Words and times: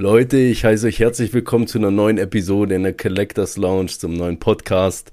Leute, 0.00 0.38
ich 0.38 0.64
heiße 0.64 0.86
euch 0.86 0.98
herzlich 0.98 1.34
willkommen 1.34 1.66
zu 1.66 1.76
einer 1.76 1.90
neuen 1.90 2.16
Episode 2.16 2.74
in 2.74 2.84
der 2.84 2.96
Collectors 2.96 3.58
Lounge, 3.58 3.88
zum 3.88 4.14
neuen 4.14 4.38
Podcast. 4.38 5.12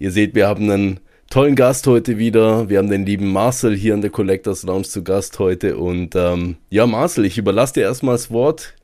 Ihr 0.00 0.10
seht, 0.10 0.34
wir 0.34 0.48
haben 0.48 0.68
einen 0.68 0.98
tollen 1.30 1.54
Gast 1.54 1.86
heute 1.86 2.18
wieder. 2.18 2.68
Wir 2.68 2.78
haben 2.78 2.90
den 2.90 3.06
lieben 3.06 3.32
Marcel 3.32 3.76
hier 3.76 3.94
in 3.94 4.00
der 4.00 4.10
Collectors 4.10 4.64
Lounge 4.64 4.88
zu 4.88 5.04
Gast 5.04 5.38
heute. 5.38 5.76
Und 5.76 6.16
ähm, 6.16 6.56
ja, 6.68 6.84
Marcel, 6.88 7.26
ich 7.26 7.38
überlasse 7.38 7.74
dir 7.74 7.82
erstmal 7.82 8.16
das 8.16 8.32
Wort. 8.32 8.74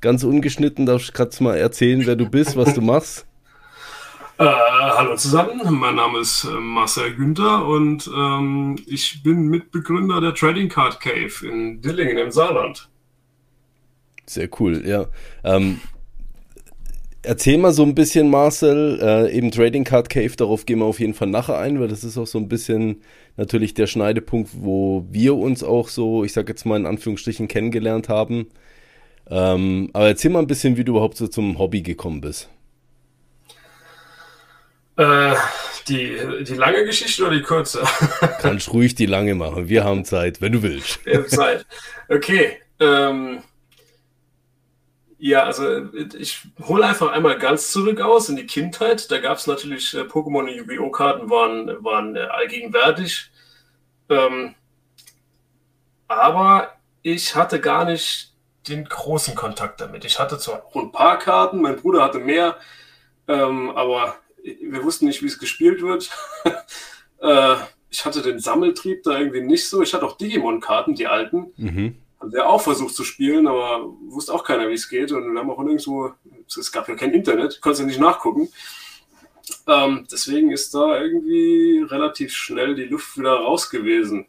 Ganz 0.00 0.22
ungeschnitten, 0.22 0.86
darfst 0.86 1.12
du 1.18 1.42
mal 1.42 1.56
erzählen, 1.56 2.06
wer 2.06 2.14
du 2.14 2.30
bist, 2.30 2.56
was 2.56 2.72
du 2.72 2.80
machst? 2.80 3.26
Äh, 4.38 4.44
hallo 4.44 5.16
zusammen, 5.16 5.60
mein 5.74 5.96
Name 5.96 6.20
ist 6.20 6.44
äh, 6.44 6.50
Marcel 6.50 7.16
Günther 7.16 7.66
und 7.66 8.08
ähm, 8.16 8.76
ich 8.86 9.24
bin 9.24 9.48
Mitbegründer 9.48 10.20
der 10.20 10.34
Trading 10.34 10.68
Card 10.68 11.00
Cave 11.00 11.32
in 11.42 11.80
Dillingen 11.80 12.18
im 12.18 12.30
Saarland. 12.30 12.88
Sehr 14.26 14.48
cool, 14.58 14.86
ja. 14.86 15.06
Ähm, 15.44 15.80
erzähl 17.22 17.58
mal 17.58 17.72
so 17.72 17.82
ein 17.82 17.94
bisschen, 17.94 18.30
Marcel, 18.30 18.98
äh, 19.02 19.36
eben 19.36 19.50
Trading 19.50 19.84
Card 19.84 20.08
Cave, 20.08 20.36
darauf 20.36 20.66
gehen 20.66 20.78
wir 20.78 20.86
auf 20.86 21.00
jeden 21.00 21.14
Fall 21.14 21.28
nachher 21.28 21.58
ein, 21.58 21.80
weil 21.80 21.88
das 21.88 22.04
ist 22.04 22.16
auch 22.16 22.26
so 22.26 22.38
ein 22.38 22.48
bisschen 22.48 23.02
natürlich 23.36 23.74
der 23.74 23.86
Schneidepunkt, 23.86 24.50
wo 24.54 25.06
wir 25.10 25.36
uns 25.36 25.62
auch 25.62 25.88
so, 25.88 26.24
ich 26.24 26.32
sag 26.32 26.48
jetzt 26.48 26.64
mal 26.64 26.76
in 26.76 26.86
Anführungsstrichen, 26.86 27.48
kennengelernt 27.48 28.08
haben. 28.08 28.48
Ähm, 29.30 29.90
aber 29.92 30.08
erzähl 30.08 30.30
mal 30.30 30.40
ein 30.40 30.46
bisschen, 30.46 30.76
wie 30.76 30.84
du 30.84 30.92
überhaupt 30.92 31.16
so 31.16 31.26
zum 31.28 31.58
Hobby 31.58 31.82
gekommen 31.82 32.20
bist. 32.20 32.48
Äh, 34.96 35.34
die, 35.88 36.16
die 36.44 36.54
lange 36.54 36.84
Geschichte 36.84 37.24
oder 37.24 37.36
die 37.36 37.42
kurze? 37.42 37.82
Kannst 38.40 38.72
ruhig 38.72 38.94
die 38.94 39.06
lange 39.06 39.34
machen. 39.34 39.68
Wir 39.68 39.84
haben 39.84 40.04
Zeit, 40.04 40.40
wenn 40.40 40.52
du 40.52 40.62
willst. 40.62 41.04
Wir 41.04 41.18
haben 41.18 41.28
Zeit. 41.28 41.66
Okay. 42.08 42.58
Ähm, 42.80 43.40
ja, 45.24 45.44
also 45.44 45.86
ich 46.18 46.42
hole 46.68 46.84
einfach 46.84 47.10
einmal 47.10 47.38
ganz 47.38 47.72
zurück 47.72 47.98
aus 48.02 48.28
in 48.28 48.36
die 48.36 48.44
Kindheit. 48.44 49.10
Da 49.10 49.20
gab 49.20 49.38
es 49.38 49.46
natürlich 49.46 49.94
äh, 49.94 50.02
Pokémon 50.02 50.40
und 50.40 50.48
Yu-Gi-Oh! 50.48 50.90
Karten 50.90 51.30
waren, 51.30 51.82
waren 51.82 52.14
äh, 52.14 52.20
allgegenwärtig. 52.20 53.30
Ähm, 54.10 54.54
aber 56.08 56.76
ich 57.00 57.34
hatte 57.34 57.58
gar 57.58 57.86
nicht 57.86 58.34
den 58.68 58.84
großen 58.84 59.34
Kontakt 59.34 59.80
damit. 59.80 60.04
Ich 60.04 60.20
hatte 60.20 60.36
zwar 60.36 60.62
ein 60.74 60.92
paar 60.92 61.18
Karten, 61.18 61.62
mein 61.62 61.76
Bruder 61.76 62.04
hatte 62.04 62.18
mehr, 62.18 62.58
ähm, 63.26 63.70
aber 63.70 64.16
wir 64.42 64.84
wussten 64.84 65.06
nicht, 65.06 65.22
wie 65.22 65.28
es 65.28 65.38
gespielt 65.38 65.80
wird. 65.80 66.10
äh, 67.22 67.54
ich 67.88 68.04
hatte 68.04 68.20
den 68.20 68.40
Sammeltrieb 68.40 69.02
da 69.04 69.18
irgendwie 69.18 69.40
nicht 69.40 69.70
so. 69.70 69.80
Ich 69.80 69.94
hatte 69.94 70.04
auch 70.04 70.18
Digimon-Karten, 70.18 70.94
die 70.94 71.06
alten. 71.06 71.54
Mhm 71.56 72.03
der 72.32 72.48
auch 72.48 72.60
versucht 72.60 72.94
zu 72.94 73.04
spielen, 73.04 73.46
aber 73.46 73.84
wusste 74.06 74.32
auch 74.32 74.44
keiner, 74.44 74.68
wie 74.68 74.74
es 74.74 74.88
geht. 74.88 75.12
Und 75.12 75.32
wir 75.32 75.40
haben 75.40 75.50
auch 75.50 75.62
nirgendwo, 75.62 76.12
es 76.46 76.72
gab 76.72 76.88
ja 76.88 76.94
kein 76.94 77.12
Internet, 77.12 77.60
konntest 77.60 77.80
ja 77.80 77.86
nicht 77.86 78.00
nachgucken. 78.00 78.48
Ähm, 79.66 80.06
deswegen 80.10 80.50
ist 80.50 80.74
da 80.74 81.00
irgendwie 81.00 81.84
relativ 81.88 82.32
schnell 82.32 82.74
die 82.74 82.84
Luft 82.84 83.18
wieder 83.18 83.34
raus 83.34 83.68
gewesen. 83.68 84.26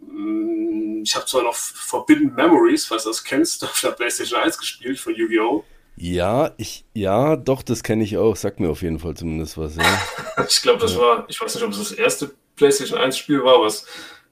Mm, 0.00 1.02
ich 1.02 1.14
habe 1.14 1.26
zwar 1.26 1.42
noch 1.42 1.54
Forbidden 1.54 2.34
Memories, 2.34 2.86
falls 2.86 3.04
du 3.04 3.10
das 3.10 3.24
kennst, 3.24 3.64
auf 3.64 3.80
der 3.80 3.90
PlayStation 3.90 4.40
1 4.40 4.58
gespielt 4.58 4.98
von 4.98 5.14
Yu-Gi-Oh! 5.14 5.64
Ja, 5.96 6.52
ich, 6.56 6.84
ja, 6.92 7.36
doch, 7.36 7.62
das 7.62 7.84
kenne 7.84 8.02
ich 8.02 8.16
auch. 8.16 8.34
Sag 8.34 8.58
mir 8.58 8.68
auf 8.68 8.82
jeden 8.82 8.98
Fall 8.98 9.14
zumindest 9.14 9.56
was, 9.56 9.76
ja. 9.76 10.02
ich 10.48 10.60
glaube, 10.60 10.80
das 10.80 10.94
ja. 10.94 11.00
war, 11.00 11.24
ich 11.28 11.40
weiß 11.40 11.54
nicht, 11.54 11.64
ob 11.64 11.70
es 11.70 11.78
das 11.78 11.92
erste 11.92 12.34
PlayStation 12.56 12.98
1 12.98 13.16
Spiel 13.16 13.44
war, 13.44 13.60
was 13.60 13.86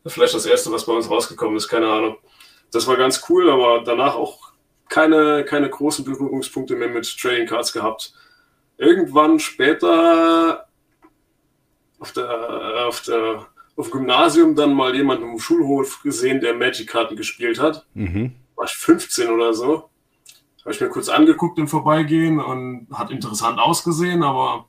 Vielleicht 0.07 0.35
das 0.35 0.47
erste, 0.47 0.73
was 0.73 0.87
bei 0.87 0.93
uns 0.93 1.09
rausgekommen 1.09 1.57
ist, 1.57 1.69
keine 1.69 1.89
Ahnung. 1.89 2.17
Das 2.73 2.87
war 2.87 2.97
ganz 2.97 3.25
cool, 3.29 3.51
aber 3.51 3.83
danach 3.85 4.15
auch 4.15 4.53
keine, 4.89 5.45
keine 5.45 5.71
großen 5.71 6.05
Berührungspunkte 6.05 6.75
mehr 6.75 6.89
mit 6.89 7.17
Trading 7.19 7.47
Cards 7.47 7.73
gehabt. 7.73 8.15
Irgendwann 8.79 9.39
später 9.39 10.67
auf 11.99 12.13
der, 12.13 12.87
auf 12.87 13.03
der 13.03 13.47
auf 13.77 13.89
dem 13.89 13.93
Gymnasium 13.93 14.55
dann 14.55 14.75
mal 14.75 14.95
jemanden 14.95 15.31
im 15.31 15.39
Schulhof 15.39 16.03
gesehen, 16.03 16.41
der 16.41 16.55
Magic-Karten 16.55 17.17
gespielt 17.17 17.59
hat. 17.59 17.87
Mhm. 17.95 18.33
War 18.55 18.67
ich 18.67 18.73
15 18.73 19.31
oder 19.31 19.55
so. 19.55 19.89
Habe 20.61 20.75
ich 20.75 20.81
mir 20.81 20.89
kurz 20.89 21.09
angeguckt 21.09 21.59
im 21.59 21.69
Vorbeigehen 21.69 22.39
und 22.39 22.87
hat 22.93 23.11
interessant 23.11 23.59
ausgesehen, 23.59 24.23
aber 24.23 24.69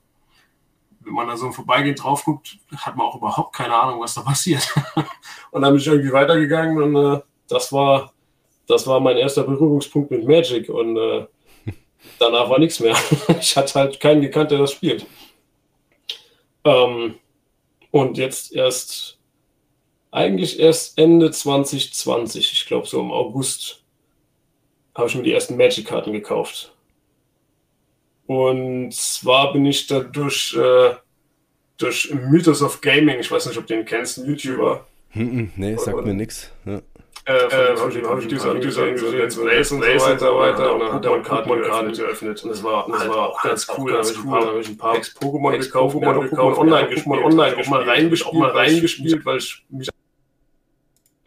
wenn 1.05 1.13
man 1.13 1.27
da 1.27 1.37
so 1.37 1.51
Vorbeigehen 1.51 1.95
drauf 1.95 2.25
guckt, 2.25 2.57
hat 2.75 2.95
man 2.95 3.07
auch 3.07 3.15
überhaupt 3.15 3.55
keine 3.55 3.75
Ahnung, 3.75 4.01
was 4.01 4.15
da 4.15 4.21
passiert. 4.21 4.67
und 5.51 5.61
dann 5.61 5.73
bin 5.73 5.81
ich 5.81 5.87
irgendwie 5.87 6.13
weitergegangen 6.13 6.81
und 6.81 6.95
äh, 6.95 7.21
das 7.47 7.71
war 7.71 8.13
das 8.67 8.87
war 8.87 8.99
mein 8.99 9.17
erster 9.17 9.43
Berührungspunkt 9.43 10.11
mit 10.11 10.25
Magic 10.25 10.69
und 10.69 10.97
äh, 10.97 11.25
danach 12.19 12.49
war 12.49 12.59
nichts 12.59 12.79
mehr. 12.79 12.95
ich 13.39 13.55
hatte 13.55 13.79
halt 13.79 13.99
keinen 13.99 14.21
gekannt, 14.21 14.51
der 14.51 14.59
das 14.59 14.71
spielt. 14.71 15.05
Ähm, 16.63 17.15
und 17.91 18.17
jetzt 18.17 18.53
erst, 18.53 19.19
eigentlich 20.11 20.59
erst 20.59 20.97
Ende 20.97 21.31
2020, 21.31 22.53
ich 22.53 22.65
glaube 22.65 22.87
so 22.87 22.99
im 22.99 23.11
August, 23.11 23.83
habe 24.95 25.07
ich 25.07 25.15
mir 25.15 25.23
die 25.23 25.33
ersten 25.33 25.57
Magic-Karten 25.57 26.13
gekauft. 26.13 26.72
Und 28.33 28.93
zwar 28.93 29.53
bin 29.53 29.65
ich 29.65 29.85
da 29.85 29.99
durch, 29.99 30.57
äh, 30.57 30.95
durch 31.77 32.11
Mythos 32.13 32.63
of 32.63 32.81
Gaming, 32.81 33.19
ich 33.19 33.31
weiß 33.31 33.45
nicht, 33.45 33.57
ob 33.59 33.67
du 33.67 33.75
den 33.75 33.85
kennst, 33.85 34.17
ein 34.17 34.25
YouTuber. 34.25 34.87
Hm, 35.11 35.31
hm 35.31 35.51
nee, 35.55 35.75
sagt 35.77 35.97
und, 35.97 36.05
mir 36.07 36.15
nichts. 36.15 36.51
Ja. 36.65 36.81
Äh, 37.25 37.31
äh, 37.31 37.77
habe 37.77 37.91
ich, 37.91 38.03
hab 38.03 38.19
ich 38.19 38.27
diese 38.27 38.53
Videos 38.55 38.75
gesehen, 38.75 39.17
Let's 39.17 39.37
Plays 39.37 39.71
und 39.71 39.81
so 39.81 39.87
weiter, 39.87 40.35
weiter 40.35 40.73
und 40.73 40.79
dann 40.81 40.93
hat 40.93 41.05
er 41.05 41.11
Pokémon-Karten 41.11 41.93
geöffnet 41.93 42.43
und 42.43 42.49
das 42.49 42.63
war, 42.63 42.85
das 42.91 43.07
war 43.07 43.29
auch 43.29 43.43
ganz 43.43 43.67
cool, 43.77 43.91
da 43.91 43.99
habe 43.99 44.59
ich 44.59 44.67
ein 44.67 44.77
paar 44.77 44.95
Pokémon 44.95 45.57
gekauft, 45.57 45.95
Pokémon 45.95 46.57
online 46.57 46.89
gespielt, 46.89 47.23
online 47.23 47.55
auch 47.55 47.67
mal 47.67 47.83
reingespielt, 47.83 48.27
auch 48.27 48.33
mal 48.33 48.49
reingespielt, 48.49 49.25
weil 49.25 49.37
ich 49.37 49.63
mich 49.69 49.87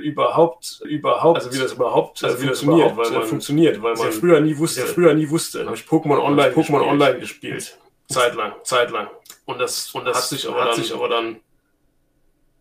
überhaupt, 0.06 0.80
überhaupt, 0.84 1.38
also 1.38 1.52
wie 1.52 1.58
das 1.58 1.72
überhaupt, 1.72 2.22
also 2.22 2.40
wie 2.40 2.46
das 2.46 2.60
funktioniert, 2.60 2.96
weil 2.96 3.10
man 3.10 3.22
funktioniert, 3.24 3.82
weil 3.82 3.94
man 3.96 4.12
früher 4.12 4.40
nie 4.40 4.56
wusste, 4.56 4.80
ja 4.80 4.86
früher 4.86 5.14
nie 5.14 5.28
wusste. 5.28 5.58
Dann 5.58 5.66
habe 5.68 5.76
ich 5.76 5.84
Pokémon 5.84 6.22
Online, 6.22 6.54
Pokémon 6.54 6.86
Online 6.86 7.18
gespielt, 7.18 7.76
zeitlang, 8.08 8.52
zeitlang. 8.62 9.08
Und 9.44 9.58
das, 9.58 9.90
und 9.92 10.04
das 10.04 10.16
hat 10.16 10.24
sich 10.24 10.48
aber, 10.48 10.60
hat 10.60 10.68
dann, 10.70 10.76
sich 10.76 10.94
aber 10.94 11.08
dann 11.08 11.40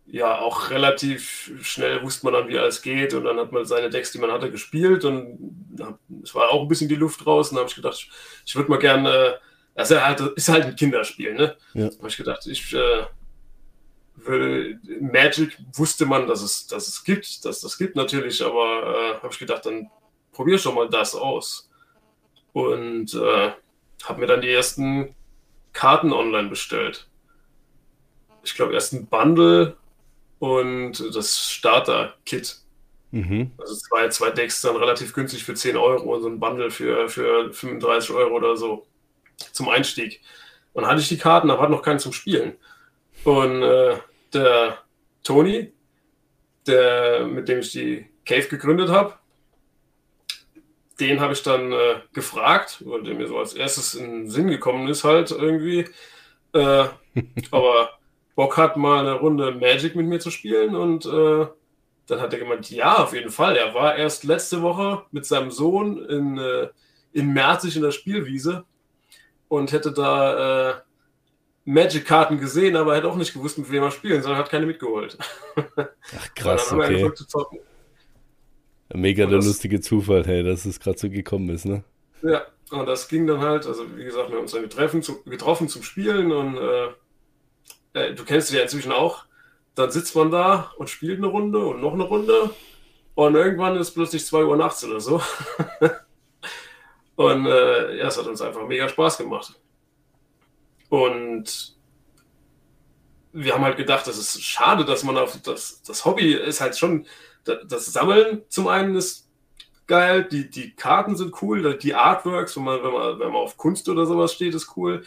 ja 0.06 0.38
auch 0.38 0.70
relativ 0.70 1.52
schnell 1.62 2.02
wusste 2.02 2.26
man 2.26 2.34
dann, 2.34 2.48
wie 2.48 2.58
alles 2.58 2.82
geht 2.82 3.14
und 3.14 3.24
dann 3.24 3.38
hat 3.38 3.52
man 3.52 3.64
seine 3.64 3.90
Decks, 3.90 4.12
die 4.12 4.18
man 4.18 4.30
hatte, 4.30 4.50
gespielt 4.50 5.04
und 5.04 5.38
es 6.22 6.34
war 6.34 6.50
auch 6.50 6.62
ein 6.62 6.68
bisschen 6.68 6.88
die 6.88 6.94
Luft 6.94 7.26
raus 7.26 7.50
und 7.50 7.56
dann 7.56 7.62
habe 7.62 7.70
ich 7.70 7.76
gedacht, 7.76 8.08
ich 8.44 8.56
würde 8.56 8.70
mal 8.70 8.78
gerne, 8.78 9.38
also 9.74 9.94
ist 9.94 10.02
halt, 10.02 10.20
ist 10.20 10.48
halt 10.48 10.64
ein 10.64 10.76
Kinderspiel, 10.76 11.34
ne? 11.34 11.56
Ja. 11.74 11.86
habe 11.86 12.08
ich 12.08 12.16
gedacht, 12.16 12.46
ich 12.46 12.72
äh, 12.72 13.04
Magic 15.00 15.58
wusste 15.74 16.06
man, 16.06 16.26
dass 16.26 16.42
es, 16.42 16.66
dass 16.66 16.88
es 16.88 17.04
gibt, 17.04 17.44
dass 17.44 17.60
das 17.60 17.78
gibt 17.78 17.96
natürlich, 17.96 18.44
aber 18.44 18.82
äh, 18.82 19.14
habe 19.22 19.28
ich 19.30 19.38
gedacht, 19.38 19.66
dann 19.66 19.90
probier 20.32 20.58
schon 20.58 20.74
mal 20.74 20.88
das 20.88 21.14
aus. 21.14 21.68
Und 22.52 23.14
äh, 23.14 23.52
habe 24.04 24.20
mir 24.20 24.26
dann 24.26 24.40
die 24.40 24.50
ersten 24.50 25.14
Karten 25.72 26.12
online 26.12 26.48
bestellt. 26.48 27.06
Ich 28.42 28.54
glaube, 28.54 28.74
erst 28.74 28.92
ein 28.92 29.06
Bundle 29.06 29.76
und 30.38 31.14
das 31.14 31.38
Starter-Kit. 31.38 32.58
Mhm. 33.10 33.50
Also 33.58 33.74
zwei, 33.74 34.08
zwei 34.08 34.30
Decks 34.30 34.60
dann 34.60 34.76
relativ 34.76 35.12
günstig 35.12 35.44
für 35.44 35.54
10 35.54 35.76
Euro 35.76 36.14
und 36.14 36.22
so 36.22 36.28
ein 36.28 36.40
Bundle 36.40 36.70
für, 36.70 37.08
für 37.08 37.52
35 37.52 38.10
Euro 38.10 38.34
oder 38.34 38.56
so 38.56 38.86
zum 39.52 39.68
Einstieg. 39.68 40.20
Und 40.72 40.86
hatte 40.86 41.00
ich 41.00 41.08
die 41.08 41.18
Karten, 41.18 41.50
aber 41.50 41.62
hatte 41.62 41.72
noch 41.72 41.82
keinen 41.82 41.98
zum 41.98 42.12
Spielen. 42.12 42.56
Und 43.24 43.62
äh, 43.62 43.96
der 44.36 44.78
Toni, 45.22 45.72
der, 46.66 47.26
mit 47.26 47.48
dem 47.48 47.60
ich 47.60 47.72
die 47.72 48.06
Cave 48.24 48.46
gegründet 48.48 48.90
habe, 48.90 49.14
den 51.00 51.20
habe 51.20 51.32
ich 51.32 51.42
dann 51.42 51.72
äh, 51.72 51.96
gefragt, 52.12 52.82
weil 52.86 53.02
der 53.02 53.14
mir 53.14 53.26
so 53.26 53.38
als 53.38 53.54
erstes 53.54 53.94
in 53.94 54.10
den 54.10 54.30
Sinn 54.30 54.48
gekommen 54.48 54.88
ist, 54.88 55.04
halt 55.04 55.30
irgendwie. 55.30 55.86
Äh, 56.52 56.84
aber 57.50 57.90
Bock 58.34 58.56
hat, 58.56 58.76
mal 58.76 59.00
eine 59.00 59.14
Runde 59.14 59.52
Magic 59.52 59.96
mit 59.96 60.06
mir 60.06 60.20
zu 60.20 60.30
spielen 60.30 60.74
und 60.74 61.06
äh, 61.06 61.46
dann 62.06 62.20
hat 62.20 62.32
er 62.32 62.38
gemeint, 62.38 62.70
ja, 62.70 62.98
auf 62.98 63.12
jeden 63.14 63.30
Fall. 63.30 63.56
Er 63.56 63.74
war 63.74 63.96
erst 63.96 64.24
letzte 64.24 64.62
Woche 64.62 65.02
mit 65.10 65.26
seinem 65.26 65.50
Sohn 65.50 66.04
in, 66.04 66.38
äh, 66.38 66.68
in 67.12 67.32
Merzig 67.32 67.76
in 67.76 67.82
der 67.82 67.90
Spielwiese 67.90 68.64
und 69.48 69.72
hätte 69.72 69.92
da 69.92 70.70
äh, 70.70 70.74
Magic-Karten 71.66 72.38
gesehen, 72.38 72.76
aber 72.76 72.96
hätte 72.96 73.08
auch 73.08 73.16
nicht 73.16 73.34
gewusst, 73.34 73.58
mit 73.58 73.70
wem 73.70 73.82
er 73.82 73.90
spielen 73.90 74.22
soll, 74.22 74.36
hat 74.36 74.48
keine 74.48 74.66
mitgeholt. 74.66 75.18
Ach 75.76 76.28
krass, 76.34 76.72
okay. 76.72 77.10
Mega 78.94 79.26
der 79.26 79.38
das, 79.38 79.46
lustige 79.46 79.80
Zufall, 79.80 80.24
hey, 80.24 80.44
dass 80.44 80.64
es 80.64 80.78
gerade 80.78 80.96
so 80.96 81.10
gekommen 81.10 81.48
ist, 81.48 81.64
ne? 81.64 81.82
Ja, 82.22 82.46
und 82.70 82.86
das 82.86 83.08
ging 83.08 83.26
dann 83.26 83.40
halt, 83.40 83.66
also 83.66 83.84
wie 83.96 84.04
gesagt, 84.04 84.28
wir 84.28 84.36
haben 84.36 84.42
uns 84.42 84.52
dann 84.52 84.62
getroffen, 84.62 85.02
zu, 85.02 85.24
getroffen 85.24 85.68
zum 85.68 85.82
Spielen 85.82 86.30
und 86.30 86.56
äh, 86.56 86.86
äh, 87.94 88.14
du 88.14 88.24
kennst 88.24 88.48
sie 88.48 88.56
ja 88.56 88.62
inzwischen 88.62 88.92
auch. 88.92 89.24
Dann 89.74 89.90
sitzt 89.90 90.14
man 90.14 90.30
da 90.30 90.72
und 90.78 90.88
spielt 90.88 91.18
eine 91.18 91.26
Runde 91.26 91.58
und 91.58 91.80
noch 91.80 91.94
eine 91.94 92.04
Runde 92.04 92.50
und 93.16 93.34
irgendwann 93.34 93.76
ist 93.76 93.90
plötzlich 93.90 94.24
2 94.24 94.44
Uhr 94.44 94.56
nachts 94.56 94.84
oder 94.84 95.00
so. 95.00 95.20
und 97.16 97.46
äh, 97.46 97.96
ja, 97.98 98.06
es 98.06 98.16
hat 98.16 98.26
uns 98.26 98.40
einfach 98.40 98.66
mega 98.68 98.88
Spaß 98.88 99.18
gemacht. 99.18 99.58
Und 100.88 101.76
wir 103.32 103.54
haben 103.54 103.64
halt 103.64 103.76
gedacht, 103.76 104.06
das 104.06 104.18
ist 104.18 104.42
schade, 104.42 104.84
dass 104.84 105.04
man 105.04 105.16
auf 105.16 105.40
das, 105.42 105.82
das 105.82 106.04
Hobby 106.04 106.32
ist 106.32 106.60
halt 106.60 106.76
schon, 106.76 107.06
das 107.44 107.86
Sammeln 107.86 108.42
zum 108.48 108.66
einen 108.66 108.96
ist 108.96 109.28
geil, 109.86 110.24
die, 110.24 110.50
die 110.50 110.74
Karten 110.74 111.16
sind 111.16 111.40
cool, 111.42 111.76
die 111.78 111.94
Artworks, 111.94 112.56
wenn 112.56 112.64
man, 112.64 112.82
wenn, 112.82 112.92
man, 112.92 113.18
wenn 113.20 113.28
man 113.28 113.42
auf 113.42 113.56
Kunst 113.56 113.88
oder 113.88 114.06
sowas 114.06 114.32
steht, 114.32 114.54
ist 114.54 114.76
cool. 114.76 115.04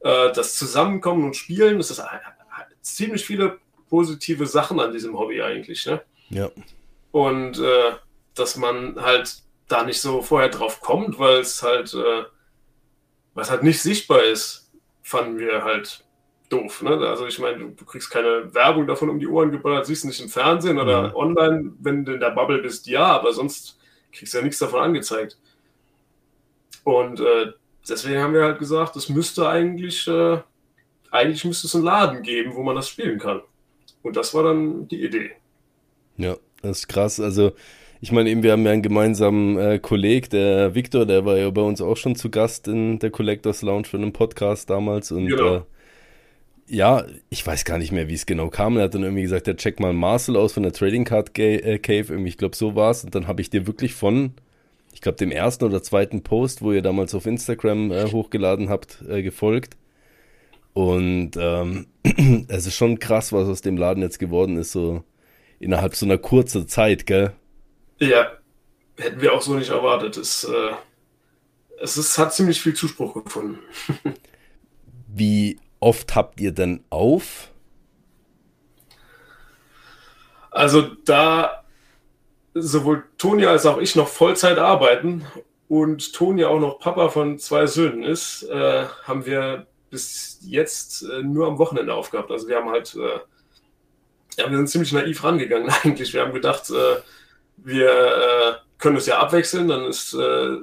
Äh, 0.00 0.32
das 0.32 0.56
Zusammenkommen 0.56 1.24
und 1.24 1.36
Spielen, 1.36 1.78
das 1.78 1.90
ist 1.90 2.02
ziemlich 2.80 3.24
viele 3.24 3.58
positive 3.88 4.46
Sachen 4.46 4.80
an 4.80 4.92
diesem 4.92 5.18
Hobby 5.18 5.42
eigentlich. 5.42 5.86
Ne? 5.86 6.02
Ja. 6.30 6.50
Und 7.12 7.58
äh, 7.58 7.92
dass 8.34 8.56
man 8.56 9.00
halt 9.00 9.42
da 9.68 9.84
nicht 9.84 10.00
so 10.00 10.22
vorher 10.22 10.48
drauf 10.48 10.80
kommt, 10.80 11.18
weil 11.18 11.40
es 11.40 11.62
halt, 11.62 11.92
äh, 11.94 12.24
was 13.34 13.50
halt 13.50 13.62
nicht 13.62 13.80
sichtbar 13.80 14.22
ist 14.22 14.65
fanden 15.06 15.38
wir 15.38 15.62
halt 15.62 16.04
doof. 16.48 16.82
Ne? 16.82 16.98
Also 16.98 17.28
ich 17.28 17.38
meine, 17.38 17.58
du, 17.58 17.84
kriegst 17.84 18.10
keine 18.10 18.52
Werbung 18.52 18.88
davon 18.88 19.08
um 19.08 19.20
die 19.20 19.28
Ohren 19.28 19.52
geballert, 19.52 19.86
siehst 19.86 20.04
nicht 20.04 20.20
im 20.20 20.28
Fernsehen 20.28 20.80
oder 20.80 21.10
mhm. 21.10 21.14
online, 21.14 21.72
wenn 21.78 22.04
du 22.04 22.14
in 22.14 22.20
der 22.20 22.32
Bubble 22.32 22.58
bist, 22.58 22.88
ja, 22.88 23.04
aber 23.04 23.32
sonst 23.32 23.78
kriegst 24.10 24.34
du 24.34 24.38
ja 24.38 24.44
nichts 24.44 24.58
davon 24.58 24.80
angezeigt. 24.80 25.38
Und 26.82 27.20
äh, 27.20 27.52
deswegen 27.88 28.20
haben 28.20 28.34
wir 28.34 28.42
halt 28.42 28.58
gesagt, 28.58 28.96
es 28.96 29.08
müsste 29.08 29.48
eigentlich, 29.48 30.08
äh, 30.08 30.40
eigentlich 31.12 31.44
müsste 31.44 31.68
es 31.68 31.76
einen 31.76 31.84
Laden 31.84 32.22
geben, 32.22 32.56
wo 32.56 32.64
man 32.64 32.74
das 32.74 32.88
spielen 32.88 33.20
kann. 33.20 33.42
Und 34.02 34.16
das 34.16 34.34
war 34.34 34.42
dann 34.42 34.88
die 34.88 35.04
Idee. 35.04 35.36
Ja, 36.16 36.36
das 36.62 36.78
ist 36.78 36.88
krass. 36.88 37.20
Also 37.20 37.52
ich 38.00 38.12
meine, 38.12 38.30
eben, 38.30 38.42
wir 38.42 38.52
haben 38.52 38.64
ja 38.64 38.72
einen 38.72 38.82
gemeinsamen 38.82 39.58
äh, 39.58 39.78
Kollegen, 39.78 40.28
der 40.30 40.74
Victor, 40.74 41.06
der 41.06 41.24
war 41.24 41.36
ja 41.38 41.48
bei 41.50 41.62
uns 41.62 41.80
auch 41.80 41.96
schon 41.96 42.14
zu 42.14 42.30
Gast 42.30 42.68
in 42.68 42.98
der 42.98 43.10
Collectors 43.10 43.62
Lounge 43.62 43.84
für 43.84 43.96
einen 43.96 44.12
Podcast 44.12 44.68
damals. 44.68 45.10
Und 45.12 45.28
genau. 45.28 45.56
äh, 45.56 45.60
ja, 46.68 47.04
ich 47.30 47.46
weiß 47.46 47.64
gar 47.64 47.78
nicht 47.78 47.92
mehr, 47.92 48.08
wie 48.08 48.14
es 48.14 48.26
genau 48.26 48.48
kam. 48.48 48.76
Er 48.76 48.84
hat 48.84 48.94
dann 48.94 49.02
irgendwie 49.02 49.22
gesagt, 49.22 49.46
der 49.46 49.56
check 49.56 49.80
mal 49.80 49.92
Marcel 49.92 50.36
aus 50.36 50.52
von 50.52 50.62
der 50.62 50.72
Trading 50.72 51.04
Card 51.04 51.38
äh, 51.38 51.78
Cave. 51.78 52.12
Irgendwie, 52.12 52.28
ich 52.28 52.38
glaube, 52.38 52.56
so 52.56 52.74
war 52.74 52.90
es. 52.90 53.04
Und 53.04 53.14
dann 53.14 53.26
habe 53.26 53.40
ich 53.40 53.50
dir 53.50 53.66
wirklich 53.66 53.94
von, 53.94 54.32
ich 54.92 55.00
glaube, 55.00 55.16
dem 55.16 55.30
ersten 55.30 55.64
oder 55.64 55.82
zweiten 55.82 56.22
Post, 56.22 56.62
wo 56.62 56.72
ihr 56.72 56.82
damals 56.82 57.14
auf 57.14 57.26
Instagram 57.26 57.92
äh, 57.92 58.10
hochgeladen 58.10 58.68
habt, 58.68 59.02
äh, 59.08 59.22
gefolgt. 59.22 59.76
Und 60.74 61.30
ähm, 61.38 61.86
es 62.48 62.66
ist 62.66 62.76
schon 62.76 62.98
krass, 62.98 63.32
was 63.32 63.48
aus 63.48 63.62
dem 63.62 63.78
Laden 63.78 64.02
jetzt 64.02 64.18
geworden 64.18 64.56
ist, 64.58 64.72
so 64.72 65.02
innerhalb 65.58 65.94
so 65.94 66.04
einer 66.04 66.18
kurzen 66.18 66.68
Zeit, 66.68 67.06
gell? 67.06 67.32
Ja, 67.98 68.32
hätten 68.98 69.20
wir 69.20 69.32
auch 69.32 69.42
so 69.42 69.54
nicht 69.54 69.70
erwartet. 69.70 70.16
Es, 70.16 70.44
äh, 70.44 70.72
es 71.80 71.96
ist, 71.96 72.18
hat 72.18 72.34
ziemlich 72.34 72.60
viel 72.60 72.74
Zuspruch 72.74 73.22
gefunden. 73.24 73.58
Wie 75.08 75.58
oft 75.80 76.14
habt 76.14 76.40
ihr 76.40 76.52
denn 76.52 76.84
auf? 76.90 77.50
Also 80.50 80.82
da 81.04 81.64
sowohl 82.54 83.04
Toni 83.18 83.44
als 83.44 83.66
auch 83.66 83.78
ich 83.78 83.96
noch 83.96 84.08
Vollzeit 84.08 84.58
arbeiten 84.58 85.26
und 85.68 86.14
Toni 86.14 86.44
auch 86.44 86.58
noch 86.58 86.78
Papa 86.78 87.10
von 87.10 87.38
zwei 87.38 87.66
Söhnen 87.66 88.02
ist, 88.02 88.44
äh, 88.44 88.86
haben 89.04 89.26
wir 89.26 89.66
bis 89.90 90.38
jetzt 90.42 91.02
äh, 91.02 91.22
nur 91.22 91.46
am 91.46 91.58
Wochenende 91.58 91.92
aufgehabt. 91.92 92.30
Also 92.30 92.48
wir 92.48 92.56
haben 92.56 92.70
halt, 92.70 92.94
äh, 92.94 93.20
ja, 94.38 94.50
wir 94.50 94.56
sind 94.56 94.68
ziemlich 94.68 94.92
naiv 94.92 95.22
rangegangen 95.22 95.70
eigentlich. 95.82 96.14
Wir 96.14 96.22
haben 96.22 96.32
gedacht, 96.32 96.70
äh, 96.70 96.96
wir 97.56 97.90
äh, 97.90 98.52
können 98.78 98.96
es 98.96 99.06
ja 99.06 99.18
abwechseln, 99.18 99.68
dann 99.68 99.84
ist, 99.84 100.14
äh, 100.14 100.56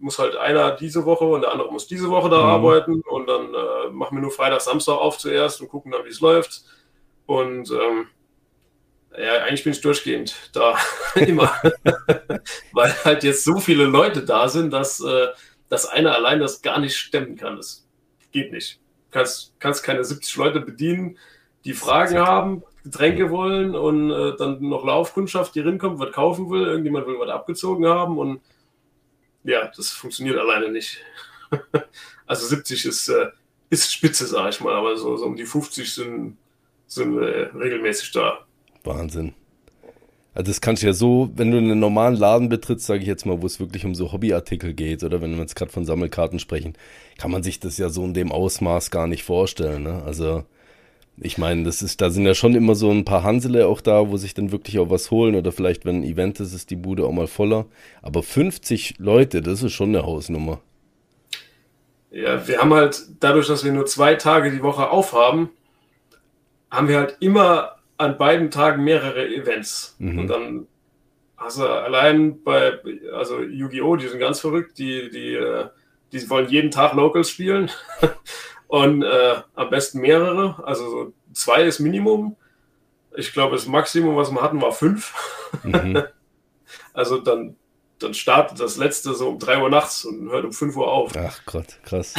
muss 0.00 0.18
halt 0.18 0.36
einer 0.36 0.72
diese 0.72 1.04
Woche 1.04 1.24
und 1.24 1.42
der 1.42 1.52
andere 1.52 1.70
muss 1.70 1.86
diese 1.86 2.08
Woche 2.08 2.28
da 2.30 2.38
mhm. 2.38 2.48
arbeiten 2.48 3.00
und 3.02 3.28
dann 3.28 3.54
äh, 3.54 3.90
machen 3.90 4.16
wir 4.16 4.22
nur 4.22 4.30
Freitag, 4.30 4.60
Samstag 4.60 4.94
auf 4.94 5.18
zuerst 5.18 5.60
und 5.60 5.68
gucken 5.68 5.92
dann, 5.92 6.04
wie 6.04 6.10
es 6.10 6.20
läuft. 6.20 6.62
Und 7.26 7.70
ähm, 7.70 8.06
ja, 9.18 9.44
eigentlich 9.44 9.64
bin 9.64 9.72
ich 9.72 9.80
durchgehend 9.80 10.34
da 10.52 10.76
immer, 11.14 11.52
weil 12.72 12.94
halt 13.04 13.24
jetzt 13.24 13.44
so 13.44 13.58
viele 13.58 13.84
Leute 13.84 14.24
da 14.24 14.48
sind, 14.48 14.72
dass, 14.72 15.00
äh, 15.00 15.28
dass 15.68 15.86
einer 15.86 16.14
allein 16.14 16.40
das 16.40 16.62
gar 16.62 16.78
nicht 16.78 16.96
stemmen 16.96 17.36
kann. 17.36 17.56
Das 17.56 17.86
geht 18.32 18.52
nicht. 18.52 18.80
Du 19.06 19.18
kannst, 19.18 19.54
kannst 19.58 19.82
keine 19.82 20.04
70 20.04 20.36
Leute 20.36 20.60
bedienen, 20.60 21.18
die 21.64 21.72
Fragen 21.72 22.18
haben, 22.18 22.62
Getränke 22.86 23.30
wollen 23.30 23.74
und 23.74 24.12
äh, 24.12 24.36
dann 24.38 24.60
noch 24.60 24.84
Laufkundschaft, 24.84 25.56
die 25.56 25.60
rinkommt, 25.60 25.98
was 25.98 26.12
kaufen 26.12 26.50
will, 26.50 26.66
irgendjemand 26.66 27.08
will 27.08 27.18
was 27.18 27.30
abgezogen 27.30 27.84
haben 27.84 28.16
und 28.16 28.40
ja, 29.42 29.70
das 29.76 29.90
funktioniert 29.90 30.38
alleine 30.38 30.70
nicht. 30.70 30.98
also 32.26 32.46
70 32.46 32.86
ist, 32.86 33.08
äh, 33.08 33.26
ist 33.70 33.92
Spitze, 33.92 34.26
sag 34.26 34.50
ich 34.50 34.60
mal, 34.60 34.74
aber 34.74 34.96
so, 34.96 35.16
so 35.16 35.24
um 35.24 35.34
die 35.34 35.46
50 35.46 35.92
sind, 35.92 36.36
sind 36.86 37.18
äh, 37.18 37.50
regelmäßig 37.56 38.12
da. 38.12 38.46
Wahnsinn. 38.84 39.34
Also 40.32 40.50
das 40.50 40.60
kannst 40.60 40.84
du 40.84 40.86
ja 40.86 40.92
so, 40.92 41.30
wenn 41.34 41.50
du 41.50 41.58
einen 41.58 41.80
normalen 41.80 42.14
Laden 42.14 42.48
betrittst, 42.48 42.86
sage 42.86 43.00
ich 43.00 43.08
jetzt 43.08 43.26
mal, 43.26 43.42
wo 43.42 43.46
es 43.46 43.58
wirklich 43.58 43.84
um 43.84 43.96
so 43.96 44.12
Hobbyartikel 44.12 44.74
geht 44.74 45.02
oder 45.02 45.20
wenn 45.20 45.32
wir 45.32 45.40
jetzt 45.40 45.56
gerade 45.56 45.72
von 45.72 45.84
Sammelkarten 45.84 46.38
sprechen, 46.38 46.74
kann 47.18 47.32
man 47.32 47.42
sich 47.42 47.58
das 47.58 47.78
ja 47.78 47.88
so 47.88 48.04
in 48.04 48.14
dem 48.14 48.30
Ausmaß 48.30 48.92
gar 48.92 49.08
nicht 49.08 49.24
vorstellen. 49.24 49.82
Ne? 49.82 50.02
Also 50.04 50.44
ich 51.18 51.38
meine, 51.38 51.64
das 51.64 51.80
ist, 51.80 52.00
da 52.00 52.10
sind 52.10 52.26
ja 52.26 52.34
schon 52.34 52.54
immer 52.54 52.74
so 52.74 52.90
ein 52.90 53.04
paar 53.04 53.22
Hansele 53.22 53.66
auch 53.66 53.80
da, 53.80 54.10
wo 54.10 54.16
sich 54.16 54.34
dann 54.34 54.52
wirklich 54.52 54.78
auch 54.78 54.90
was 54.90 55.10
holen 55.10 55.34
oder 55.34 55.50
vielleicht, 55.50 55.84
wenn 55.84 56.00
ein 56.00 56.04
Event 56.04 56.40
ist, 56.40 56.52
ist 56.52 56.70
die 56.70 56.76
Bude 56.76 57.04
auch 57.04 57.12
mal 57.12 57.26
voller. 57.26 57.66
Aber 58.02 58.22
50 58.22 58.98
Leute, 58.98 59.40
das 59.40 59.62
ist 59.62 59.72
schon 59.72 59.90
eine 59.90 60.04
Hausnummer. 60.04 60.60
Ja, 62.10 62.46
wir 62.46 62.58
haben 62.58 62.72
halt, 62.74 63.02
dadurch, 63.20 63.46
dass 63.46 63.64
wir 63.64 63.72
nur 63.72 63.86
zwei 63.86 64.14
Tage 64.14 64.50
die 64.50 64.62
Woche 64.62 64.90
aufhaben, 64.90 65.50
haben 66.70 66.88
wir 66.88 66.98
halt 66.98 67.16
immer 67.20 67.76
an 67.96 68.18
beiden 68.18 68.50
Tagen 68.50 68.84
mehrere 68.84 69.26
Events. 69.26 69.96
Mhm. 69.98 70.18
Und 70.18 70.28
dann 70.28 70.66
hast 71.36 71.58
du 71.58 71.64
allein 71.64 72.42
bei, 72.42 72.78
also 73.14 73.40
Yu-Gi-Oh!, 73.42 73.96
die 73.96 74.08
sind 74.08 74.20
ganz 74.20 74.40
verrückt, 74.40 74.78
die, 74.78 75.10
die, 75.10 75.34
äh, 75.34 75.66
die 76.12 76.28
wollen 76.28 76.48
jeden 76.48 76.70
Tag 76.70 76.92
Locals 76.92 77.30
spielen. 77.30 77.70
Und 78.68 79.02
äh, 79.02 79.36
am 79.54 79.70
besten 79.70 80.00
mehrere, 80.00 80.62
also 80.64 80.90
so 80.90 81.12
zwei 81.32 81.62
ist 81.62 81.78
Minimum. 81.78 82.36
Ich 83.16 83.32
glaube, 83.32 83.56
das 83.56 83.66
Maximum, 83.66 84.16
was 84.16 84.30
wir 84.30 84.42
hatten, 84.42 84.60
war 84.60 84.72
fünf. 84.72 85.14
Mhm. 85.62 86.02
also 86.92 87.18
dann, 87.18 87.56
dann 87.98 88.12
startet 88.12 88.60
das 88.60 88.76
letzte 88.76 89.14
so 89.14 89.28
um 89.30 89.38
drei 89.38 89.62
Uhr 89.62 89.70
nachts 89.70 90.04
und 90.04 90.30
hört 90.30 90.44
um 90.44 90.52
fünf 90.52 90.76
Uhr 90.76 90.90
auf. 90.90 91.12
Ach 91.16 91.40
Gott, 91.46 91.78
krass. 91.84 92.14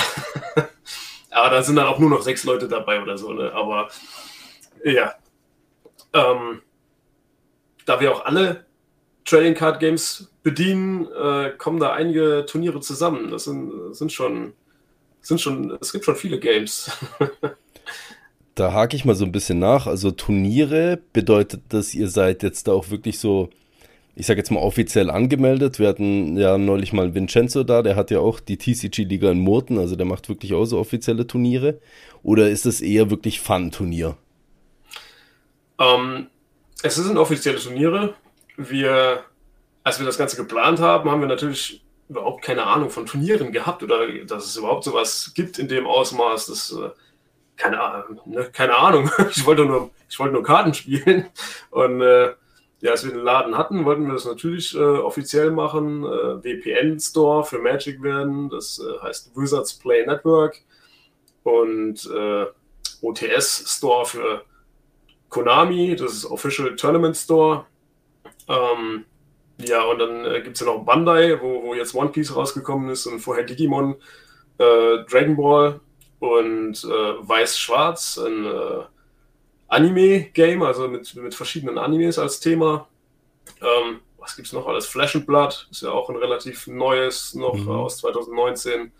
Aber 1.31 1.49
da 1.49 1.61
sind 1.61 1.75
dann 1.75 1.87
auch 1.87 1.99
nur 1.99 2.09
noch 2.09 2.21
sechs 2.21 2.45
Leute 2.45 2.67
dabei 2.67 3.01
oder 3.01 3.17
so. 3.17 3.33
Ne? 3.33 3.51
Aber 3.53 3.89
ja. 4.83 5.13
Ähm, 6.13 6.61
da 7.85 7.99
wir 7.99 8.11
auch 8.11 8.25
alle 8.25 8.65
Trading 9.25 9.53
Card 9.53 9.79
Games 9.79 10.33
bedienen, 10.41 11.07
äh, 11.11 11.51
kommen 11.57 11.79
da 11.79 11.93
einige 11.93 12.45
Turniere 12.47 12.79
zusammen. 12.79 13.29
Das 13.29 13.43
sind, 13.43 13.93
sind 13.93 14.11
schon 14.11 14.53
sind 15.27 15.41
schon, 15.41 15.77
es 15.81 15.91
gibt 15.91 16.05
schon 16.05 16.15
viele 16.15 16.39
Games. 16.39 16.91
da 18.55 18.73
hake 18.73 18.95
ich 18.95 19.05
mal 19.05 19.15
so 19.15 19.25
ein 19.25 19.31
bisschen 19.31 19.59
nach. 19.59 19.87
Also 19.87 20.11
Turniere 20.11 20.99
bedeutet 21.13 21.61
das, 21.69 21.93
ihr 21.93 22.09
seid 22.09 22.43
jetzt 22.43 22.67
da 22.67 22.71
auch 22.71 22.89
wirklich 22.89 23.19
so, 23.19 23.49
ich 24.15 24.25
sage 24.25 24.39
jetzt 24.39 24.51
mal 24.51 24.59
offiziell 24.59 25.09
angemeldet. 25.09 25.79
Wir 25.79 25.89
hatten 25.89 26.37
ja 26.37 26.57
neulich 26.57 26.93
mal 26.93 27.13
Vincenzo 27.13 27.63
da, 27.63 27.81
der 27.81 27.95
hat 27.95 28.09
ja 28.09 28.19
auch 28.19 28.39
die 28.39 28.57
TCG-Liga 28.57 29.31
in 29.31 29.39
Murten, 29.39 29.77
also 29.77 29.95
der 29.95 30.05
macht 30.05 30.27
wirklich 30.29 30.53
auch 30.53 30.65
so 30.65 30.79
offizielle 30.79 31.27
Turniere. 31.27 31.79
Oder 32.23 32.49
ist 32.49 32.65
es 32.65 32.81
eher 32.81 33.09
wirklich 33.09 33.39
Fun-Turnier? 33.41 34.17
Ähm, 35.79 36.27
es 36.83 36.95
sind 36.95 37.17
offizielle 37.17 37.59
Turniere. 37.59 38.15
Wir, 38.57 39.23
als 39.83 39.99
wir 39.99 40.05
das 40.05 40.17
Ganze 40.17 40.35
geplant 40.35 40.79
haben, 40.79 41.11
haben 41.11 41.21
wir 41.21 41.27
natürlich 41.27 41.83
überhaupt 42.09 42.43
keine 42.43 42.65
Ahnung 42.65 42.89
von 42.89 43.05
Turnieren 43.05 43.51
gehabt 43.51 43.83
oder 43.83 44.07
dass 44.23 44.45
es 44.45 44.55
überhaupt 44.55 44.83
sowas 44.83 45.31
gibt 45.35 45.59
in 45.59 45.67
dem 45.67 45.85
Ausmaß. 45.85 46.47
Das, 46.47 46.71
äh, 46.71 46.89
keine, 47.57 48.05
ne, 48.25 48.49
keine 48.51 48.75
Ahnung. 48.75 49.09
Ich 49.31 49.45
wollte 49.45 49.65
nur, 49.65 49.89
ich 50.09 50.19
wollte 50.19 50.33
nur 50.33 50.43
Karten 50.43 50.73
spielen. 50.73 51.27
Und 51.71 52.01
äh, 52.01 52.33
ja, 52.79 52.91
als 52.91 53.03
wir 53.03 53.11
den 53.11 53.23
Laden 53.23 53.57
hatten, 53.57 53.85
wollten 53.85 54.05
wir 54.05 54.13
das 54.13 54.25
natürlich 54.25 54.75
äh, 54.75 54.79
offiziell 54.79 55.51
machen. 55.51 56.03
Äh, 56.03 56.61
VPN-Store 56.61 57.43
für 57.43 57.59
Magic 57.59 58.01
werden. 58.03 58.49
Das 58.49 58.79
äh, 58.79 59.03
heißt 59.03 59.35
Wizards 59.35 59.73
Play 59.73 60.05
Network. 60.05 60.61
Und 61.43 62.09
äh, 62.13 62.45
OTS-Store 63.01 64.05
für 64.05 64.43
Konami. 65.29 65.95
Das 65.95 66.13
ist 66.13 66.25
Official 66.25 66.75
Tournament 66.75 67.17
Store. 67.17 67.65
Ähm, 68.47 69.05
ja, 69.59 69.83
und 69.83 69.99
dann 69.99 70.25
äh, 70.25 70.41
gibt 70.41 70.55
es 70.55 70.59
ja 70.61 70.67
noch 70.67 70.83
Bandai, 70.83 71.41
wo, 71.41 71.63
wo 71.63 71.73
jetzt 71.73 71.95
One 71.95 72.09
Piece 72.09 72.35
rausgekommen 72.35 72.89
ist 72.89 73.07
und 73.07 73.19
vorher 73.19 73.43
Digimon, 73.43 73.95
äh, 74.57 75.03
Dragon 75.09 75.35
Ball 75.35 75.79
und 76.19 76.83
Weiß-Schwarz, 76.83 78.17
ein 78.17 78.47
Anime-Game, 79.67 80.63
also 80.63 80.87
mit, 80.87 81.13
mit 81.15 81.35
verschiedenen 81.35 81.77
Animes 81.77 82.17
als 82.17 82.39
Thema. 82.39 82.87
Ähm, 83.61 83.99
was 84.17 84.35
gibt 84.35 84.47
es 84.47 84.53
noch 84.53 84.67
alles? 84.67 84.85
Flash 84.87 85.15
and 85.15 85.25
Blood 85.25 85.67
ist 85.71 85.81
ja 85.81 85.91
auch 85.91 86.09
ein 86.09 86.15
relativ 86.15 86.67
neues, 86.67 87.33
noch 87.33 87.55
mhm. 87.55 87.69
aus 87.69 87.97
2019. 87.99 88.91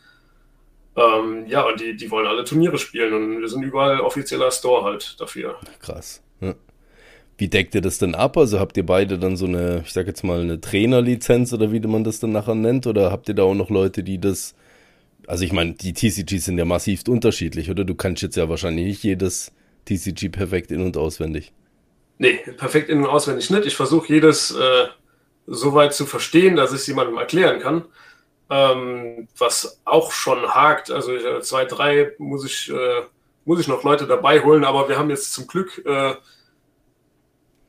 Ähm, 0.96 1.46
ja, 1.48 1.64
und 1.64 1.80
die, 1.80 1.96
die 1.96 2.10
wollen 2.10 2.28
alle 2.28 2.44
Turniere 2.44 2.78
spielen 2.78 3.14
und 3.14 3.42
wir 3.42 3.48
sind 3.48 3.64
überall 3.64 4.02
offizieller 4.02 4.52
Store 4.52 4.84
halt 4.84 5.20
dafür. 5.20 5.60
Krass. 5.80 6.24
Ja. 6.40 6.56
Wie 7.38 7.48
deckt 7.50 7.76
ihr 7.76 7.82
das 7.82 8.00
denn 8.00 8.16
ab? 8.16 8.36
Also 8.36 8.60
habt 8.60 8.78
ihr 8.78 8.86
beide 8.86 9.20
dann 9.20 9.38
so 9.38 9.46
eine, 9.46 9.84
ich 9.86 9.94
sag 9.94 10.08
jetzt 10.08 10.24
mal, 10.24 10.42
eine 10.42 10.60
Trainerlizenz 10.60 11.54
oder 11.54 11.72
wie 11.72 11.80
man 11.82 12.04
das 12.04 12.20
dann 12.20 12.32
nachher 12.32 12.56
nennt? 12.56 12.88
Oder 12.88 13.12
habt 13.12 13.30
ihr 13.30 13.36
da 13.36 13.44
auch 13.44 13.54
noch 13.54 13.70
Leute, 13.70 14.04
die 14.04 14.20
das. 14.20 14.56
Also 15.28 15.44
ich 15.44 15.52
meine, 15.52 15.74
die 15.74 15.94
TCGs 15.94 16.46
sind 16.46 16.58
ja 16.58 16.66
massiv 16.66 17.02
unterschiedlich, 17.08 17.70
oder? 17.70 17.84
Du 17.84 17.94
kannst 17.94 18.24
jetzt 18.24 18.38
ja 18.38 18.50
wahrscheinlich 18.50 18.86
nicht 18.86 19.04
jedes 19.04 19.52
TCG 19.86 20.30
perfekt 20.30 20.72
in- 20.72 20.82
und 20.82 20.98
auswendig? 20.98 21.54
Nee, 22.18 22.40
perfekt 22.58 22.90
in- 22.90 23.00
und 23.00 23.08
auswendig 23.08 23.50
nicht. 23.52 23.66
Ich 23.66 23.76
versuche 23.76 24.12
jedes 24.12 24.52
äh, 24.52 24.88
so 25.46 25.74
weit 25.76 25.94
zu 25.94 26.06
verstehen, 26.06 26.56
dass 26.56 26.72
ich 26.72 26.82
es 26.82 26.88
jemandem 26.88 27.18
erklären 27.18 27.60
kann. 27.60 27.86
Ähm, 28.50 29.28
was 29.38 29.80
auch 29.86 30.12
schon 30.12 30.48
hakt. 30.48 30.90
Also 30.90 31.14
äh, 31.14 31.42
zwei, 31.42 31.66
drei 31.66 32.14
muss 32.18 32.46
ich, 32.46 32.72
äh, 32.72 33.02
muss 33.46 33.60
ich 33.60 33.68
noch 33.68 33.84
Leute 33.84 34.08
dabei 34.08 34.44
holen, 34.44 34.64
aber 34.64 34.90
wir 34.90 34.98
haben 34.98 35.10
jetzt 35.10 35.34
zum 35.34 35.46
Glück, 35.46 35.84
äh, 35.86 36.16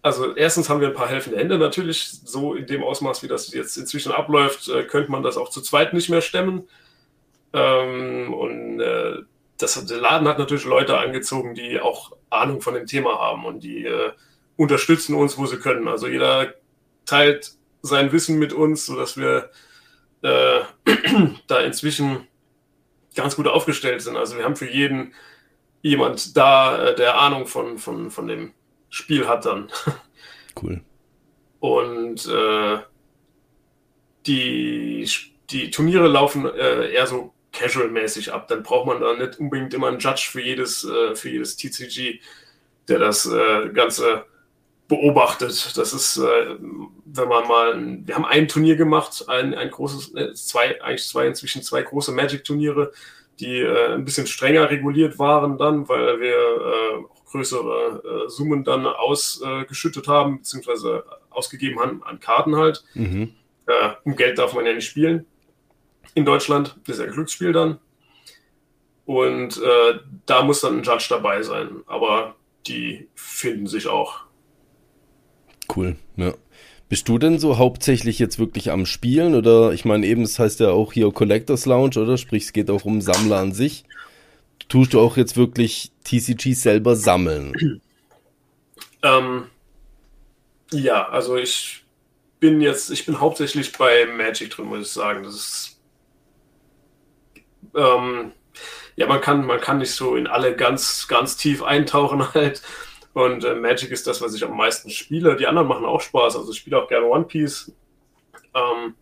also 0.03 0.35
erstens 0.35 0.69
haben 0.69 0.81
wir 0.81 0.89
ein 0.89 0.95
paar 0.95 1.09
helfende 1.09 1.39
Hände 1.39 1.59
natürlich, 1.59 2.09
so 2.25 2.55
in 2.55 2.67
dem 2.67 2.83
Ausmaß, 2.83 3.23
wie 3.23 3.29
das 3.29 3.53
jetzt 3.53 3.77
inzwischen 3.77 4.13
abläuft, 4.13 4.69
äh, 4.69 4.85
könnte 4.85 5.11
man 5.11 5.23
das 5.23 5.37
auch 5.37 5.51
zu 5.51 5.61
zweit 5.61 5.93
nicht 5.93 6.09
mehr 6.09 6.21
stemmen. 6.21 6.69
Ähm, 7.53 8.33
und 8.33 8.81
äh, 8.81 9.17
das, 9.59 9.85
der 9.87 9.99
Laden 9.99 10.29
hat 10.29 10.39
natürlich 10.39 10.65
Leute 10.65 10.99
angezogen, 10.99 11.55
die 11.55 11.81
auch 11.81 12.13
Ahnung 12.31 12.61
von 12.61 12.75
dem 12.75 12.87
Thema 12.87 13.19
haben 13.19 13.45
und 13.45 13.61
die 13.61 13.85
äh, 13.85 14.13
unterstützen 14.57 15.15
uns, 15.15 15.37
wo 15.37 15.47
sie 15.47 15.59
können. 15.59 15.89
Also 15.89 16.09
jeder 16.09 16.55
teilt 17.07 17.53
sein 17.83 18.13
Wissen 18.13 18.39
mit 18.39 18.53
uns, 18.53 18.87
sodass 18.87 19.17
wir 19.17 19.51
äh, 20.23 20.61
da 21.47 21.61
inzwischen 21.61 22.27
ganz 23.15 23.35
gut 23.35 23.49
aufgestellt 23.49 24.03
sind. 24.03 24.17
Also 24.17 24.37
wir 24.37 24.45
haben 24.45 24.57
für 24.57 24.71
jeden 24.71 25.13
jemand 25.83 26.37
da, 26.37 26.89
äh, 26.89 26.95
der 26.95 27.19
Ahnung 27.21 27.47
von, 27.47 27.79
von, 27.79 28.11
von 28.11 28.29
dem 28.29 28.53
Spiel 28.91 29.29
hat 29.29 29.45
dann. 29.45 29.71
Cool. 30.61 30.81
Und 31.61 32.27
äh, 32.27 32.79
die, 34.27 35.09
die 35.51 35.71
Turniere 35.71 36.09
laufen 36.09 36.47
äh, 36.47 36.93
eher 36.93 37.07
so 37.07 37.33
casual-mäßig 37.53 38.33
ab. 38.33 38.49
Dann 38.49 38.63
braucht 38.63 38.87
man 38.87 39.01
da 39.01 39.15
nicht 39.15 39.39
unbedingt 39.39 39.75
immer 39.75 39.89
einen 39.89 39.99
Judge 39.99 40.29
für 40.31 40.41
jedes, 40.41 40.85
äh, 40.85 41.15
für 41.15 41.31
jedes 41.31 41.57
TCG, 41.57 42.21
der 42.89 42.99
das 42.99 43.27
äh, 43.27 43.71
Ganze 43.71 44.25
beobachtet. 44.87 45.77
Das 45.77 45.93
ist, 45.93 46.17
äh, 46.19 46.57
wenn 47.05 47.29
man 47.29 47.49
mal, 47.49 47.99
wir 48.05 48.15
haben 48.15 48.25
ein 48.25 48.49
Turnier 48.49 48.77
gemacht, 48.77 49.25
ein, 49.29 49.55
ein 49.55 49.71
großes, 49.71 50.15
äh, 50.15 50.35
zwei, 50.35 50.81
eigentlich 50.83 51.07
zwei, 51.07 51.27
inzwischen 51.27 51.63
zwei 51.63 51.83
große 51.83 52.13
Magic-Turniere, 52.13 52.93
die 53.41 53.65
ein 53.65 54.05
bisschen 54.05 54.27
strenger 54.27 54.69
reguliert 54.69 55.21
waren 55.21 55.59
dann, 55.59 55.89
weil 55.89 56.19
wir 56.19 57.07
auch 57.09 57.18
größere 57.31 58.03
äh, 58.27 58.29
Summen 58.29 58.65
dann 58.65 58.87
ausgeschüttet 58.87 60.09
haben, 60.09 60.39
beziehungsweise 60.39 61.05
ausgegeben 61.31 61.81
haben 61.81 62.03
an 62.03 62.21
Karten 62.21 62.57
halt. 62.57 62.85
Mhm. 62.95 63.35
Äh, 63.67 63.91
um 64.05 64.17
Geld 64.17 64.39
darf 64.39 64.55
man 64.55 64.67
ja 64.67 64.73
nicht 64.73 64.87
spielen 64.87 65.27
in 66.15 66.25
Deutschland. 66.25 66.77
Das 66.87 66.97
ist 66.97 67.01
ja 67.01 67.07
ein 67.07 67.13
Glücksspiel 67.13 67.53
dann. 67.53 67.79
Und 69.05 69.59
äh, 69.59 70.01
da 70.27 70.43
muss 70.43 70.61
dann 70.61 70.79
ein 70.79 70.83
Judge 70.83 71.07
dabei 71.09 71.43
sein. 71.43 71.83
Aber 71.87 72.35
die 72.67 73.09
finden 73.15 73.67
sich 73.67 73.87
auch. 73.87 74.21
Cool, 75.75 75.97
ja. 76.17 76.35
Bist 76.89 77.09
du 77.09 77.19
denn 77.19 77.39
so 77.39 77.59
hauptsächlich 77.59 78.19
jetzt 78.19 78.39
wirklich 78.39 78.71
am 78.71 78.87
Spielen? 78.87 79.35
Oder 79.35 79.73
ich 79.73 79.85
meine, 79.85 80.07
eben, 80.07 80.23
das 80.23 80.39
heißt 80.39 80.61
ja 80.61 80.71
auch 80.71 80.95
hier 80.95 81.11
Collectors 81.13 81.67
Lounge, 81.67 81.99
oder? 81.99 82.17
Sprich, 82.17 82.45
es 82.45 82.53
geht 82.55 82.71
auch 82.71 82.85
um 82.87 83.03
Sammler 83.03 83.39
an 83.39 83.53
sich. 83.53 83.85
Tust 84.69 84.93
du 84.93 85.01
auch 85.01 85.17
jetzt 85.17 85.37
wirklich 85.37 85.93
TCG 86.05 86.53
selber 86.55 86.97
sammeln? 86.97 87.81
Ähm, 89.01 89.45
ja, 90.73 91.09
also 91.09 91.37
ich 91.37 91.85
bin 92.41 92.61
jetzt, 92.61 92.91
ich 92.91 93.07
bin 93.07 93.21
hauptsächlich 93.21 93.71
bei 93.79 94.07
Magic 94.07 94.51
drin, 94.51 94.67
muss 94.67 94.89
ich 94.89 94.93
sagen. 94.93 95.23
Das 95.23 95.37
ist 95.37 95.79
ähm, 97.77 98.33
ja, 98.97 99.07
man 99.07 99.21
kann, 99.21 99.47
man 99.47 99.61
kann 99.61 99.79
nicht 99.79 99.93
so 99.93 100.17
in 100.17 100.27
alle 100.27 100.57
ganz, 100.57 101.07
ganz 101.09 101.37
tief 101.37 101.63
eintauchen 101.63 102.35
halt. 102.35 102.63
Und 103.15 103.45
äh, 103.45 103.55
Magic 103.55 103.91
ist 103.91 104.07
das, 104.07 104.21
was 104.21 104.35
ich 104.35 104.45
am 104.45 104.57
meisten 104.57 104.91
spiele. 104.91 105.37
Die 105.37 105.47
anderen 105.47 105.69
machen 105.69 105.85
auch 105.85 106.01
Spaß. 106.01 106.37
Also 106.37 106.51
ich 106.51 106.59
spiele 106.59 106.83
auch 106.83 106.89
gerne 106.89 107.07
One 107.07 107.25
Piece. 107.25 107.73
Ähm, 108.55 108.95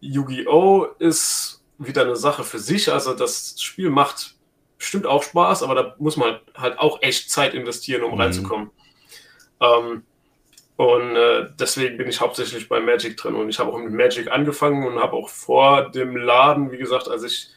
Yu-Gi-Oh! 0.00 0.86
ist 0.98 1.62
wieder 1.78 2.02
eine 2.02 2.16
Sache 2.16 2.44
für 2.44 2.58
sich. 2.58 2.92
Also 2.92 3.14
das 3.14 3.60
Spiel 3.60 3.90
macht 3.90 4.36
bestimmt 4.78 5.06
auch 5.06 5.22
Spaß, 5.22 5.62
aber 5.62 5.74
da 5.74 5.94
muss 5.98 6.16
man 6.16 6.38
halt 6.54 6.78
auch 6.78 7.02
echt 7.02 7.30
Zeit 7.30 7.54
investieren, 7.54 8.04
um 8.04 8.14
mhm. 8.14 8.20
reinzukommen. 8.20 8.70
Ähm, 9.60 10.04
und 10.76 11.16
äh, 11.16 11.48
deswegen 11.58 11.96
bin 11.96 12.08
ich 12.08 12.20
hauptsächlich 12.20 12.68
bei 12.68 12.78
Magic 12.78 13.16
drin. 13.16 13.34
Und 13.34 13.48
ich 13.48 13.58
habe 13.58 13.72
auch 13.72 13.78
mit 13.78 13.92
Magic 13.92 14.30
angefangen 14.30 14.86
und 14.86 15.00
habe 15.00 15.14
auch 15.14 15.28
vor 15.28 15.90
dem 15.90 16.16
Laden, 16.16 16.70
wie 16.70 16.78
gesagt, 16.78 17.08
als 17.08 17.24
ich 17.24 17.48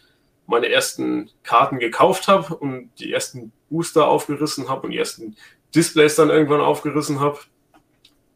meine 0.48 0.70
ersten 0.70 1.30
Karten 1.44 1.78
gekauft 1.78 2.28
habe 2.28 2.56
und 2.56 2.90
die 3.00 3.14
ersten 3.14 3.52
Booster 3.70 4.08
aufgerissen 4.08 4.70
habe 4.70 4.88
und 4.88 4.92
die 4.92 4.98
ersten 4.98 5.38
Displays 5.76 6.16
dann 6.16 6.32
irgendwann 6.32 6.62
aufgerissen 6.62 7.20
habe, 7.20 7.40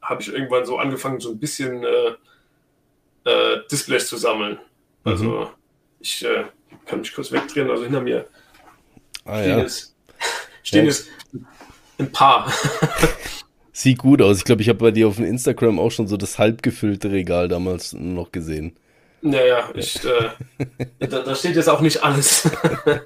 habe 0.01 0.21
ich 0.21 0.31
irgendwann 0.31 0.65
so 0.65 0.77
angefangen, 0.77 1.19
so 1.19 1.31
ein 1.31 1.39
bisschen 1.39 1.83
äh, 1.83 3.29
äh, 3.29 3.61
Displays 3.71 4.07
zu 4.07 4.17
sammeln. 4.17 4.59
Also 5.03 5.25
mhm. 5.25 5.47
ich 5.99 6.23
äh, 6.23 6.45
kann 6.85 6.99
mich 6.99 7.13
kurz 7.13 7.31
wegdrehen, 7.31 7.71
also 7.71 7.83
hinter 7.83 8.01
mir 8.01 8.27
ah, 9.25 9.39
stehen, 9.39 9.49
ja. 9.49 9.59
jetzt, 9.59 9.95
stehen 10.63 10.85
jetzt 10.85 11.07
ein 11.97 12.11
paar. 12.11 12.51
Sieht 13.71 13.97
gut 13.97 14.21
aus. 14.21 14.37
Ich 14.37 14.45
glaube, 14.45 14.61
ich 14.61 14.69
habe 14.69 14.79
bei 14.79 14.91
dir 14.91 15.07
auf 15.07 15.17
dem 15.17 15.25
Instagram 15.25 15.79
auch 15.79 15.91
schon 15.91 16.07
so 16.07 16.15
das 16.15 16.39
halb 16.39 16.63
gefüllte 16.63 17.11
Regal 17.11 17.49
damals 17.49 17.93
noch 17.93 18.31
gesehen. 18.31 18.77
Naja, 19.21 19.69
ich, 19.73 20.03
äh, 20.05 20.29
da, 20.99 21.21
da, 21.21 21.35
steht 21.35 21.55
jetzt 21.55 21.67
auch 21.67 21.81
nicht 21.81 22.03
alles. 22.03 22.49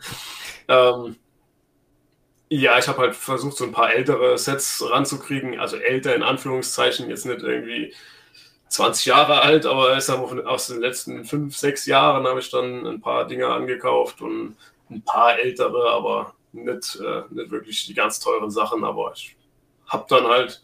ähm, 0.67 1.15
ja, 2.49 2.77
ich 2.77 2.87
habe 2.87 2.99
halt 2.99 3.15
versucht, 3.15 3.57
so 3.57 3.63
ein 3.63 3.71
paar 3.71 3.93
ältere 3.93 4.37
Sets 4.37 4.83
ranzukriegen. 4.87 5.59
Also 5.59 5.77
älter 5.77 6.15
in 6.15 6.23
Anführungszeichen, 6.23 7.09
jetzt 7.09 7.25
nicht 7.25 7.41
irgendwie 7.41 7.93
20 8.67 9.05
Jahre 9.05 9.41
alt, 9.41 9.65
aber 9.65 9.97
ich 9.97 10.03
sag 10.03 10.19
mal, 10.19 10.45
aus 10.45 10.67
den 10.67 10.81
letzten 10.81 11.25
fünf, 11.25 11.57
sechs 11.57 11.85
Jahren 11.85 12.27
habe 12.27 12.39
ich 12.39 12.51
dann 12.51 12.85
ein 12.85 13.01
paar 13.01 13.27
Dinge 13.27 13.47
angekauft 13.47 14.21
und 14.21 14.55
ein 14.89 15.01
paar 15.03 15.37
ältere, 15.37 15.91
aber 15.91 16.33
nicht, 16.51 16.99
äh, 16.99 17.23
nicht 17.29 17.51
wirklich 17.51 17.85
die 17.85 17.93
ganz 17.93 18.19
teuren 18.19 18.49
Sachen. 18.49 18.83
Aber 18.83 19.11
ich 19.15 19.35
habe 19.87 20.05
dann 20.09 20.25
halt 20.25 20.63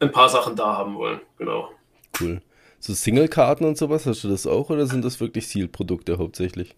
ein 0.00 0.12
paar 0.12 0.28
Sachen 0.28 0.56
da 0.56 0.76
haben 0.76 0.96
wollen, 0.96 1.20
genau. 1.38 1.70
Cool. 2.18 2.40
So 2.78 2.94
Single-Karten 2.94 3.64
und 3.64 3.76
sowas, 3.76 4.06
hast 4.06 4.24
du 4.24 4.28
das 4.28 4.46
auch 4.46 4.70
oder 4.70 4.86
sind 4.86 5.04
das 5.04 5.20
wirklich 5.20 5.48
Zielprodukte 5.48 6.16
hauptsächlich? 6.18 6.74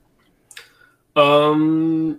Ähm, 1.15 2.19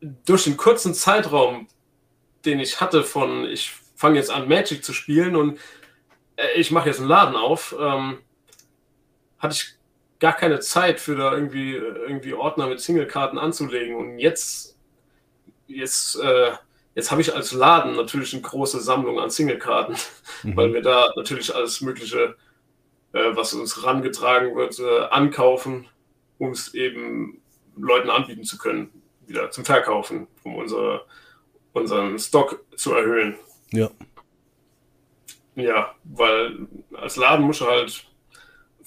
durch 0.00 0.44
den 0.44 0.56
kurzen 0.56 0.94
Zeitraum, 0.94 1.68
den 2.44 2.58
ich 2.58 2.80
hatte 2.80 3.04
von, 3.04 3.44
ich 3.44 3.72
fange 3.94 4.16
jetzt 4.16 4.30
an 4.30 4.48
Magic 4.48 4.84
zu 4.84 4.92
spielen 4.92 5.36
und 5.36 5.58
äh, 6.36 6.52
ich 6.56 6.70
mache 6.72 6.88
jetzt 6.88 6.98
einen 6.98 7.08
Laden 7.08 7.36
auf, 7.36 7.76
ähm, 7.78 8.18
hatte 9.38 9.54
ich 9.54 9.77
gar 10.20 10.34
keine 10.34 10.60
Zeit 10.60 11.00
für 11.00 11.16
da 11.16 11.32
irgendwie, 11.32 11.74
irgendwie 11.74 12.34
Ordner 12.34 12.66
mit 12.66 12.80
Single-Karten 12.80 13.38
anzulegen. 13.38 13.96
Und 13.96 14.18
jetzt, 14.18 14.76
jetzt 15.66 16.16
äh, 16.20 16.52
Jetzt 16.98 17.12
habe 17.12 17.20
ich 17.20 17.32
als 17.32 17.52
Laden 17.52 17.94
natürlich 17.94 18.32
eine 18.32 18.42
große 18.42 18.80
Sammlung 18.80 19.20
an 19.20 19.30
Singlekarten, 19.30 19.94
mhm. 20.42 20.56
weil 20.56 20.74
wir 20.74 20.82
da 20.82 21.12
natürlich 21.14 21.54
alles 21.54 21.80
Mögliche, 21.80 22.34
äh, 23.12 23.36
was 23.36 23.54
uns 23.54 23.84
rangetragen 23.84 24.56
wird, 24.56 24.80
äh, 24.80 25.02
ankaufen, 25.10 25.86
um 26.38 26.50
es 26.50 26.74
eben 26.74 27.40
Leuten 27.76 28.10
anbieten 28.10 28.42
zu 28.42 28.58
können, 28.58 28.90
wieder 29.28 29.52
zum 29.52 29.64
Verkaufen, 29.64 30.26
um 30.42 30.56
unsere, 30.56 31.06
unseren 31.72 32.18
Stock 32.18 32.64
zu 32.74 32.92
erhöhen. 32.94 33.36
Ja. 33.70 33.90
Ja, 35.54 35.94
weil 36.02 36.66
als 36.94 37.14
Laden 37.14 37.46
musst 37.46 37.60
du 37.60 37.66
halt 37.66 38.07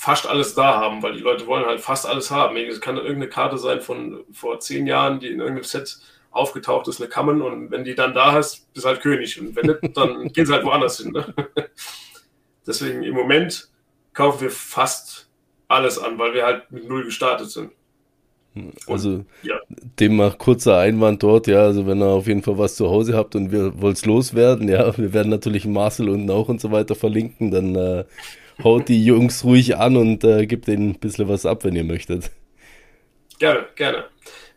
fast 0.02 0.28
alles 0.28 0.56
da 0.56 0.80
haben, 0.80 1.04
weil 1.04 1.14
die 1.14 1.20
Leute 1.20 1.46
wollen 1.46 1.64
halt 1.64 1.80
fast 1.80 2.08
alles 2.08 2.32
haben. 2.32 2.58
Es 2.58 2.82
kann 2.82 2.98
irgendeine 2.98 3.28
Karte 3.28 3.60
sein 3.60 3.82
von 3.82 4.24
vor 4.34 4.60
zehn 4.60 4.88
Jahren, 4.88 5.20
die 5.20 5.28
in 5.28 5.40
irgendeinem 5.40 5.64
Set 5.64 6.00
aufgetaucht 6.32 6.88
ist, 6.88 7.00
eine 7.00 7.08
Kammen 7.08 7.40
und 7.44 7.70
wenn 7.70 7.84
die 7.84 7.94
dann 7.94 8.16
da 8.16 8.32
hast, 8.32 8.74
bist 8.74 8.88
halt 8.88 9.02
König 9.02 9.40
und 9.40 9.56
wenn 9.56 9.68
nicht, 9.68 9.96
dann 9.96 10.28
gehen 10.34 10.48
sie 10.48 10.54
halt 10.54 10.66
woanders 10.66 10.98
hin. 10.98 11.12
Ne? 11.12 11.32
Deswegen 12.66 13.04
im 13.04 13.14
Moment 13.14 13.70
kaufen 14.14 14.42
wir 14.42 14.50
fast 14.50 15.30
alles 15.68 16.00
an, 16.00 16.18
weil 16.18 16.34
wir 16.34 16.46
halt 16.46 16.72
mit 16.72 16.90
Null 16.90 17.06
gestartet 17.06 17.52
sind. 17.52 17.70
Also 18.88 19.24
ja. 19.44 19.60
demnach 20.00 20.40
kurzer 20.40 20.80
Einwand 20.80 21.22
dort, 21.22 21.46
ja, 21.46 21.62
also 21.62 21.86
wenn 21.86 22.02
ihr 22.02 22.08
auf 22.08 22.26
jeden 22.26 22.42
Fall 22.42 22.58
was 22.58 22.76
zu 22.76 22.90
Hause 22.90 23.16
habt 23.16 23.36
und 23.36 23.52
wir 23.52 23.80
wollt 23.80 23.98
es 23.98 24.06
loswerden, 24.08 24.68
ja, 24.68 24.98
wir 24.98 25.14
werden 25.14 25.30
natürlich 25.30 25.68
Marcel 25.68 26.10
unten 26.10 26.32
auch 26.32 26.50
und 26.50 26.60
so 26.60 26.72
weiter 26.72 26.96
verlinken, 26.96 27.52
dann 27.52 27.76
äh, 27.76 28.04
haut 28.64 28.90
die 28.90 29.04
Jungs 29.04 29.44
ruhig 29.44 29.78
an 29.78 29.98
und 29.98 30.24
äh, 30.24 30.46
gebt 30.46 30.68
ihnen 30.68 30.92
ein 30.92 31.00
bisschen 31.00 31.28
was 31.28 31.46
ab, 31.46 31.64
wenn 31.64 31.76
ihr 31.76 31.84
möchtet. 31.84 32.32
Gerne, 33.40 33.66
gerne. 33.76 34.06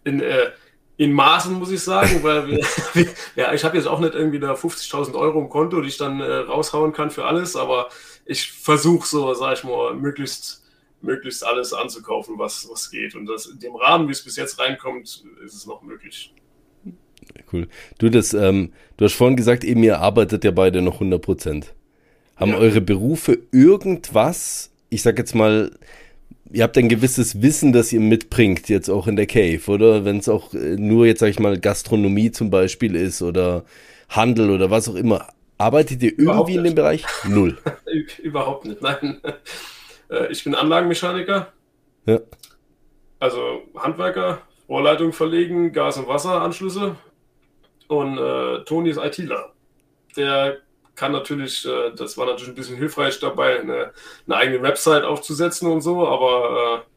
In, 0.04 0.20
äh, 0.20 0.50
in 0.96 1.12
Maßen 1.12 1.54
muss 1.54 1.70
ich 1.70 1.80
sagen, 1.80 2.23
weil 2.23 2.46
wir, 2.49 2.58
wir, 2.94 3.06
ja, 3.37 3.52
ich 3.52 3.64
habe 3.64 3.76
jetzt 3.76 3.87
auch 3.87 4.00
nicht 4.00 4.14
irgendwie 4.14 4.40
da 4.40 4.52
50.000 4.52 5.14
Euro 5.14 5.40
im 5.40 5.49
Konto, 5.49 5.80
die 5.80 5.88
ich 5.88 5.96
dann 5.96 6.20
äh, 6.20 6.25
raushauen 6.25 6.92
kann 6.92 7.11
für 7.11 7.25
alles, 7.25 7.56
aber 7.56 7.88
ich 8.26 8.52
versuche 8.52 9.06
so, 9.06 9.34
sag 9.34 9.58
ich 9.58 9.64
mal, 9.64 9.94
möglichst 9.94 10.64
möglichst 11.04 11.44
alles 11.44 11.73
anzukaufen, 11.73 12.38
was, 12.38 12.66
was 12.70 12.90
geht. 12.90 13.14
Und 13.14 13.26
das 13.26 13.46
in 13.46 13.58
dem 13.58 13.76
Rahmen, 13.76 14.08
wie 14.08 14.12
es 14.12 14.23
bis 14.23 14.37
jetzt 14.37 14.58
reinkommt, 14.58 15.25
ist 15.44 15.54
es 15.54 15.66
noch 15.66 15.82
möglich. 15.82 16.32
Cool. 17.52 17.68
Du, 17.99 18.08
das, 18.08 18.34
ähm, 18.34 18.73
du 18.96 19.04
hast 19.04 19.14
vorhin 19.14 19.37
gesagt, 19.37 19.64
eben 19.64 19.82
ihr 19.82 20.00
arbeitet 20.00 20.44
ja 20.44 20.50
beide 20.50 20.82
noch 20.82 20.94
100 20.94 21.20
Prozent. 21.20 21.75
Haben 22.36 22.52
ja. 22.52 22.58
eure 22.58 22.80
Berufe 22.80 23.38
irgendwas, 23.52 24.70
ich 24.90 25.02
sag 25.02 25.18
jetzt 25.18 25.34
mal, 25.34 25.70
ihr 26.50 26.62
habt 26.62 26.76
ein 26.78 26.88
gewisses 26.88 27.42
Wissen, 27.42 27.72
das 27.72 27.92
ihr 27.92 28.00
mitbringt, 28.00 28.68
jetzt 28.68 28.88
auch 28.88 29.06
in 29.06 29.16
der 29.16 29.26
Cave, 29.26 29.60
oder? 29.68 30.04
Wenn 30.04 30.18
es 30.18 30.28
auch 30.28 30.54
äh, 30.54 30.76
nur 30.76 31.06
jetzt, 31.06 31.20
sag 31.20 31.28
ich 31.28 31.38
mal, 31.38 31.58
Gastronomie 31.58 32.30
zum 32.30 32.50
Beispiel 32.50 32.96
ist 32.96 33.22
oder 33.22 33.64
Handel 34.08 34.50
oder 34.50 34.70
was 34.70 34.88
auch 34.88 34.94
immer. 34.94 35.28
Arbeitet 35.58 36.02
ihr 36.02 36.18
irgendwie 36.18 36.56
in 36.56 36.64
dem 36.64 36.74
Bereich? 36.74 37.04
Null. 37.28 37.58
Überhaupt 38.22 38.64
nicht, 38.64 38.82
nein. 38.82 39.20
Äh, 40.10 40.30
ich 40.30 40.44
bin 40.44 40.54
Anlagenmechaniker. 40.54 41.50
Ja. 42.04 42.20
Also 43.18 43.62
Handwerker, 43.74 44.42
Rohrleitung 44.68 45.14
verlegen, 45.14 45.72
Gas- 45.72 45.96
und 45.96 46.06
Wasseranschlüsse. 46.06 46.96
Und 47.88 48.18
äh, 48.18 48.64
Toni 48.64 48.90
ist 48.90 48.98
ITler. 48.98 49.54
Der 50.14 50.58
kann 50.94 51.12
natürlich, 51.12 51.66
äh, 51.66 51.92
das 51.96 52.16
war 52.16 52.26
natürlich 52.26 52.48
ein 52.48 52.54
bisschen 52.54 52.76
hilfreich 52.76 53.18
dabei, 53.20 53.60
eine, 53.60 53.92
eine 54.26 54.36
eigene 54.36 54.62
Website 54.62 55.04
aufzusetzen 55.04 55.70
und 55.70 55.80
so, 55.80 56.06
aber 56.06 56.82
äh, 56.82 56.90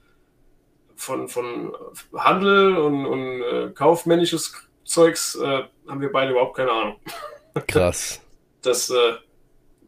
von, 0.95 1.27
von 1.27 1.73
Handel 2.15 2.77
und, 2.77 3.05
und 3.05 3.41
äh, 3.41 3.69
kaufmännisches 3.73 4.53
Zeugs 4.83 5.35
äh, 5.35 5.63
haben 5.87 6.01
wir 6.01 6.11
beide 6.11 6.31
überhaupt 6.31 6.57
keine 6.57 6.71
Ahnung. 6.71 6.95
Krass. 7.67 8.21
Das 8.61 8.89
äh, 8.89 9.13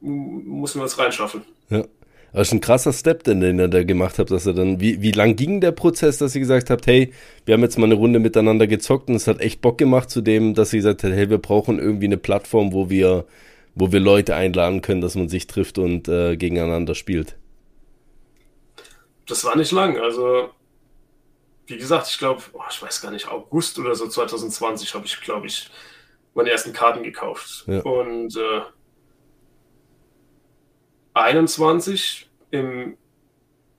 müssen 0.01 0.79
wir 0.79 0.83
uns 0.83 0.97
reinschaffen. 0.97 1.43
Ja. 1.69 1.83
Das 2.31 2.49
ist 2.49 2.53
ein 2.53 2.61
krasser 2.61 2.93
Step, 2.93 3.23
den, 3.23 3.41
den 3.41 3.57
ihr 3.57 3.67
da 3.67 3.83
gemacht 3.83 4.19
habt, 4.19 4.29
dass 4.29 4.45
er 4.45 4.53
dann, 4.53 4.79
wie, 4.79 5.01
wie 5.01 5.11
lang 5.11 5.35
ging 5.35 5.61
der 5.61 5.71
Prozess, 5.71 6.19
dass 6.19 6.35
ihr 6.35 6.41
gesagt 6.41 6.69
habt, 6.69 6.85
hey, 6.85 7.11
wir 7.45 7.55
haben 7.55 7.63
jetzt 7.63 7.79
mal 7.79 7.85
eine 7.85 7.95
Runde 7.95 8.19
miteinander 8.19 8.67
gezockt 8.67 9.09
und 9.09 9.15
es 9.15 9.25
hat 9.25 9.41
echt 9.41 9.61
Bock 9.61 9.79
gemacht 9.79 10.11
zu 10.11 10.21
dem, 10.21 10.53
dass 10.53 10.71
ihr 10.71 10.77
gesagt 10.77 11.03
habt, 11.03 11.13
hey, 11.13 11.29
wir 11.29 11.39
brauchen 11.39 11.79
irgendwie 11.79 12.05
eine 12.05 12.17
Plattform, 12.17 12.71
wo 12.71 12.89
wir, 12.89 13.25
wo 13.79 13.91
wir 13.91 13.99
Leute 13.99 14.35
einladen 14.35 14.81
können, 14.81 15.01
dass 15.01 15.15
man 15.15 15.29
sich 15.29 15.47
trifft 15.47 15.77
und 15.77 16.07
äh, 16.07 16.35
gegeneinander 16.35 16.95
spielt. 16.95 17.37
Das 19.25 19.45
war 19.45 19.55
nicht 19.55 19.71
lang, 19.71 19.97
also 19.97 20.49
wie 21.67 21.77
gesagt, 21.77 22.07
ich 22.09 22.17
glaube, 22.17 22.41
oh, 22.53 22.63
ich 22.69 22.81
weiß 22.81 23.01
gar 23.01 23.11
nicht, 23.11 23.29
August 23.29 23.79
oder 23.79 23.95
so 23.95 24.07
2020 24.07 24.93
habe 24.95 25.05
ich, 25.05 25.21
glaube 25.21 25.47
ich, 25.47 25.69
meine 26.33 26.49
ersten 26.49 26.73
Karten 26.73 27.03
gekauft. 27.03 27.65
Ja. 27.67 27.81
Und 27.81 28.35
äh, 28.35 28.61
21 31.13 32.29
im 32.51 32.97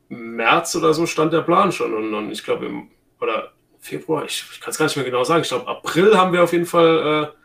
März 0.09 0.77
oder 0.77 0.95
so 0.95 1.07
stand 1.07 1.33
der 1.33 1.43
Plan 1.43 1.73
schon 1.73 1.95
und, 1.95 2.15
und 2.15 2.31
ich 2.31 2.43
glaube 2.43 2.67
im 2.67 2.91
oder 3.21 3.53
Februar, 3.79 4.25
ich, 4.25 4.45
ich 4.53 4.61
kann 4.61 4.71
es 4.71 4.79
gar 4.79 4.87
nicht 4.87 4.97
mehr 4.97 5.05
genau 5.05 5.25
sagen. 5.25 5.43
Ich 5.43 5.49
glaube 5.49 5.69
April 5.69 6.17
haben 6.17 6.33
wir 6.33 6.43
auf 6.43 6.53
jeden 6.53 6.67
Fall 6.67 7.33
äh, 7.35 7.40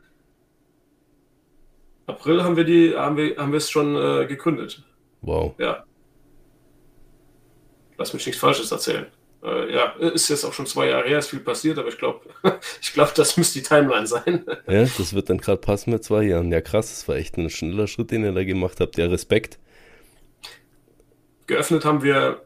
April 2.08 2.44
haben 2.44 2.56
wir 2.56 2.64
die 2.64 2.96
haben 2.96 3.18
wir 3.18 3.38
haben 3.38 3.52
wir 3.52 3.58
es 3.58 3.70
schon 3.70 3.96
äh, 3.96 4.26
gegründet. 4.28 4.84
Wow. 5.22 5.54
Ja. 5.58 5.84
Lass 7.98 8.14
mich 8.14 8.26
nichts 8.26 8.40
Falsches 8.40 8.72
erzählen. 8.72 9.08
Äh, 9.44 9.74
ja, 9.74 9.92
ist 9.92 10.30
jetzt 10.30 10.44
auch 10.44 10.54
schon 10.54 10.66
zwei 10.66 10.88
Jahre 10.88 11.08
her, 11.08 11.20
ist 11.20 11.30
viel 11.30 11.40
passiert, 11.40 11.78
aber 11.78 11.90
ich 11.90 11.98
glaube, 11.98 12.22
ich 12.82 12.94
glaube, 12.94 13.12
das 13.16 13.38
müsste 13.38 13.60
die 13.60 13.66
Timeline 13.66 14.08
sein. 14.08 14.44
ja, 14.68 14.86
das 14.98 15.14
wird 15.14 15.30
dann 15.30 15.38
gerade 15.38 15.62
passen 15.62 15.92
mit 15.92 16.04
zwei 16.04 16.24
Jahren. 16.24 16.52
Ja, 16.52 16.62
krass, 16.62 16.90
das 16.90 17.08
war 17.08 17.16
echt 17.16 17.38
ein 17.38 17.50
schneller 17.50 17.88
Schritt, 17.88 18.12
den 18.12 18.24
ihr 18.24 18.32
da 18.32 18.44
gemacht 18.44 18.80
habt. 18.80 18.98
Ja, 18.98 19.06
Respekt. 19.06 19.60
Geöffnet 21.48 21.86
haben 21.86 22.02
wir 22.02 22.42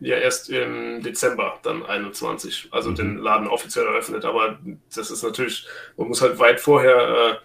ja 0.00 0.16
erst 0.16 0.50
im 0.50 1.02
Dezember 1.02 1.60
dann 1.62 1.84
21, 1.84 2.68
also 2.72 2.90
mhm. 2.90 2.94
den 2.96 3.16
Laden 3.18 3.46
offiziell 3.46 3.86
eröffnet. 3.86 4.24
Aber 4.24 4.58
das 4.94 5.10
ist 5.10 5.22
natürlich, 5.22 5.68
man 5.96 6.08
muss 6.08 6.20
halt 6.20 6.38
weit 6.38 6.60
vorher 6.60 7.40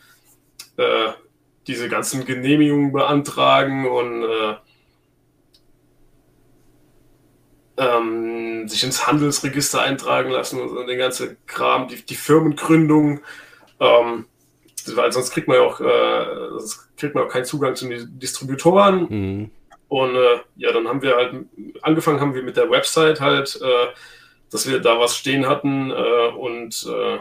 äh, 0.77 0.81
äh, 0.81 1.13
diese 1.67 1.89
ganzen 1.89 2.25
Genehmigungen 2.25 2.91
beantragen 2.91 3.87
und 3.87 4.23
äh, 4.23 4.55
ähm, 7.77 8.67
sich 8.67 8.83
ins 8.83 9.07
Handelsregister 9.07 9.81
eintragen 9.81 10.29
lassen 10.29 10.61
und 10.61 10.87
den 10.87 10.97
ganzen 10.97 11.37
Kram, 11.45 11.87
die, 11.87 12.05
die 12.05 12.15
Firmengründung. 12.15 13.21
Ähm, 13.79 14.25
weil 14.93 15.11
sonst 15.11 15.31
kriegt 15.31 15.47
man 15.47 15.57
ja 15.57 15.63
auch, 15.63 15.79
äh, 15.81 16.49
sonst 16.59 16.95
kriegt 16.97 17.15
man 17.15 17.25
auch 17.25 17.29
keinen 17.29 17.45
Zugang 17.45 17.75
zu 17.75 17.87
den 17.87 18.19
Distributoren. 18.19 19.07
Mhm. 19.09 19.51
Und 19.87 20.15
äh, 20.15 20.39
ja, 20.57 20.71
dann 20.71 20.87
haben 20.87 21.01
wir 21.01 21.15
halt 21.15 21.45
angefangen 21.81 22.19
haben 22.19 22.33
wir 22.33 22.43
mit 22.43 22.57
der 22.57 22.69
Website 22.69 23.21
halt, 23.21 23.59
äh, 23.61 23.87
dass 24.51 24.67
wir 24.69 24.79
da 24.79 24.99
was 24.99 25.15
stehen 25.15 25.47
hatten 25.47 25.91
äh, 25.91 26.27
und 26.37 26.87
äh, 26.87 27.19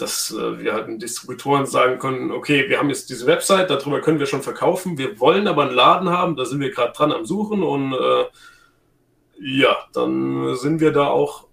dass 0.00 0.32
äh, 0.32 0.58
wir 0.58 0.74
halt 0.74 0.88
den 0.88 0.98
Distributoren 0.98 1.66
sagen 1.66 1.98
können, 1.98 2.30
okay, 2.30 2.68
wir 2.68 2.78
haben 2.78 2.88
jetzt 2.88 3.10
diese 3.10 3.26
Website, 3.26 3.70
darüber 3.70 4.00
können 4.00 4.18
wir 4.18 4.26
schon 4.26 4.42
verkaufen, 4.42 4.98
wir 4.98 5.18
wollen 5.20 5.46
aber 5.48 5.62
einen 5.62 5.74
Laden 5.74 6.10
haben, 6.10 6.36
da 6.36 6.44
sind 6.44 6.60
wir 6.60 6.70
gerade 6.70 6.92
dran 6.92 7.12
am 7.12 7.26
Suchen 7.26 7.62
und 7.62 7.92
äh, 7.92 8.24
ja, 9.40 9.76
dann 9.92 10.54
sind 10.56 10.80
wir 10.80 10.92
da 10.92 11.06
auch 11.06 11.46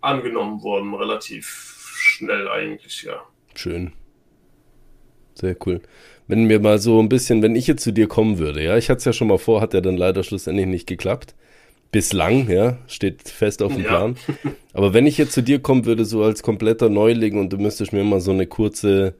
angenommen 0.00 0.62
worden, 0.62 0.94
relativ 0.94 1.94
schnell 1.96 2.48
eigentlich, 2.48 3.02
ja. 3.02 3.22
Schön. 3.54 3.92
Sehr 5.34 5.56
cool 5.66 5.80
wenn 6.30 6.44
mir 6.44 6.60
mal 6.60 6.78
so 6.78 7.00
ein 7.00 7.08
bisschen, 7.08 7.42
wenn 7.42 7.56
ich 7.56 7.66
jetzt 7.66 7.82
zu 7.82 7.92
dir 7.92 8.06
kommen 8.06 8.38
würde, 8.38 8.62
ja, 8.62 8.76
ich 8.76 8.88
hatte 8.88 8.98
es 8.98 9.04
ja 9.04 9.12
schon 9.12 9.26
mal 9.26 9.38
vor, 9.38 9.60
hat 9.60 9.74
ja 9.74 9.80
dann 9.80 9.96
leider 9.96 10.22
schlussendlich 10.22 10.66
nicht 10.66 10.86
geklappt. 10.86 11.34
Bislang, 11.92 12.48
ja, 12.48 12.78
steht 12.86 13.28
fest 13.28 13.62
auf 13.62 13.74
dem 13.74 13.82
ja. 13.82 13.88
Plan. 13.88 14.16
Aber 14.72 14.94
wenn 14.94 15.06
ich 15.06 15.18
jetzt 15.18 15.32
zu 15.32 15.42
dir 15.42 15.60
kommen 15.60 15.86
würde, 15.86 16.04
so 16.04 16.22
als 16.22 16.42
kompletter 16.42 16.88
Neuling 16.88 17.38
und 17.38 17.52
du 17.52 17.58
müsstest 17.58 17.92
mir 17.92 18.04
mal 18.04 18.20
so 18.20 18.30
eine 18.30 18.46
kurze 18.46 19.14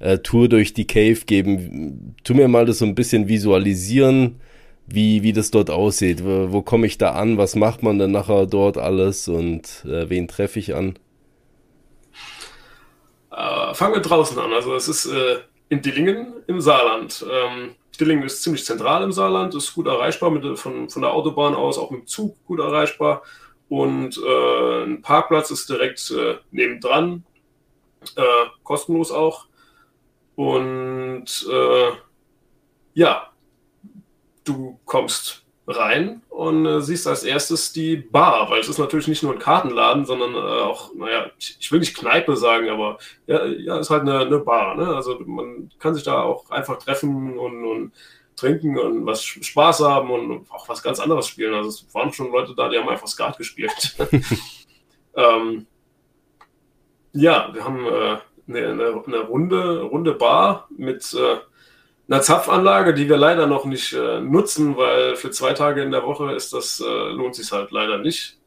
äh, 0.00 0.18
Tour 0.18 0.48
durch 0.48 0.74
die 0.74 0.86
Cave 0.86 1.20
geben, 1.24 2.16
tu 2.24 2.34
mir 2.34 2.48
mal 2.48 2.66
das 2.66 2.78
so 2.78 2.84
ein 2.84 2.96
bisschen 2.96 3.28
visualisieren, 3.28 4.40
wie, 4.86 5.22
wie 5.22 5.32
das 5.32 5.50
dort 5.50 5.70
aussieht. 5.70 6.24
Wo, 6.24 6.52
wo 6.52 6.62
komme 6.62 6.86
ich 6.86 6.98
da 6.98 7.12
an? 7.12 7.38
Was 7.38 7.54
macht 7.54 7.82
man 7.82 7.98
dann 7.98 8.10
nachher 8.12 8.46
dort 8.46 8.76
alles 8.76 9.28
und 9.28 9.84
äh, 9.84 10.10
wen 10.10 10.26
treffe 10.26 10.58
ich 10.58 10.74
an? 10.74 10.98
Äh, 13.30 13.74
fangen 13.74 13.94
wir 13.94 14.02
draußen 14.02 14.38
an. 14.38 14.52
Also 14.52 14.74
es 14.74 14.88
ist 14.88 15.06
äh, 15.06 15.36
in 15.68 15.82
Dillingen 15.82 16.34
im 16.46 16.60
Saarland. 16.60 17.24
Ähm, 17.24 17.70
Dillingen 17.96 18.24
ist 18.24 18.42
ziemlich 18.42 18.64
zentral 18.64 19.02
im 19.02 19.12
Saarland, 19.12 19.54
ist 19.54 19.74
gut 19.74 19.86
erreichbar 19.86 20.30
mit, 20.30 20.58
von, 20.58 20.90
von 20.90 21.02
der 21.02 21.12
Autobahn 21.12 21.54
aus, 21.54 21.78
auch 21.78 21.90
mit 21.90 22.02
dem 22.02 22.06
Zug 22.06 22.36
gut 22.46 22.60
erreichbar. 22.60 23.22
Und 23.68 24.18
äh, 24.18 24.84
ein 24.84 25.02
Parkplatz 25.02 25.50
ist 25.50 25.68
direkt 25.68 26.10
äh, 26.10 26.36
nebendran, 26.50 27.24
äh, 28.16 28.22
kostenlos 28.62 29.10
auch. 29.10 29.46
Und 30.36 31.46
äh, 31.50 31.90
ja, 32.94 33.32
du 34.44 34.78
kommst 34.84 35.45
rein 35.66 36.22
und 36.28 36.64
äh, 36.66 36.80
siehst 36.80 37.06
als 37.06 37.24
erstes 37.24 37.72
die 37.72 37.96
Bar, 37.96 38.50
weil 38.50 38.60
es 38.60 38.68
ist 38.68 38.78
natürlich 38.78 39.08
nicht 39.08 39.22
nur 39.22 39.32
ein 39.32 39.38
Kartenladen, 39.38 40.04
sondern 40.04 40.34
äh, 40.34 40.62
auch, 40.62 40.94
naja, 40.94 41.26
ich, 41.38 41.56
ich, 41.60 41.72
will 41.72 41.80
nicht 41.80 41.96
Kneipe 41.96 42.36
sagen, 42.36 42.68
aber 42.68 42.98
ja, 43.26 43.44
ja 43.44 43.78
ist 43.78 43.90
halt 43.90 44.02
eine, 44.02 44.20
eine 44.20 44.38
Bar. 44.38 44.76
Ne? 44.76 44.94
Also 44.94 45.18
man 45.26 45.70
kann 45.78 45.94
sich 45.94 46.04
da 46.04 46.22
auch 46.22 46.50
einfach 46.50 46.78
treffen 46.78 47.38
und, 47.38 47.64
und, 47.64 47.92
trinken 48.36 48.78
und 48.78 49.06
was 49.06 49.24
Spaß 49.24 49.80
haben 49.80 50.10
und 50.10 50.50
auch 50.50 50.68
was 50.68 50.82
ganz 50.82 51.00
anderes 51.00 51.26
spielen. 51.26 51.54
Also 51.54 51.70
es 51.70 51.94
waren 51.94 52.12
schon 52.12 52.30
Leute 52.30 52.54
da, 52.54 52.68
die 52.68 52.76
haben 52.78 52.88
einfach 52.88 53.06
Skat 53.08 53.38
gespielt. 53.38 53.96
ähm, 55.16 55.66
ja, 57.12 57.48
wir 57.54 57.64
haben 57.64 57.86
äh, 57.86 58.18
eine, 58.46 59.00
eine, 59.06 59.20
runde, 59.20 59.82
runde 59.82 60.12
Bar 60.12 60.68
mit 60.76 61.14
äh, 61.14 61.38
einer 62.08 62.22
Zapfanlage, 62.22 62.94
die 62.94 63.08
wir 63.08 63.16
leider 63.16 63.46
noch 63.46 63.64
nicht 63.64 63.92
äh, 63.92 64.20
nutzen, 64.20 64.76
weil 64.76 65.16
für 65.16 65.30
zwei 65.30 65.52
Tage 65.52 65.82
in 65.82 65.90
der 65.90 66.04
Woche 66.04 66.32
ist 66.32 66.52
das, 66.52 66.80
äh, 66.80 67.10
lohnt 67.10 67.34
sich 67.34 67.50
halt 67.50 67.70
leider 67.72 67.98
nicht. 67.98 68.38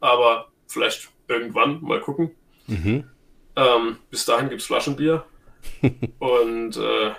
Aber 0.00 0.48
vielleicht 0.66 1.08
irgendwann 1.28 1.80
mal 1.82 2.00
gucken. 2.00 2.32
Mhm. 2.66 3.04
Ähm, 3.54 3.96
bis 4.10 4.24
dahin 4.24 4.48
gibt 4.48 4.60
es 4.60 4.66
Flaschenbier. 4.66 5.24
Und 6.18 6.76
äh, 6.76 7.12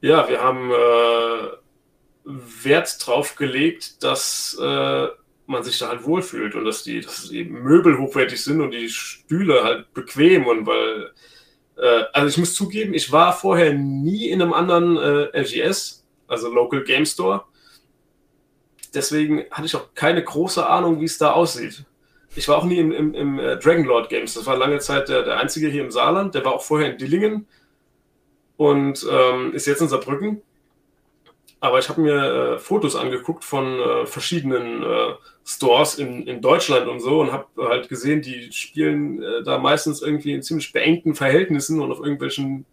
ja, 0.00 0.28
wir 0.28 0.40
haben 0.40 0.70
äh, 0.70 1.48
Wert 2.24 3.04
drauf 3.04 3.34
gelegt, 3.36 4.02
dass 4.04 4.56
äh, 4.60 5.08
man 5.46 5.62
sich 5.64 5.78
da 5.78 5.88
halt 5.88 6.04
wohlfühlt 6.04 6.54
und 6.54 6.66
dass 6.66 6.82
die, 6.82 7.00
dass 7.00 7.30
die 7.30 7.44
Möbel 7.44 7.98
hochwertig 7.98 8.42
sind 8.42 8.60
und 8.60 8.70
die 8.70 8.90
Stühle 8.90 9.64
halt 9.64 9.92
bequem 9.94 10.46
und 10.46 10.66
weil, 10.66 11.10
also 12.12 12.28
ich 12.28 12.38
muss 12.38 12.54
zugeben, 12.54 12.94
ich 12.94 13.12
war 13.12 13.32
vorher 13.32 13.72
nie 13.72 14.28
in 14.28 14.42
einem 14.42 14.52
anderen 14.52 14.96
äh, 14.96 15.40
LGS, 15.40 16.04
also 16.26 16.52
Local 16.52 16.82
Game 16.84 17.06
Store. 17.06 17.44
Deswegen 18.94 19.44
hatte 19.50 19.66
ich 19.66 19.76
auch 19.76 19.94
keine 19.94 20.22
große 20.22 20.66
Ahnung, 20.66 21.00
wie 21.00 21.04
es 21.04 21.18
da 21.18 21.32
aussieht. 21.32 21.84
Ich 22.34 22.48
war 22.48 22.58
auch 22.58 22.64
nie 22.64 22.78
im, 22.78 22.92
im, 22.92 23.14
im 23.14 23.38
äh, 23.38 23.56
Dragonlord 23.58 24.08
Games. 24.08 24.34
Das 24.34 24.46
war 24.46 24.56
lange 24.56 24.78
Zeit 24.78 25.08
der, 25.08 25.22
der 25.22 25.38
einzige 25.38 25.68
hier 25.68 25.82
im 25.82 25.90
Saarland. 25.90 26.34
Der 26.34 26.44
war 26.44 26.54
auch 26.54 26.62
vorher 26.62 26.90
in 26.92 26.98
Dillingen 26.98 27.46
und 28.56 29.06
ähm, 29.10 29.52
ist 29.54 29.66
jetzt 29.66 29.80
in 29.80 29.88
Saarbrücken. 29.88 30.42
Aber 31.60 31.78
ich 31.80 31.88
habe 31.88 32.00
mir 32.00 32.14
äh, 32.14 32.58
Fotos 32.58 32.94
angeguckt 32.94 33.44
von 33.44 33.80
äh, 33.80 34.06
verschiedenen 34.06 34.82
äh, 34.82 35.14
Stores 35.44 35.96
in, 35.96 36.26
in 36.26 36.40
Deutschland 36.40 36.86
und 36.86 37.00
so 37.00 37.20
und 37.20 37.32
habe 37.32 37.46
halt 37.68 37.88
gesehen, 37.88 38.22
die 38.22 38.52
spielen 38.52 39.22
äh, 39.22 39.42
da 39.42 39.58
meistens 39.58 40.00
irgendwie 40.00 40.32
in 40.32 40.42
ziemlich 40.42 40.72
beengten 40.72 41.14
Verhältnissen 41.14 41.80
und 41.80 41.90
auf 41.90 41.98
irgendwelchen 41.98 42.64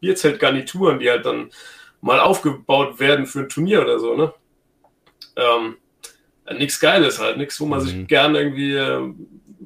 Bierzeltgarnituren, 0.00 1.00
die 1.00 1.10
halt 1.10 1.26
dann 1.26 1.50
mal 2.00 2.20
aufgebaut 2.20 2.98
werden 2.98 3.26
für 3.26 3.40
ein 3.40 3.48
Turnier 3.48 3.82
oder 3.82 3.98
so, 3.98 4.16
ne? 4.16 4.32
Ähm, 5.36 5.76
nichts 6.56 6.80
Geiles 6.80 7.20
halt, 7.20 7.36
nichts, 7.36 7.60
wo 7.60 7.66
man 7.66 7.80
mhm. 7.80 7.84
sich 7.84 8.06
gern 8.06 8.34
irgendwie 8.34 8.74
äh, 8.74 9.12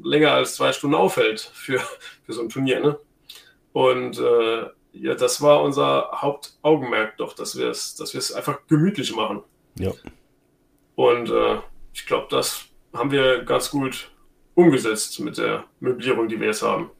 länger 0.02 0.32
als 0.32 0.56
zwei 0.56 0.72
Stunden 0.72 0.96
aufhält 0.96 1.40
für, 1.54 1.80
für 2.24 2.32
so 2.32 2.42
ein 2.42 2.48
Turnier, 2.48 2.80
ne? 2.80 2.98
Und 3.72 4.18
äh, 4.18 4.66
ja, 4.94 5.14
das 5.14 5.42
war 5.42 5.62
unser 5.62 6.10
Hauptaugenmerk 6.12 7.16
doch, 7.16 7.34
dass 7.34 7.58
wir 7.58 7.68
es, 7.68 7.96
dass 7.96 8.14
wir 8.14 8.18
es 8.18 8.32
einfach 8.32 8.60
gemütlich 8.68 9.14
machen. 9.14 9.42
Ja. 9.78 9.92
Und 10.94 11.30
äh, 11.30 11.58
ich 11.92 12.06
glaube, 12.06 12.28
das 12.30 12.66
haben 12.92 13.10
wir 13.10 13.44
ganz 13.44 13.70
gut 13.70 14.10
umgesetzt 14.54 15.18
mit 15.20 15.36
der 15.36 15.64
Möblierung, 15.80 16.28
die 16.28 16.38
wir 16.38 16.46
jetzt 16.46 16.62
haben. 16.62 16.90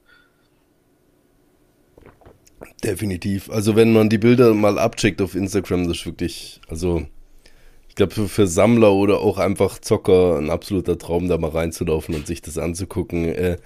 Definitiv. 2.83 3.49
Also 3.49 3.75
wenn 3.75 3.93
man 3.93 4.09
die 4.09 4.17
Bilder 4.17 4.53
mal 4.53 4.77
abcheckt 4.77 5.21
auf 5.21 5.35
Instagram, 5.35 5.87
das 5.87 5.97
ist 5.97 6.05
wirklich, 6.05 6.61
also 6.67 7.05
ich 7.87 7.95
glaube 7.95 8.13
für, 8.13 8.27
für, 8.27 8.47
Sammler 8.47 8.91
oder 8.91 9.19
auch 9.19 9.37
einfach 9.37 9.79
Zocker 9.79 10.37
ein 10.37 10.49
absoluter 10.49 10.97
Traum, 10.97 11.29
da 11.29 11.37
mal 11.37 11.51
reinzulaufen 11.51 12.13
und 12.13 12.27
sich 12.27 12.41
das 12.41 12.57
anzugucken. 12.57 13.25
Äh, 13.25 13.57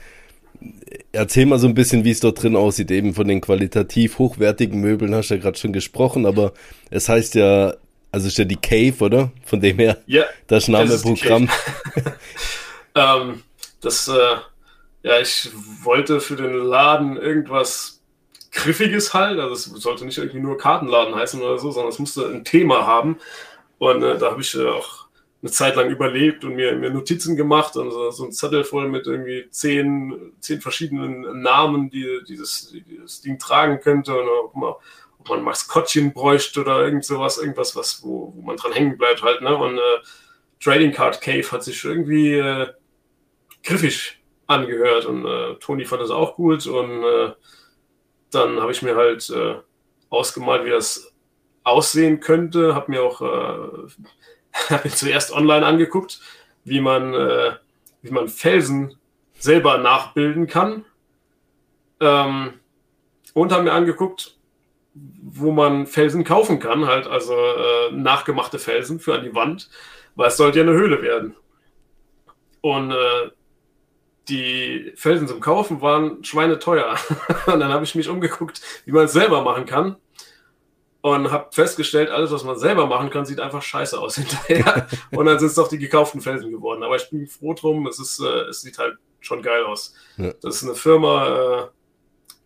erzähl 1.11 1.45
mal 1.45 1.59
so 1.59 1.67
ein 1.67 1.73
bisschen, 1.73 2.03
wie 2.03 2.11
es 2.11 2.19
dort 2.19 2.41
drin 2.41 2.55
aussieht. 2.55 2.91
Eben 2.91 3.13
von 3.13 3.27
den 3.27 3.41
qualitativ 3.41 4.17
hochwertigen 4.19 4.79
Möbeln 4.79 5.13
hast 5.15 5.29
du 5.29 5.35
ja 5.35 5.41
gerade 5.41 5.57
schon 5.57 5.73
gesprochen, 5.73 6.25
aber 6.25 6.53
es 6.89 7.09
heißt 7.09 7.35
ja, 7.35 7.73
also 8.11 8.27
ist 8.27 8.37
ja 8.37 8.45
die 8.45 8.55
Cave, 8.55 9.03
oder? 9.03 9.31
Von 9.45 9.61
dem 9.61 9.77
her, 9.77 9.97
ja, 10.07 10.25
das 10.47 10.67
Name-Programm. 10.67 11.49
ähm, 12.95 13.43
das, 13.81 14.07
äh, 14.07 14.37
ja, 15.03 15.19
ich 15.21 15.49
wollte 15.83 16.19
für 16.19 16.35
den 16.35 16.53
Laden 16.53 17.17
irgendwas 17.17 18.01
Griffiges 18.51 19.13
halt. 19.13 19.39
Also 19.39 19.53
es 19.53 19.83
sollte 19.83 20.05
nicht 20.05 20.17
irgendwie 20.17 20.39
nur 20.39 20.57
Kartenladen 20.57 21.15
heißen 21.15 21.41
oder 21.41 21.59
so, 21.59 21.71
sondern 21.71 21.91
es 21.91 21.99
musste 21.99 22.25
ein 22.27 22.43
Thema 22.43 22.85
haben. 22.85 23.17
Und 23.77 24.03
äh, 24.03 24.17
da 24.17 24.31
habe 24.31 24.41
ich 24.41 24.55
äh, 24.55 24.67
auch 24.67 24.98
eine 25.41 25.51
Zeit 25.51 25.75
lang 25.75 25.89
überlebt 25.89 26.43
und 26.43 26.55
mir, 26.55 26.75
mir 26.75 26.89
Notizen 26.89 27.35
gemacht 27.35 27.77
und 27.77 27.91
so, 27.91 28.11
so 28.11 28.25
ein 28.25 28.31
Zettel 28.31 28.63
voll 28.63 28.89
mit 28.89 29.07
irgendwie 29.07 29.49
zehn, 29.49 30.33
zehn 30.39 30.59
verschiedenen 30.59 31.41
Namen, 31.41 31.89
die 31.89 32.19
dieses, 32.27 32.69
die 32.71 32.81
dieses 32.81 33.21
Ding 33.21 33.39
tragen 33.39 33.79
könnte 33.79 34.19
und 34.19 34.27
ob 34.27 34.55
man, 34.55 34.73
ob 35.19 35.29
man 35.29 35.43
Maskottchen 35.43 36.13
bräuchte 36.13 36.61
oder 36.61 36.83
irgend 36.83 37.05
sowas, 37.05 37.37
irgendwas, 37.37 37.75
was, 37.75 38.03
wo, 38.03 38.33
wo 38.35 38.41
man 38.41 38.57
dran 38.57 38.73
hängen 38.73 38.97
bleibt 38.97 39.23
halt, 39.23 39.41
ne? 39.41 39.55
Und 39.55 39.77
äh, 39.77 39.81
Trading 40.61 40.91
Card 40.91 41.21
Cave 41.21 41.49
hat 41.51 41.63
sich 41.63 41.85
irgendwie 41.85 42.33
äh, 42.33 42.67
griffig 43.63 44.21
angehört 44.47 45.05
und 45.05 45.25
äh, 45.25 45.55
Toni 45.55 45.85
fand 45.85 46.01
das 46.01 46.09
auch 46.09 46.35
gut 46.35 46.67
und 46.67 47.03
äh, 47.03 47.31
dann 48.31 48.59
habe 48.59 48.71
ich 48.73 48.81
mir 48.81 48.95
halt 48.95 49.29
äh, 49.29 49.55
ausgemalt, 50.09 50.65
wie 50.65 50.71
das 50.71 51.13
aussehen 51.63 52.19
könnte, 52.19 52.75
habe 52.75 52.91
mir 52.91 53.03
auch 53.03 53.21
äh, 53.21 53.87
habe 54.69 54.87
mir 54.87 54.95
zuerst 54.95 55.31
online 55.31 55.65
angeguckt, 55.65 56.19
wie 56.63 56.81
man, 56.81 57.13
äh, 57.13 57.51
wie 58.01 58.11
man 58.11 58.27
Felsen 58.27 58.95
selber 59.37 59.77
nachbilden 59.77 60.47
kann. 60.47 60.85
Ähm, 61.99 62.53
und 63.33 63.51
habe 63.51 63.63
mir 63.63 63.73
angeguckt, 63.73 64.37
wo 64.93 65.51
man 65.51 65.87
Felsen 65.87 66.23
kaufen 66.23 66.59
kann, 66.59 66.87
halt 66.87 67.07
also 67.07 67.33
äh, 67.33 67.91
nachgemachte 67.91 68.59
Felsen 68.59 68.99
für 68.99 69.15
an 69.15 69.23
die 69.23 69.35
Wand, 69.35 69.69
weil 70.15 70.27
es 70.27 70.37
sollte 70.37 70.59
ja 70.59 70.63
eine 70.63 70.73
Höhle 70.73 71.01
werden. 71.01 71.35
Und 72.61 72.91
äh, 72.91 73.29
die 74.27 74.91
Felsen 74.95 75.27
zum 75.27 75.39
Kaufen 75.39 75.81
waren 75.81 76.23
schweineteuer. 76.23 76.95
und 77.47 77.59
dann 77.59 77.71
habe 77.71 77.83
ich 77.83 77.95
mich 77.95 78.09
umgeguckt, 78.09 78.61
wie 78.85 78.91
man 78.91 79.05
es 79.05 79.13
selber 79.13 79.41
machen 79.41 79.65
kann 79.65 79.97
und 81.01 81.31
habe 81.31 81.49
festgestellt, 81.51 82.09
alles, 82.09 82.31
was 82.31 82.43
man 82.43 82.59
selber 82.59 82.85
machen 82.85 83.09
kann, 83.09 83.25
sieht 83.25 83.39
einfach 83.39 83.61
scheiße 83.61 83.99
aus 83.99 84.15
hinterher. 84.17 84.87
und 85.11 85.25
dann 85.25 85.39
sind 85.39 85.47
es 85.47 85.55
doch 85.55 85.69
die 85.69 85.77
gekauften 85.77 86.21
Felsen 86.21 86.51
geworden. 86.51 86.83
Aber 86.83 86.95
ich 86.95 87.09
bin 87.09 87.27
froh 87.27 87.53
drum, 87.53 87.87
es, 87.87 87.99
ist, 87.99 88.19
äh, 88.19 88.49
es 88.49 88.61
sieht 88.61 88.77
halt 88.77 88.97
schon 89.21 89.41
geil 89.41 89.63
aus. 89.63 89.93
Ja. 90.17 90.33
Das 90.41 90.57
ist 90.57 90.63
eine 90.63 90.75
Firma, 90.75 91.27
äh, 91.27 91.67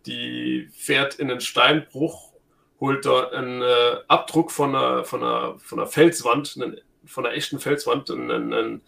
die 0.06 0.68
fährt 0.76 1.16
in 1.16 1.28
den 1.28 1.40
Steinbruch, 1.40 2.32
holt 2.80 3.04
da 3.06 3.28
einen 3.28 3.62
äh, 3.62 3.96
Abdruck 4.08 4.52
von 4.52 4.74
einer, 4.74 5.04
von, 5.04 5.22
einer, 5.22 5.58
von 5.58 5.80
einer 5.80 5.88
Felswand, 5.88 6.56
einen, 6.56 6.80
von 7.06 7.26
einer 7.26 7.34
echten 7.34 7.58
Felswand, 7.58 8.10
ein, 8.10 8.82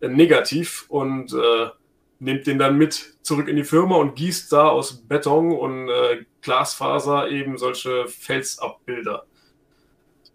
Negativ 0.00 0.86
und 0.88 1.32
nimmt 2.22 2.46
den 2.46 2.58
dann 2.58 2.78
mit 2.78 3.16
zurück 3.22 3.48
in 3.48 3.56
die 3.56 3.64
Firma 3.64 3.96
und 3.96 4.14
gießt 4.14 4.52
da 4.52 4.68
aus 4.68 5.02
Beton 5.08 5.52
und 5.52 5.88
äh, 5.88 6.24
Glasfaser 6.40 7.28
eben 7.28 7.58
solche 7.58 8.06
Felsabbilder. 8.06 9.26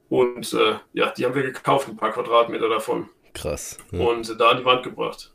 Und 0.10 0.54
äh, 0.54 0.76
ja, 0.94 1.12
die 1.12 1.26
haben 1.26 1.36
wir 1.36 1.44
gekauft, 1.44 1.88
ein 1.88 1.98
paar 1.98 2.12
Quadratmeter 2.12 2.68
davon. 2.70 3.10
Krass. 3.34 3.78
Ja. 3.92 4.00
Und 4.06 4.40
da 4.40 4.50
an 4.50 4.58
die 4.58 4.66
Wand 4.66 4.84
gebracht. 4.84 5.34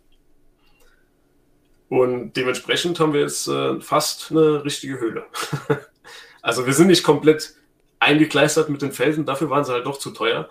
Und 1.89 2.35
dementsprechend 2.37 3.01
haben 3.01 3.13
wir 3.13 3.21
jetzt 3.21 3.49
äh, 3.49 3.81
fast 3.81 4.31
eine 4.31 4.65
richtige 4.65 4.99
Höhle. 4.99 5.27
also 6.43 6.67
wir 6.67 6.73
sind 6.75 6.89
nicht 6.89 7.05
komplett 7.05 7.55
eingekleistert 7.99 8.69
mit 8.69 8.83
den 8.83 8.93
Felsen, 8.93 9.25
dafür 9.25 9.51
waren 9.51 9.65
sie 9.65 9.73
halt 9.73 9.87
doch 9.87 9.99
zu 9.99 10.11
teuer. 10.11 10.49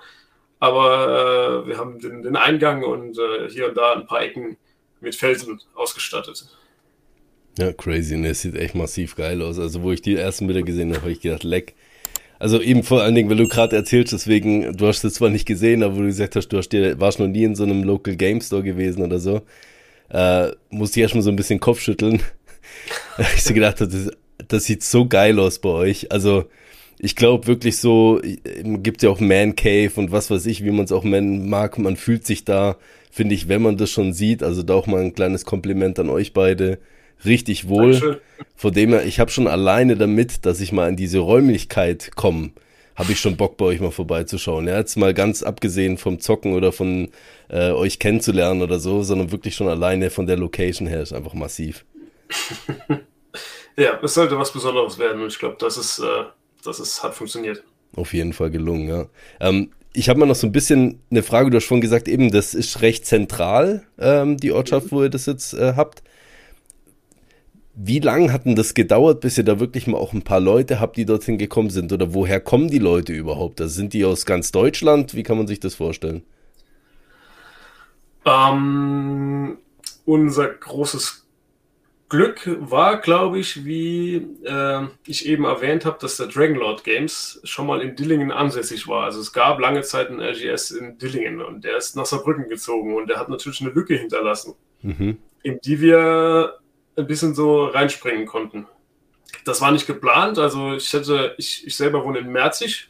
Aber 0.60 1.64
äh, 1.64 1.68
wir 1.68 1.78
haben 1.78 2.00
den, 2.00 2.22
den 2.22 2.36
Eingang 2.36 2.84
und 2.84 3.18
äh, 3.18 3.50
hier 3.50 3.70
und 3.70 3.78
da 3.78 3.94
ein 3.94 4.06
paar 4.06 4.22
Ecken 4.22 4.58
mit 5.02 5.16
Felsen 5.16 5.60
ausgestattet. 5.76 6.46
Ja, 7.58 7.74
crazy. 7.74 8.16
Und 8.16 8.26
es 8.26 8.42
sieht 8.42 8.56
echt 8.56 8.76
massiv 8.76 9.16
geil 9.16 9.42
aus. 9.42 9.60
Also, 9.60 9.84
wo 9.84 9.92
ich 9.92 10.02
die 10.02 10.16
ersten 10.16 10.48
Bilder 10.48 10.64
gesehen 10.64 10.90
habe, 10.92 11.02
habe 11.02 11.12
ich 11.12 11.22
gedacht, 11.22 11.44
leck. 11.44 11.74
Also 12.40 12.60
eben 12.60 12.82
vor 12.82 13.04
allen 13.04 13.14
Dingen, 13.14 13.30
weil 13.30 13.38
du 13.38 13.48
gerade 13.48 13.76
erzählst, 13.76 14.14
deswegen, 14.14 14.76
du 14.76 14.88
hast 14.88 15.04
es 15.04 15.14
zwar 15.14 15.30
nicht 15.30 15.46
gesehen, 15.46 15.84
aber 15.84 15.96
wo 15.96 16.00
du 16.00 16.08
gesagt 16.08 16.36
hast, 16.36 16.48
du 16.48 16.58
hast 16.58 16.70
dir, 16.70 17.00
warst 17.00 17.20
noch 17.20 17.28
nie 17.28 17.44
in 17.44 17.54
so 17.54 17.64
einem 17.64 17.84
Local 17.84 18.16
Game 18.16 18.42
Store 18.42 18.64
gewesen 18.64 19.04
oder 19.04 19.20
so, 19.20 19.42
äh, 20.10 20.50
musste 20.72 21.00
ich 21.00 21.04
erstmal 21.04 21.22
so 21.22 21.30
ein 21.30 21.36
bisschen 21.36 21.60
Kopfschütteln. 21.60 22.24
ich 23.36 23.44
so 23.44 23.54
gedacht 23.54 23.80
das, 23.82 24.10
das 24.48 24.66
sieht 24.66 24.84
so 24.84 25.08
geil 25.08 25.40
aus 25.40 25.60
bei 25.60 25.70
euch. 25.70 26.12
Also, 26.12 26.46
ich 26.98 27.16
glaube 27.16 27.46
wirklich 27.46 27.78
so, 27.78 28.20
gibt 28.24 29.04
ja 29.04 29.12
auch 29.12 29.20
Man 29.20 29.56
Cave 29.56 29.92
und 29.96 30.12
was 30.12 30.32
weiß 30.32 30.48
ich, 30.48 30.64
wie 30.64 30.72
man 30.72 30.86
es 30.86 30.92
auch 30.92 31.04
nennen 31.04 31.48
mag. 31.48 31.78
Man 31.78 31.96
fühlt 31.96 32.26
sich 32.26 32.44
da 32.44 32.76
finde 33.12 33.36
ich, 33.36 33.48
wenn 33.48 33.62
man 33.62 33.78
das 33.78 33.92
schon 33.92 34.14
sieht, 34.14 34.42
also 34.42 34.64
da 34.64 34.74
auch 34.74 34.88
mal 34.88 35.02
ein 35.02 35.14
kleines 35.14 35.46
Kompliment 35.46 36.00
an 36.00 36.10
euch 36.10 36.34
beide, 36.34 36.80
richtig 37.26 37.68
wohl. 37.68 37.92
Dankeschön. 37.92 38.18
Von 38.56 38.74
dem 38.74 38.90
her, 38.92 39.06
ich 39.06 39.20
habe 39.20 39.30
schon 39.30 39.48
alleine 39.48 39.98
damit, 39.98 40.46
dass 40.46 40.62
ich 40.62 40.72
mal 40.72 40.90
in 40.90 40.96
diese 40.96 41.20
Räumlichkeit 41.20 42.16
komme, 42.16 42.52
habe 42.96 43.12
ich 43.12 43.20
schon 43.20 43.38
Bock 43.38 43.58
bei 43.58 43.66
euch 43.66 43.80
mal 43.80 43.92
vorbeizuschauen. 43.92 44.68
Ja, 44.68 44.78
jetzt 44.78 44.96
mal 44.96 45.14
ganz 45.14 45.44
abgesehen 45.44 45.98
vom 45.98 46.20
Zocken 46.20 46.54
oder 46.54 46.72
von 46.72 47.10
äh, 47.50 47.72
euch 47.72 48.00
kennenzulernen 48.00 48.62
oder 48.62 48.80
so, 48.80 49.04
sondern 49.04 49.32
wirklich 49.32 49.56
schon 49.56 49.68
alleine 49.68 50.10
von 50.10 50.26
der 50.26 50.38
Location 50.38 50.88
her 50.88 51.02
ist 51.02 51.14
einfach 51.14 51.34
massiv. 51.34 51.86
ja, 53.78 54.00
es 54.02 54.14
sollte 54.14 54.38
was 54.38 54.54
Besonderes 54.54 54.98
werden 54.98 55.22
und 55.22 55.28
ich 55.28 55.40
glaube, 55.40 55.58
das 55.60 55.78
ist, 55.78 56.00
äh, 56.00 56.24
das 56.64 56.80
ist, 56.80 57.04
hat 57.04 57.14
funktioniert. 57.14 57.64
Auf 57.96 58.14
jeden 58.14 58.34
Fall 58.34 58.52
gelungen, 58.52 58.88
ja. 58.88 59.08
Ähm, 59.40 59.72
ich 59.94 60.10
habe 60.10 60.20
mal 60.20 60.26
noch 60.26 60.36
so 60.36 60.48
ein 60.48 60.52
bisschen 60.52 61.02
eine 61.10 61.24
Frage, 61.24 61.50
du 61.50 61.58
hast 61.58 61.66
schon 61.66 61.82
gesagt, 61.82 62.08
eben, 62.08 62.32
das 62.32 62.54
ist 62.54 62.82
recht 62.82 63.06
zentral, 63.06 63.84
ähm, 63.98 64.38
die 64.38 64.52
Ortschaft, 64.52 64.92
wo 64.92 65.04
ihr 65.04 65.10
das 65.10 65.26
jetzt 65.26 65.54
äh, 65.54 65.74
habt. 65.76 66.02
Wie 67.74 68.00
lange 68.00 68.32
hat 68.32 68.46
denn 68.46 68.56
das 68.56 68.74
gedauert, 68.74 69.22
bis 69.22 69.38
ihr 69.38 69.44
da 69.44 69.60
wirklich 69.60 69.88
mal 69.88 69.98
auch 69.98 70.14
ein 70.14 70.24
paar 70.24 70.40
Leute 70.40 70.80
habt, 70.80 70.98
die 70.98 71.06
dorthin 71.06 71.38
gekommen 71.38 71.70
sind? 71.70 71.92
Oder 71.92 72.14
woher 72.14 72.40
kommen 72.40 72.70
die 72.70 72.80
Leute 72.80 73.14
überhaupt? 73.14 73.60
Also 73.62 73.74
sind 73.74 73.94
die 73.94 74.06
aus 74.06 74.26
ganz 74.26 74.52
Deutschland? 74.52 75.16
Wie 75.16 75.24
kann 75.24 75.38
man 75.38 75.48
sich 75.48 75.60
das 75.60 75.76
vorstellen? 75.76 76.24
Ähm, 78.26 79.58
unser 80.06 80.48
großes 80.50 81.21
Glück 82.12 82.42
war, 82.60 83.00
glaube 83.00 83.40
ich, 83.40 83.64
wie 83.64 84.16
äh, 84.44 84.86
ich 85.08 85.26
eben 85.26 85.46
erwähnt 85.46 85.86
habe, 85.86 85.98
dass 86.02 86.18
der 86.18 86.28
Dragonlord 86.28 86.84
Games 86.84 87.40
schon 87.46 87.66
mal 87.66 87.82
in 87.82 87.96
Dillingen 87.96 88.34
ansässig 88.34 88.86
war. 88.90 89.06
Also 89.06 89.22
es 89.22 89.32
gab 89.32 89.62
lange 89.62 89.82
Zeit 89.82 90.10
einen 90.10 90.20
LGS 90.20 90.72
in 90.72 90.98
Dillingen 90.98 91.42
und 91.42 91.64
der 91.64 91.78
ist 91.78 91.96
nach 91.96 92.06
Saarbrücken 92.06 92.50
gezogen 92.50 92.98
und 92.98 93.08
der 93.08 93.18
hat 93.18 93.30
natürlich 93.30 93.62
eine 93.62 93.70
Lücke 93.70 93.96
hinterlassen, 93.96 94.56
mhm. 94.82 95.20
in 95.42 95.60
die 95.64 95.80
wir 95.80 96.60
ein 96.98 97.08
bisschen 97.08 97.34
so 97.34 97.64
reinspringen 97.68 98.26
konnten. 98.26 98.68
Das 99.46 99.62
war 99.62 99.72
nicht 99.72 99.88
geplant, 99.88 100.38
also 100.38 100.74
ich 100.74 100.92
hätte, 100.92 101.34
ich, 101.38 101.66
ich 101.66 101.78
selber 101.78 102.04
wohne 102.04 102.20
in 102.20 102.30
Merzig, 102.30 102.90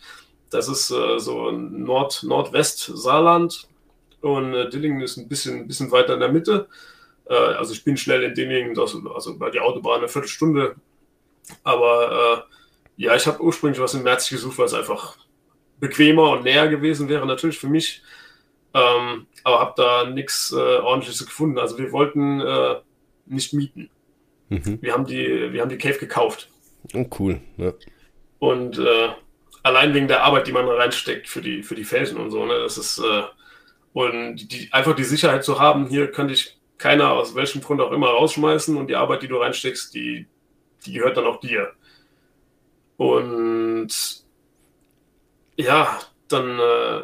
das 0.50 0.68
ist 0.68 0.90
äh, 0.90 1.20
so 1.20 1.52
Nord, 1.52 2.24
Nordwest 2.24 2.92
Saarland 2.96 3.68
und 4.22 4.56
äh, 4.56 4.68
Dillingen 4.68 5.02
ist 5.02 5.18
ein 5.18 5.28
bisschen, 5.28 5.60
ein 5.60 5.68
bisschen 5.68 5.92
weiter 5.92 6.16
in 6.16 6.22
der 6.22 6.32
Mitte. 6.32 6.68
Äh, 7.30 7.34
also 7.34 7.74
ich 7.74 7.84
bin 7.84 7.98
schnell 7.98 8.24
in 8.24 8.34
Dillingen, 8.34 8.78
also 8.78 9.38
bei 9.38 9.50
der 9.50 9.64
Autobahn 9.64 10.00
eine 10.00 10.08
Viertelstunde. 10.08 10.76
Aber 11.64 12.46
äh, 12.48 13.04
ja, 13.04 13.16
ich 13.16 13.26
habe 13.26 13.42
ursprünglich 13.42 13.82
was 13.82 13.94
in 13.94 14.04
Merzig 14.04 14.32
gesucht, 14.32 14.58
weil 14.58 14.66
es 14.66 14.74
einfach 14.74 15.18
bequemer 15.80 16.30
und 16.32 16.44
näher 16.44 16.68
gewesen 16.68 17.10
wäre, 17.10 17.26
natürlich 17.26 17.58
für 17.58 17.68
mich. 17.68 18.02
Ähm, 18.74 19.28
aber 19.44 19.60
habe 19.60 19.74
da 19.76 20.10
nichts 20.10 20.52
äh, 20.52 20.56
ordentliches 20.56 21.26
gefunden. 21.26 21.58
Also 21.58 21.78
wir 21.78 21.92
wollten 21.92 22.40
äh, 22.40 22.76
nicht 23.26 23.54
mieten. 23.54 23.90
Mhm. 24.50 24.80
Wir, 24.82 24.94
haben 24.94 25.06
die, 25.06 25.52
wir 25.52 25.62
haben 25.62 25.70
die 25.70 25.78
Cave 25.78 25.98
gekauft. 25.98 26.50
Oh, 26.94 27.06
cool. 27.20 27.42
Ja. 27.58 27.74
Und 28.40 28.78
äh, 28.78 29.10
allein 29.64 29.94
wegen 29.94 30.08
der 30.08 30.24
Arbeit, 30.24 30.48
die 30.48 30.52
man 30.52 30.68
reinsteckt 30.68 31.28
für 31.28 31.42
die, 31.42 31.64
für 31.64 31.76
die 31.76 31.84
Felsen 31.84 32.18
und 32.18 32.32
so, 32.32 32.46
ne, 32.46 32.60
das 32.60 32.78
ist, 32.78 33.00
äh, 33.00 33.24
und 33.94 34.52
die, 34.52 34.70
einfach 34.72 34.96
die 34.96 35.04
Sicherheit 35.04 35.44
zu 35.44 35.60
haben, 35.60 35.88
hier 35.88 36.12
könnte 36.12 36.34
ich 36.34 36.58
keiner 36.82 37.12
aus 37.12 37.36
welchem 37.36 37.62
Grund 37.62 37.80
auch 37.80 37.91
immer 37.91 38.08
rausschmeißen 38.08 38.76
und 38.76 38.88
die 38.88 38.96
Arbeit, 38.96 39.22
die 39.22 39.28
du 39.28 39.38
reinsteckst, 39.38 39.94
die, 39.94 40.26
die 40.86 40.94
gehört 40.94 41.15
dann 41.15 41.28
auch 41.28 41.39
dir. 41.39 41.74
Und 42.98 43.89
ja, 45.58 46.00
dann 46.28 46.60
äh, 46.60 47.02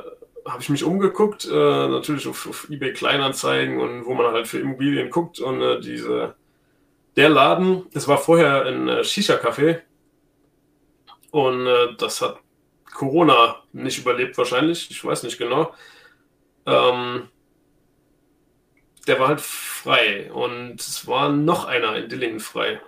habe 0.49 0.61
ich 0.61 0.69
mich 0.69 0.83
umgeguckt, 0.83 1.45
äh, 1.45 1.87
natürlich 1.87 2.27
auf, 2.27 2.47
auf, 2.47 2.69
eBay 2.69 2.93
Kleinanzeigen 2.93 3.79
und 3.79 4.05
wo 4.05 4.15
man 4.15 4.33
halt 4.33 4.47
für 4.47 4.59
Immobilien 4.59 5.11
guckt 5.11 5.39
und 5.39 5.61
äh, 5.61 5.79
diese 5.79 6.35
der 7.15 7.29
Laden, 7.29 7.87
es 7.93 8.07
war 8.07 8.19
vorher 8.19 8.65
ein 8.65 8.87
äh, 8.87 9.03
Shisha-Café 9.03 9.81
und 11.31 11.67
äh, 11.67 11.95
das 11.97 12.21
hat 12.21 12.39
Corona 12.93 13.63
nicht 13.73 13.99
überlebt 13.99 14.37
wahrscheinlich, 14.37 14.89
ich 14.89 15.03
weiß 15.03 15.23
nicht 15.23 15.37
genau. 15.37 15.73
Ähm, 16.65 17.29
der 19.07 19.19
war 19.19 19.29
halt 19.29 19.41
frei 19.41 20.31
und 20.31 20.79
es 20.79 21.07
war 21.07 21.29
noch 21.29 21.65
einer 21.65 21.95
in 21.95 22.09
Dillingen 22.09 22.39
frei. 22.39 22.81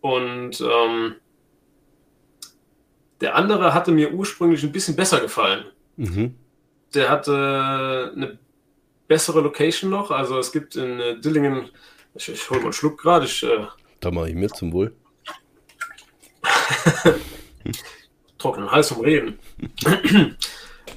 Und 0.00 0.60
ähm, 0.60 1.14
der 3.20 3.36
andere 3.36 3.72
hatte 3.72 3.92
mir 3.92 4.12
ursprünglich 4.12 4.62
ein 4.64 4.72
bisschen 4.72 4.96
besser 4.96 5.20
gefallen. 5.20 5.64
Mhm. 5.96 6.34
Der 6.94 7.08
hatte 7.08 8.12
eine 8.14 8.38
bessere 9.08 9.40
Location 9.40 9.90
noch. 9.90 10.10
Also 10.10 10.38
es 10.38 10.52
gibt 10.52 10.76
in 10.76 11.00
äh, 11.00 11.20
Dillingen, 11.20 11.70
ich, 12.14 12.28
ich 12.28 12.50
hole 12.50 12.60
mal 12.60 12.66
einen 12.66 12.72
Schluck 12.72 13.00
gerade. 13.00 13.26
Äh, 13.26 13.66
da 14.00 14.10
mache 14.10 14.28
ich 14.30 14.34
mir 14.34 14.48
zum 14.48 14.72
Wohl. 14.72 14.94
Trockenen 18.38 18.70
Hals 18.70 18.88
zum 18.88 19.00
Reden. 19.00 19.38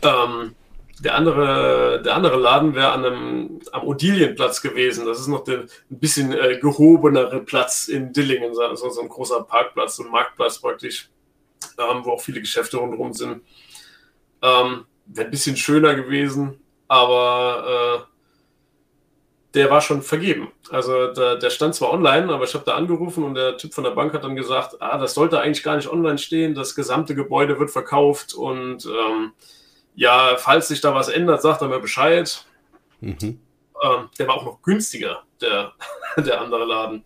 ähm, 0.01 0.55
der 0.99 1.15
andere, 1.15 2.01
der 2.03 2.15
andere 2.15 2.37
Laden 2.37 2.75
wäre 2.75 2.91
an 2.91 3.05
einem, 3.05 3.59
am 3.71 3.87
Odilienplatz 3.87 4.61
gewesen. 4.61 5.05
Das 5.05 5.19
ist 5.19 5.27
noch 5.27 5.43
der 5.43 5.59
ein 5.59 5.99
bisschen 5.99 6.33
äh, 6.33 6.59
gehobenere 6.59 7.41
Platz 7.41 7.87
in 7.87 8.11
Dillingen, 8.11 8.53
so, 8.53 8.75
so, 8.75 9.01
ein 9.01 9.09
großer 9.09 9.43
Parkplatz, 9.43 9.95
so 9.95 10.03
ein 10.03 10.11
Marktplatz 10.11 10.59
praktisch, 10.59 11.09
ähm, 11.77 12.01
wo 12.03 12.11
auch 12.11 12.21
viele 12.21 12.41
Geschäfte 12.41 12.77
rundherum 12.77 13.13
sind. 13.13 13.41
Ähm, 14.41 14.85
wäre 15.05 15.27
ein 15.27 15.31
bisschen 15.31 15.55
schöner 15.55 15.95
gewesen, 15.95 16.59
aber 16.87 18.05
äh, 18.05 18.09
der 19.53 19.69
war 19.69 19.81
schon 19.81 20.01
vergeben. 20.01 20.51
Also 20.69 21.07
der, 21.07 21.37
der 21.37 21.49
stand 21.49 21.75
zwar 21.75 21.91
online, 21.91 22.31
aber 22.31 22.43
ich 22.43 22.53
habe 22.53 22.65
da 22.65 22.75
angerufen 22.75 23.23
und 23.23 23.35
der 23.35 23.57
Typ 23.57 23.73
von 23.73 23.83
der 23.83 23.91
Bank 23.91 24.13
hat 24.13 24.23
dann 24.23 24.35
gesagt, 24.35 24.81
ah, 24.81 24.97
das 24.97 25.13
sollte 25.13 25.39
eigentlich 25.39 25.63
gar 25.63 25.75
nicht 25.75 25.89
online 25.89 26.17
stehen, 26.17 26.53
das 26.53 26.75
gesamte 26.75 27.15
Gebäude 27.15 27.59
wird 27.59 27.71
verkauft 27.71 28.33
und 28.33 28.85
ähm, 28.85 29.31
ja, 29.95 30.35
falls 30.37 30.67
sich 30.67 30.81
da 30.81 30.93
was 30.93 31.09
ändert, 31.09 31.41
sagt 31.41 31.61
er 31.61 31.67
mir 31.67 31.79
Bescheid. 31.79 32.45
Mhm. 33.01 33.39
Ähm, 33.81 34.09
der 34.17 34.27
war 34.27 34.35
auch 34.35 34.45
noch 34.45 34.61
günstiger, 34.61 35.23
der, 35.41 35.73
der 36.17 36.41
andere 36.41 36.65
Laden. 36.65 37.03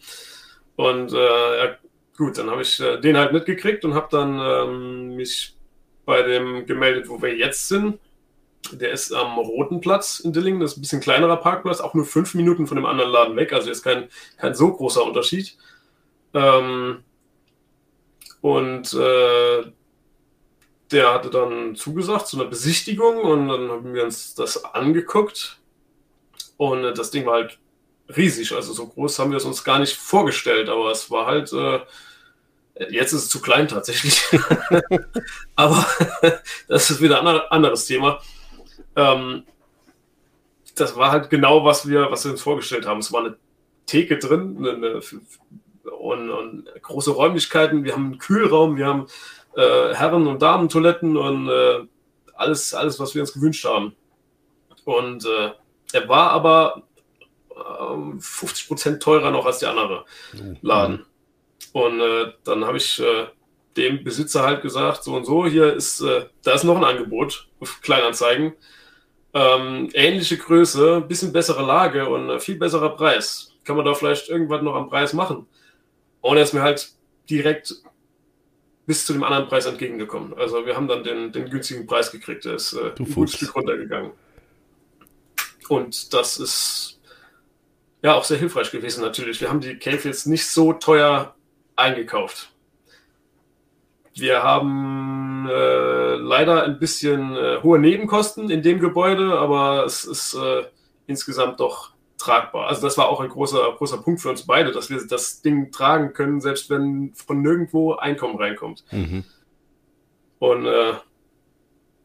Und 0.75 1.13
äh, 1.13 1.65
ja, 1.65 1.75
gut, 2.17 2.37
dann 2.37 2.49
habe 2.49 2.61
ich 2.61 2.79
äh, 2.79 2.99
den 2.99 3.17
halt 3.17 3.31
mitgekriegt 3.31 3.85
und 3.85 3.93
habe 3.93 4.07
dann 4.11 4.39
ähm, 4.39 5.15
mich 5.15 5.55
bei 6.05 6.21
dem 6.21 6.65
gemeldet, 6.65 7.07
wo 7.09 7.21
wir 7.21 7.35
jetzt 7.35 7.67
sind. 7.67 7.99
Der 8.71 8.91
ist 8.91 9.11
am 9.11 9.37
Roten 9.37 9.81
Platz 9.81 10.19
in 10.19 10.31
Dillingen, 10.31 10.61
das 10.61 10.71
ist 10.71 10.77
ein 10.77 10.81
bisschen 10.81 11.01
kleinerer 11.01 11.37
Parkplatz, 11.37 11.81
auch 11.81 11.93
nur 11.93 12.05
fünf 12.05 12.33
Minuten 12.33 12.65
von 12.65 12.77
dem 12.77 12.85
anderen 12.85 13.11
Laden 13.11 13.35
weg, 13.35 13.51
also 13.51 13.69
ist 13.69 13.83
kein, 13.83 14.07
kein 14.37 14.55
so 14.55 14.71
großer 14.71 15.03
Unterschied. 15.03 15.57
Ähm, 16.33 17.03
und 18.41 18.93
äh, 18.93 19.63
der 20.93 21.13
hatte 21.13 21.29
dann 21.29 21.75
zugesagt 21.75 22.27
zu 22.27 22.39
einer 22.39 22.49
Besichtigung 22.49 23.17
und 23.17 23.49
dann 23.49 23.69
haben 23.69 23.93
wir 23.93 24.03
uns 24.03 24.35
das 24.35 24.63
angeguckt. 24.63 25.59
Und 26.57 26.83
äh, 26.83 26.93
das 26.93 27.11
Ding 27.11 27.25
war 27.25 27.33
halt 27.33 27.59
riesig, 28.15 28.53
also 28.53 28.73
so 28.73 28.87
groß 28.87 29.19
haben 29.19 29.31
wir 29.31 29.37
es 29.37 29.45
uns 29.45 29.63
gar 29.63 29.79
nicht 29.79 29.95
vorgestellt, 29.95 30.69
aber 30.69 30.91
es 30.91 31.09
war 31.09 31.25
halt, 31.25 31.51
äh, 31.53 31.79
jetzt 32.89 33.13
ist 33.13 33.23
es 33.23 33.29
zu 33.29 33.41
klein 33.41 33.67
tatsächlich. 33.67 34.21
aber 35.55 35.85
das 36.67 36.89
ist 36.89 37.01
wieder 37.01 37.19
ein 37.21 37.27
anderes 37.49 37.85
Thema. 37.85 38.21
Ähm, 38.95 39.43
das 40.75 40.95
war 40.95 41.11
halt 41.11 41.29
genau, 41.29 41.65
was 41.65 41.87
wir, 41.87 42.09
was 42.11 42.23
wir 42.25 42.31
uns 42.31 42.41
vorgestellt 42.41 42.85
haben. 42.85 42.99
Es 42.99 43.11
war 43.11 43.25
eine 43.25 43.37
Theke 43.85 44.17
drin 44.17 44.57
eine, 44.57 45.01
und, 45.91 46.29
und 46.29 46.65
große 46.81 47.11
Räumlichkeiten. 47.11 47.83
Wir 47.83 47.93
haben 47.93 48.05
einen 48.05 48.17
Kühlraum, 48.17 48.77
wir 48.77 48.87
haben 48.87 49.07
äh, 49.55 49.93
Herren- 49.93 50.27
und 50.27 50.41
Damen-Toiletten 50.41 51.17
und 51.17 51.49
äh, 51.49 51.85
alles, 52.35 52.73
alles, 52.73 52.99
was 52.99 53.13
wir 53.15 53.21
uns 53.21 53.33
gewünscht 53.33 53.65
haben. 53.65 53.95
Und 54.85 55.25
äh, 55.25 55.51
er 55.93 56.09
war 56.09 56.31
aber 56.31 56.83
50 58.19 58.63
ähm, 58.63 58.67
Prozent 58.67 59.03
teurer 59.03 59.31
noch 59.31 59.45
als 59.45 59.59
der 59.59 59.69
andere 59.69 60.05
Laden. 60.61 61.05
Und 61.71 61.99
äh, 61.99 62.33
dann 62.43 62.65
habe 62.65 62.77
ich 62.77 62.99
äh, 62.99 63.27
dem 63.77 64.03
Besitzer 64.03 64.43
halt 64.43 64.61
gesagt, 64.61 65.03
so 65.03 65.15
und 65.15 65.25
so, 65.25 65.45
hier 65.45 65.73
ist, 65.73 66.01
äh, 66.01 66.25
da 66.43 66.53
ist 66.53 66.63
noch 66.63 66.77
ein 66.77 66.83
Angebot 66.83 67.47
auf 67.59 67.81
Kleinanzeigen. 67.81 68.53
Ähm, 69.33 69.89
ähnliche 69.93 70.37
Größe, 70.37 71.01
bisschen 71.01 71.33
bessere 71.33 71.63
Lage 71.63 72.07
und 72.07 72.29
äh, 72.29 72.39
viel 72.39 72.57
besserer 72.57 72.95
Preis. 72.95 73.53
Kann 73.63 73.75
man 73.75 73.85
da 73.85 73.93
vielleicht 73.93 74.29
irgendwas 74.29 74.61
noch 74.61 74.75
am 74.75 74.89
Preis 74.89 75.13
machen? 75.13 75.47
Und 76.21 76.37
er 76.37 76.43
ist 76.43 76.53
mir 76.53 76.61
halt 76.61 76.91
direkt 77.29 77.73
bis 78.85 79.05
zu 79.05 79.13
dem 79.13 79.23
anderen 79.23 79.47
Preis 79.47 79.65
entgegengekommen. 79.65 80.33
Also 80.33 80.65
wir 80.65 80.75
haben 80.75 80.87
dann 80.87 81.03
den, 81.03 81.31
den 81.31 81.49
günstigen 81.49 81.87
Preis 81.87 82.11
gekriegt. 82.11 82.45
Der 82.45 82.55
ist 82.55 82.73
äh, 82.73 82.91
ein 82.97 83.13
gutes 83.13 83.35
Stück 83.35 83.55
runtergegangen. 83.55 84.11
Und 85.69 86.13
das 86.13 86.37
ist 86.37 86.99
ja 88.01 88.13
auch 88.13 88.25
sehr 88.25 88.37
hilfreich 88.37 88.71
gewesen 88.71 89.01
natürlich. 89.01 89.39
Wir 89.39 89.49
haben 89.49 89.61
die 89.61 89.77
Cave 89.77 90.01
jetzt 90.03 90.27
nicht 90.27 90.47
so 90.47 90.73
teuer 90.73 91.35
eingekauft. 91.75 92.51
Wir 94.15 94.43
haben 94.43 95.47
äh, 95.49 96.15
leider 96.15 96.63
ein 96.63 96.77
bisschen 96.77 97.35
äh, 97.35 97.59
hohe 97.63 97.79
Nebenkosten 97.79 98.51
in 98.51 98.61
dem 98.61 98.79
Gebäude, 98.79 99.39
aber 99.39 99.85
es 99.85 100.05
ist 100.05 100.35
äh, 100.35 100.65
insgesamt 101.07 101.59
doch 101.59 101.92
tragbar. 102.23 102.67
Also 102.67 102.81
das 102.81 102.97
war 102.97 103.09
auch 103.09 103.19
ein 103.19 103.29
großer, 103.29 103.73
großer 103.77 103.97
Punkt 103.97 104.21
für 104.21 104.29
uns 104.29 104.43
beide, 104.43 104.71
dass 104.71 104.89
wir 104.89 105.05
das 105.07 105.41
Ding 105.41 105.71
tragen 105.71 106.13
können, 106.13 106.39
selbst 106.41 106.69
wenn 106.69 107.13
von 107.13 107.41
nirgendwo 107.41 107.93
Einkommen 107.93 108.37
reinkommt. 108.37 108.85
Mhm. 108.91 109.23
Und 110.39 110.65
äh, 110.65 110.93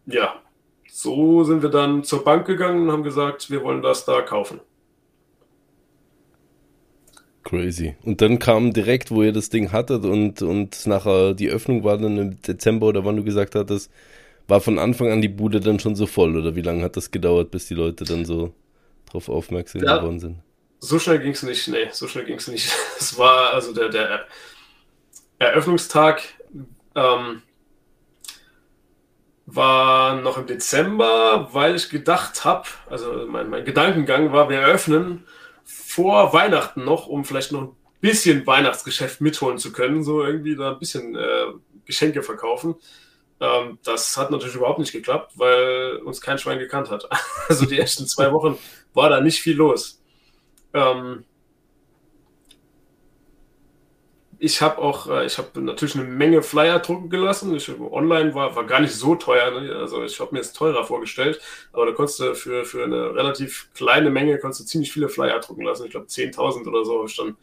ja, 0.07 0.35
so 0.91 1.45
sind 1.45 1.63
wir 1.63 1.71
dann 1.71 2.05
zur 2.05 2.25
Bank 2.25 2.47
gegangen 2.47 2.83
und 2.83 2.93
haben 2.93 3.03
gesagt, 3.03 3.51
wir 3.51 3.63
wollen 3.63 3.83
das 3.83 4.05
da 4.05 4.23
kaufen. 4.23 4.61
Crazy. 7.45 7.97
Und 8.05 8.21
dann 8.21 8.39
kam 8.39 8.73
direkt, 8.73 9.11
wo 9.11 9.23
ihr 9.23 9.33
das 9.33 9.49
Ding 9.49 9.73
hattet 9.73 10.05
und, 10.05 10.43
und 10.43 10.87
nachher 10.87 11.35
die 11.35 11.49
Öffnung 11.49 11.85
war 11.85 11.97
dann 11.97 12.19
im 12.19 12.43
Dezember 12.43 12.89
oder 12.89 13.05
wann 13.05 13.17
du 13.17 13.25
gesagt 13.25 13.55
hattest, 13.55 13.91
war 14.49 14.61
von 14.61 14.79
Anfang 14.79 15.11
an 15.11 15.23
die 15.23 15.29
Bude 15.29 15.61
dann 15.61 15.79
schon 15.79 15.95
so 15.95 16.07
voll 16.07 16.37
oder 16.37 16.57
wie 16.57 16.63
lange 16.63 16.83
hat 16.83 16.97
das 16.97 17.11
gedauert, 17.11 17.51
bis 17.51 17.67
die 17.67 17.75
Leute 17.75 18.05
dann 18.05 18.25
so 18.25 18.53
drauf 19.09 19.29
aufmerksam 19.29 19.83
ja, 19.83 19.99
geworden 19.99 20.21
sind. 20.21 20.43
so 20.81 20.99
schnell 20.99 21.19
ging 21.19 21.33
es 21.33 21.43
nicht. 21.43 21.69
Nee, 21.69 21.89
so 21.93 22.09
schnell 22.09 22.25
ging 22.25 22.37
es 22.37 22.49
nicht. 22.49 22.71
Es 22.99 23.17
war 23.19 23.53
also 23.53 23.73
der, 23.73 23.89
der 23.89 24.27
Eröffnungstag 25.39 26.23
ähm, 26.95 27.43
war 29.47 30.17
noch 30.21 30.37
im 30.37 30.47
Dezember, 30.47 31.49
weil 31.53 31.77
ich 31.77 31.89
gedacht 31.89 32.45
habe, 32.45 32.69
also 32.91 33.27
mein, 33.27 33.49
mein 33.49 33.65
Gedankengang 33.65 34.33
war, 34.33 34.51
wir 34.51 34.59
eröffnen 34.59 35.25
vor 35.65 36.33
Weihnachten 36.33 36.85
noch, 36.85 37.07
um 37.07 37.25
vielleicht 37.25 37.53
noch 37.53 37.63
ein 37.63 37.77
bisschen 38.01 38.47
Weihnachtsgeschäft 38.47 39.21
mitholen 39.21 39.59
zu 39.59 39.73
können, 39.73 40.03
so 40.03 40.23
irgendwie 40.23 40.55
da 40.55 40.73
ein 40.73 40.79
bisschen 40.79 41.17
äh, 41.17 41.47
Geschenke 41.87 42.23
verkaufen. 42.23 42.75
Ähm, 43.41 43.79
das 43.85 44.17
hat 44.17 44.31
natürlich 44.31 44.57
überhaupt 44.57 44.81
nicht 44.81 44.93
geklappt, 44.93 45.33
weil 45.37 45.97
uns 46.05 46.21
kein 46.21 46.39
Schwein 46.39 46.59
gekannt 46.59 46.91
hat. 46.91 47.09
Also 47.49 47.65
die 47.65 47.79
ersten 47.79 48.07
zwei 48.07 48.31
Wochen 48.33 48.59
war 48.95 49.09
da 49.09 49.21
nicht 49.21 49.41
viel 49.41 49.57
los. 49.57 50.03
Ähm, 50.75 51.25
ich 54.41 54.63
habe 54.63 54.79
auch, 54.79 55.09
äh, 55.09 55.27
ich 55.27 55.39
habe 55.39 55.61
natürlich 55.61 55.97
eine 55.97 56.05
Menge 56.05 56.43
Flyer 56.43 56.79
drucken 56.79 57.11
gelassen. 57.11 57.55
Ich, 57.57 57.69
online 57.79 58.35
war, 58.35 58.55
war 58.55 58.65
gar 58.65 58.81
nicht 58.81 58.95
so 58.95 59.17
teuer. 59.17 59.51
Ne? 59.51 59.75
Also 59.75 60.05
ich 60.05 60.21
habe 60.21 60.35
mir 60.35 60.41
es 60.41 60.53
teurer 60.53 60.85
vorgestellt, 60.85 61.41
aber 61.73 61.87
da 61.87 61.93
konntest 61.93 62.21
du 62.21 62.35
für, 62.35 62.65
für 62.65 62.85
eine 62.85 63.15
relativ 63.15 63.71
kleine 63.75 64.11
Menge 64.11 64.39
konntest 64.39 64.61
du 64.61 64.65
ziemlich 64.67 64.93
viele 64.93 65.09
Flyer 65.09 65.41
drucken 65.41 65.65
lassen. 65.65 65.87
Ich 65.87 65.91
glaube 65.91 66.07
10.000 66.07 66.69
oder 66.69 66.85
so 66.85 66.99
habe 66.99 67.09
ich 67.09 67.17
dann 67.17 67.37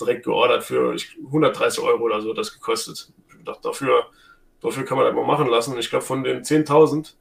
direkt 0.00 0.24
geordert 0.24 0.62
für 0.62 0.94
130 1.26 1.82
Euro 1.82 2.04
oder 2.04 2.20
so 2.20 2.32
das 2.32 2.52
gekostet. 2.52 3.12
Ich 3.36 3.44
dachte, 3.44 3.62
dafür, 3.62 4.06
dafür 4.60 4.84
kann 4.84 4.96
man 4.96 5.06
das 5.06 5.14
mal 5.14 5.26
machen 5.26 5.48
lassen. 5.48 5.72
Und 5.74 5.80
ich 5.80 5.90
glaube, 5.90 6.04
von 6.04 6.22
den 6.22 6.42
10.000 6.42 7.14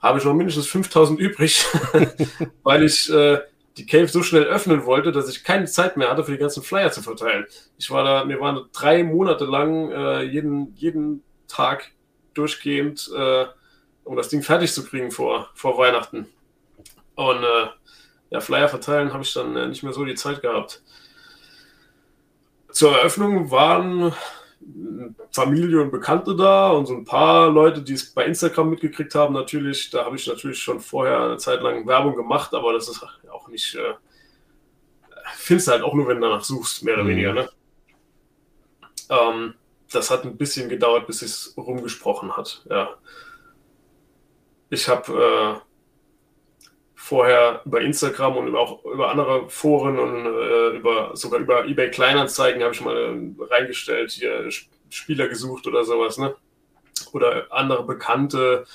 habe 0.00 0.18
ich 0.18 0.24
noch 0.24 0.34
mindestens 0.34 0.68
5.000 0.68 1.16
übrig, 1.16 1.64
weil 2.62 2.84
ich 2.84 3.10
äh, 3.12 3.38
die 3.76 3.86
Cave 3.86 4.08
so 4.08 4.22
schnell 4.22 4.44
öffnen 4.44 4.84
wollte, 4.84 5.12
dass 5.12 5.28
ich 5.28 5.44
keine 5.44 5.66
Zeit 5.66 5.96
mehr 5.96 6.10
hatte, 6.10 6.24
für 6.24 6.32
die 6.32 6.38
ganzen 6.38 6.62
Flyer 6.62 6.90
zu 6.90 7.02
verteilen. 7.02 7.46
Ich 7.78 7.90
war 7.90 8.04
da, 8.04 8.24
mir 8.24 8.40
waren 8.40 8.66
drei 8.72 9.02
Monate 9.04 9.44
lang 9.44 9.90
äh, 9.90 10.22
jeden, 10.22 10.74
jeden 10.74 11.22
Tag 11.46 11.92
durchgehend, 12.34 13.10
äh, 13.16 13.46
um 14.04 14.16
das 14.16 14.28
Ding 14.28 14.42
fertig 14.42 14.72
zu 14.72 14.84
kriegen 14.84 15.10
vor, 15.10 15.50
vor 15.54 15.78
Weihnachten. 15.78 16.26
Und 17.14 17.42
äh, 17.42 17.66
ja, 18.30 18.40
Flyer 18.40 18.68
verteilen 18.68 19.12
habe 19.12 19.22
ich 19.22 19.32
dann 19.32 19.56
äh, 19.56 19.66
nicht 19.68 19.82
mehr 19.82 19.92
so 19.92 20.04
die 20.04 20.14
Zeit 20.14 20.42
gehabt. 20.42 20.82
Zur 22.70 22.96
Eröffnung 22.96 23.50
waren 23.50 24.12
Familie 25.32 25.80
und 25.80 25.90
Bekannte 25.90 26.34
da 26.36 26.70
und 26.70 26.86
so 26.86 26.94
ein 26.94 27.04
paar 27.04 27.50
Leute, 27.50 27.82
die 27.82 27.94
es 27.94 28.12
bei 28.12 28.24
Instagram 28.24 28.70
mitgekriegt 28.70 29.14
haben, 29.14 29.34
natürlich. 29.34 29.90
Da 29.90 30.04
habe 30.04 30.16
ich 30.16 30.26
natürlich 30.26 30.58
schon 30.58 30.80
vorher 30.80 31.20
eine 31.20 31.36
Zeit 31.38 31.62
lang 31.62 31.86
Werbung 31.86 32.16
gemacht, 32.16 32.52
aber 32.54 32.72
das 32.72 32.88
ist 32.88 33.04
auch 33.30 33.48
nicht. 33.48 33.74
Äh, 33.74 33.94
findest 35.36 35.68
du 35.68 35.72
halt 35.72 35.82
auch 35.82 35.94
nur, 35.94 36.08
wenn 36.08 36.20
du 36.20 36.28
danach 36.28 36.44
suchst, 36.44 36.84
mehr 36.84 36.94
oder 36.94 37.04
mhm. 37.04 37.08
weniger. 37.08 37.32
Ne? 37.34 37.50
Ähm, 39.10 39.54
das 39.90 40.10
hat 40.10 40.24
ein 40.24 40.36
bisschen 40.36 40.68
gedauert, 40.68 41.06
bis 41.06 41.22
es 41.22 41.54
rumgesprochen 41.56 42.36
hat. 42.36 42.64
Ja. 42.68 42.90
Ich 44.70 44.88
habe 44.88 45.60
äh, 45.62 45.67
vorher 47.08 47.62
über 47.64 47.80
Instagram 47.80 48.36
und 48.36 48.54
auch 48.54 48.84
über 48.84 49.10
andere 49.10 49.48
Foren 49.48 49.98
und 49.98 50.26
äh, 50.26 50.76
über, 50.76 51.12
sogar 51.14 51.40
über 51.40 51.64
eBay 51.64 51.90
Kleinanzeigen 51.90 52.62
habe 52.62 52.74
ich 52.74 52.82
mal 52.82 52.96
äh, 52.96 53.44
reingestellt, 53.44 54.10
hier 54.10 54.50
Spieler 54.90 55.26
gesucht 55.28 55.66
oder 55.66 55.84
sowas, 55.84 56.18
ne? 56.18 56.34
Oder 57.12 57.46
andere 57.50 57.84
Bekannte. 57.84 58.66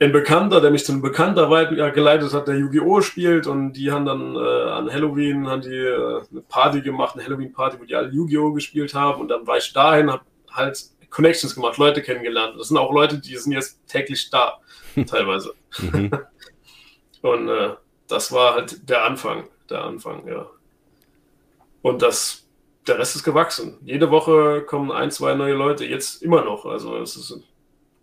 Ein 0.00 0.10
Bekannter, 0.10 0.60
der 0.60 0.72
mich 0.72 0.84
zu 0.84 0.90
einem 0.90 1.02
Bekannter 1.02 1.66
geleitet 1.92 2.32
hat, 2.32 2.48
der 2.48 2.56
Yu-Gi-Oh! 2.56 3.00
spielt 3.02 3.46
und 3.46 3.72
die 3.74 3.92
haben 3.92 4.06
dann 4.06 4.34
äh, 4.34 4.70
an 4.70 4.92
Halloween 4.92 5.48
haben 5.48 5.62
die, 5.62 5.74
äh, 5.74 6.20
eine 6.30 6.40
Party 6.48 6.80
gemacht, 6.80 7.14
eine 7.14 7.24
Halloween-Party, 7.24 7.78
wo 7.78 7.84
die 7.84 7.94
alle 7.94 8.08
Yu-Gi-Oh! 8.08 8.52
gespielt 8.52 8.94
haben 8.94 9.20
und 9.20 9.28
dann 9.28 9.46
war 9.46 9.58
ich 9.58 9.72
dahin, 9.72 10.10
habe 10.10 10.24
halt 10.50 10.82
Connections 11.10 11.54
gemacht, 11.54 11.78
Leute 11.78 12.02
kennengelernt. 12.02 12.54
Das 12.58 12.68
sind 12.68 12.78
auch 12.78 12.92
Leute, 12.92 13.18
die 13.18 13.36
sind 13.36 13.52
jetzt 13.52 13.80
täglich 13.86 14.28
da, 14.28 14.58
teilweise. 15.06 15.54
Mhm. 15.78 16.10
und 17.32 17.48
äh, 17.48 17.74
das 18.08 18.32
war 18.32 18.54
halt 18.54 18.88
der 18.88 19.04
Anfang, 19.04 19.48
der 19.70 19.84
Anfang, 19.84 20.26
ja. 20.26 20.50
Und 21.82 22.02
das 22.02 22.48
der 22.88 22.98
Rest 22.98 23.16
ist 23.16 23.24
gewachsen. 23.24 23.78
Jede 23.84 24.10
Woche 24.10 24.62
kommen 24.62 24.90
ein, 24.90 25.10
zwei 25.10 25.34
neue 25.34 25.54
Leute, 25.54 25.84
jetzt 25.84 26.22
immer 26.22 26.42
noch. 26.42 26.64
Also 26.64 26.96
es 26.96 27.16
ist, 27.16 27.40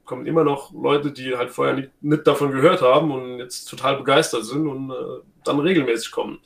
kommen 0.06 0.28
immer 0.28 0.44
noch 0.44 0.72
Leute, 0.74 1.12
die 1.12 1.36
halt 1.36 1.50
vorher 1.50 1.74
nicht, 1.74 1.90
nicht 2.02 2.28
davon 2.28 2.52
gehört 2.52 2.82
haben 2.82 3.12
und 3.12 3.40
jetzt 3.40 3.66
total 3.66 3.98
begeistert 3.98 4.46
sind 4.46 4.68
und 4.68 4.92
äh, 4.92 5.22
dann 5.44 5.60
regelmäßig 5.60 6.12
kommen. 6.12 6.40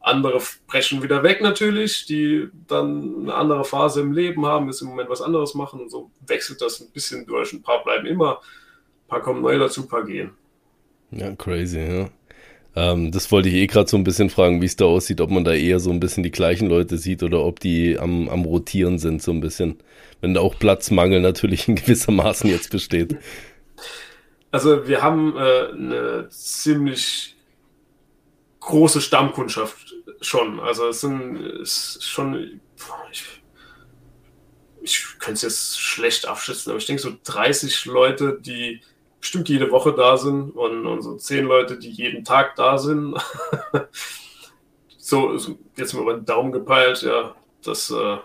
Andere 0.00 0.40
brechen 0.66 1.02
wieder 1.02 1.22
weg 1.22 1.40
natürlich, 1.40 2.04
die 2.06 2.48
dann 2.66 3.22
eine 3.22 3.34
andere 3.34 3.64
Phase 3.64 4.02
im 4.02 4.12
Leben 4.12 4.44
haben, 4.44 4.66
jetzt 4.66 4.82
im 4.82 4.88
Moment 4.88 5.08
was 5.08 5.22
anderes 5.22 5.54
machen 5.54 5.80
und 5.80 5.90
so 5.90 6.10
wechselt 6.26 6.60
das 6.60 6.80
ein 6.80 6.90
bisschen 6.90 7.26
durch. 7.26 7.52
Ein 7.52 7.62
paar 7.62 7.82
bleiben 7.82 8.06
immer, 8.06 8.36
ein 8.36 9.08
paar 9.08 9.22
kommen 9.22 9.40
neu 9.40 9.58
dazu, 9.58 9.82
ein 9.82 9.88
paar 9.88 10.04
gehen. 10.04 10.32
Ja, 11.10 11.34
crazy, 11.34 11.78
ja. 11.78 12.10
Ähm, 12.76 13.12
das 13.12 13.30
wollte 13.30 13.48
ich 13.48 13.54
eh 13.54 13.66
gerade 13.66 13.88
so 13.88 13.96
ein 13.96 14.04
bisschen 14.04 14.30
fragen, 14.30 14.60
wie 14.60 14.66
es 14.66 14.76
da 14.76 14.84
aussieht, 14.84 15.20
ob 15.20 15.30
man 15.30 15.44
da 15.44 15.52
eher 15.52 15.78
so 15.78 15.90
ein 15.90 16.00
bisschen 16.00 16.24
die 16.24 16.32
gleichen 16.32 16.68
Leute 16.68 16.98
sieht 16.98 17.22
oder 17.22 17.44
ob 17.44 17.60
die 17.60 17.98
am, 17.98 18.28
am 18.28 18.44
Rotieren 18.44 18.98
sind, 18.98 19.22
so 19.22 19.30
ein 19.30 19.40
bisschen. 19.40 19.78
Wenn 20.20 20.34
da 20.34 20.40
auch 20.40 20.58
Platzmangel 20.58 21.20
natürlich 21.20 21.68
in 21.68 21.76
gewissermaßen 21.76 22.50
jetzt 22.50 22.70
besteht. 22.70 23.16
Also 24.50 24.88
wir 24.88 25.02
haben 25.02 25.36
äh, 25.36 25.68
eine 25.72 26.28
ziemlich 26.30 27.36
große 28.60 29.00
Stammkundschaft 29.00 29.94
schon. 30.20 30.58
Also 30.58 30.88
es 30.88 31.00
sind 31.00 31.36
es 31.62 31.98
schon, 32.02 32.60
ich, 33.12 33.24
ich 34.82 35.04
könnte 35.18 35.34
es 35.34 35.42
jetzt 35.42 35.80
schlecht 35.80 36.26
abschätzen, 36.26 36.70
aber 36.70 36.78
ich 36.78 36.86
denke 36.86 37.02
so 37.02 37.12
30 37.24 37.84
Leute, 37.84 38.38
die 38.40 38.80
bestimmt 39.24 39.48
jede 39.48 39.70
Woche 39.70 39.94
da 39.94 40.18
sind 40.18 40.50
und, 40.50 40.84
und 40.84 41.00
so 41.00 41.16
zehn 41.16 41.46
Leute, 41.46 41.78
die 41.78 41.88
jeden 41.88 42.24
Tag 42.24 42.56
da 42.56 42.76
sind. 42.76 43.16
so, 44.98 45.34
jetzt 45.78 45.94
mal 45.94 46.02
über 46.02 46.12
den 46.12 46.26
Daumen 46.26 46.52
gepeilt, 46.52 47.00
ja, 47.00 47.34
das, 47.64 47.90
äh, 47.90 48.18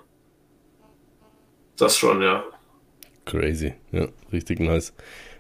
das 1.78 1.96
schon, 1.98 2.22
ja. 2.22 2.44
Crazy, 3.24 3.76
ja, 3.94 4.10
richtig 4.34 4.60
nice. 4.60 4.94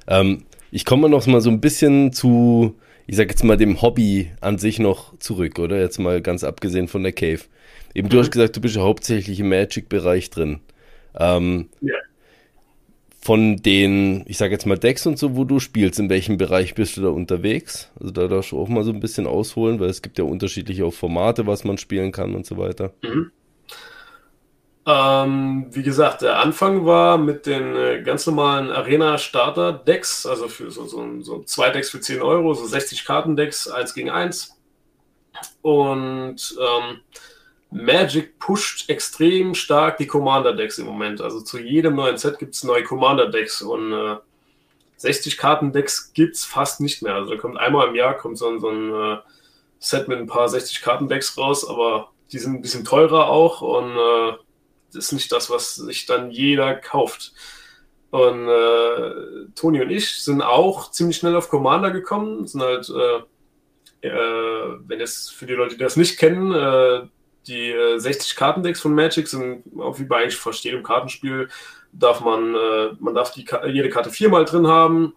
Ähm, 0.08 0.45
ich 0.72 0.86
komme 0.86 1.10
noch 1.10 1.28
mal 1.28 1.41
so 1.41 1.50
ein 1.50 1.60
bisschen 1.60 2.13
zu, 2.13 2.80
ich 3.06 3.17
sag 3.17 3.30
jetzt 3.30 3.43
mal, 3.43 3.58
dem 3.58 3.82
Hobby 3.82 4.32
an 4.39 4.60
sich 4.60 4.80
noch 4.80 5.17
zurück, 5.19 5.60
oder? 5.60 5.78
Jetzt 5.78 6.00
mal 6.00 6.22
ganz 6.22 6.45
abgesehen 6.45 6.88
von 6.88 7.04
der 7.04 7.12
Cave. 7.12 7.41
Eben, 7.93 8.08
du 8.08 8.15
mhm. 8.15 8.22
hast 8.22 8.32
gesagt, 8.32 8.56
du 8.56 8.62
bist 8.62 8.78
ja 8.78 8.82
hauptsächlich 8.84 9.41
im 9.41 9.50
Magic-Bereich 9.50 10.30
drin. 10.30 10.62
Ähm, 11.15 11.67
ja 11.82 11.95
von 13.30 13.58
den, 13.58 14.24
ich 14.26 14.39
sage 14.39 14.54
jetzt 14.54 14.65
mal 14.65 14.80
Decks 14.80 15.06
und 15.06 15.20
so, 15.20 15.36
wo 15.36 15.44
du 15.44 15.60
spielst, 15.60 16.00
in 16.00 16.10
welchem 16.10 16.38
Bereich 16.39 16.74
bist 16.74 16.98
du 16.98 17.02
da 17.02 17.10
unterwegs? 17.10 17.92
Also 18.00 18.12
da 18.12 18.28
darfst 18.28 18.54
du 18.54 18.60
auch 18.60 18.68
mal 18.68 18.84
so 18.84 18.89
ein 18.89 19.00
bisschen 19.00 19.28
ausholen, 19.28 19.80
weil 19.80 19.89
es 19.89 20.02
gibt 20.02 20.18
ja 20.18 20.24
unterschiedliche 20.24 20.84
auch 20.84 20.94
Formate, 20.96 21.46
was 21.46 21.63
man 21.63 21.78
spielen 21.78 22.12
kann 22.12 22.34
und 22.34 22.48
so 22.48 22.58
weiter. 22.58 22.92
Mhm. 23.04 23.32
Ähm, 24.88 25.68
wie 25.70 25.84
gesagt, 25.84 26.24
der 26.24 26.39
Anfang 26.39 26.88
war 26.88 27.20
mit 27.20 27.46
den 27.46 27.76
äh, 27.76 28.02
ganz 28.02 28.26
normalen 28.26 28.72
Arena-Starter-Decks, 28.72 30.26
also 30.26 30.48
für 30.48 30.72
so, 30.72 30.88
so, 30.88 31.22
so 31.22 31.44
zwei 31.44 31.70
Decks 31.70 31.92
für 31.92 32.02
10 32.02 32.24
Euro, 32.24 32.56
so 32.56 32.65
60 32.65 33.06
Karten-Decks, 33.06 33.68
1 33.68 33.94
gegen 33.94 34.10
1. 34.10 34.60
Und 35.62 36.58
ähm, 36.60 36.98
Magic 37.71 38.39
pusht 38.39 38.89
extrem 38.89 39.53
stark 39.53 39.97
die 39.97 40.08
Commander-Decks 40.08 40.79
im 40.79 40.88
Moment. 40.88 41.21
Also 41.21 41.41
zu 41.41 41.60
jedem 41.60 41.95
neuen 41.95 42.17
Set 42.17 42.39
gibt 42.39 42.55
es 42.55 42.63
neue 42.63 42.84
Commander-Decks 42.84 43.62
und 43.62 43.93
äh, 43.93 44.17
60 44.97 45.38
Karten-Decks 45.38 46.13
gibt 46.13 46.36
es 46.36 46.45
fast 46.45 46.82
nicht 46.82 47.01
mehr. 47.03 47.15
Also 47.15 47.32
da 47.32 47.39
kommt 47.39 47.58
einmal 47.58 47.88
im 47.88 47.95
Jahr 47.95 48.17
kommt 48.17 48.38
so 48.38 48.49
ein, 48.49 48.60
so 48.60 48.69
ein 48.69 48.94
äh, 48.94 49.17
Set 49.79 50.08
mit 50.08 50.17
ein 50.17 50.27
paar 50.27 50.50
60 50.50 50.81
Karten-Decks 50.81 51.37
raus, 51.37 51.67
aber 51.67 52.12
die 52.31 52.39
sind 52.39 52.56
ein 52.56 52.62
bisschen 52.62 52.85
teurer 52.85 53.29
auch 53.29 53.62
und 53.62 53.91
äh, 53.91 54.37
das 54.94 55.06
ist 55.06 55.12
nicht 55.12 55.31
das, 55.31 55.50
was 55.50 55.75
sich 55.75 56.06
dann 56.06 56.31
jeder 56.31 56.75
kauft. 56.75 57.33
Und 58.12 58.48
äh, 58.48 59.52
Toni 59.56 59.81
und 59.81 59.91
ich 59.91 60.23
sind 60.23 60.41
auch 60.41 60.89
ziemlich 60.89 61.17
schnell 61.17 61.35
auf 61.35 61.50
Commander 61.50 61.91
gekommen, 61.91 62.48
sind 62.48 62.62
halt, 62.62 62.89
äh, 62.89 64.08
äh, 64.08 64.79
wenn 64.87 65.00
es 65.00 65.29
für 65.29 65.46
die 65.46 65.54
Leute, 65.54 65.75
die 65.75 65.83
das 65.83 65.96
nicht 65.96 66.17
kennen, 66.17 66.52
äh, 66.52 67.08
die 67.50 67.71
äh, 67.71 68.00
60 68.00 68.35
Kartendecks 68.35 68.81
von 68.81 68.93
Magic 68.93 69.27
sind, 69.27 69.63
auch 69.79 70.00
wie 70.00 70.06
bei 70.06 70.21
eigentlich 70.21 70.37
fast 70.37 70.63
jedem 70.63 70.83
Kartenspiel, 70.83 71.50
darf 71.91 72.21
man, 72.21 72.56
äh, 72.56 72.89
man 73.00 73.15
darf 73.15 73.33
die, 73.33 73.45
jede 73.67 73.89
Karte 73.89 74.12
viermal 74.12 74.45
drin 74.45 74.67
haben 74.67 75.13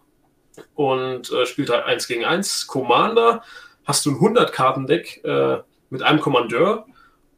und 0.75 1.31
äh, 1.31 1.45
spielt 1.45 1.69
halt 1.69 1.85
1 1.85 2.07
gegen 2.07 2.25
1. 2.25 2.67
Commander 2.67 3.43
hast 3.85 4.05
du 4.05 4.11
ein 4.11 4.17
100-Karten-Deck 4.17 5.23
äh, 5.23 5.57
mit 5.89 6.01
einem 6.01 6.19
Kommandeur 6.19 6.85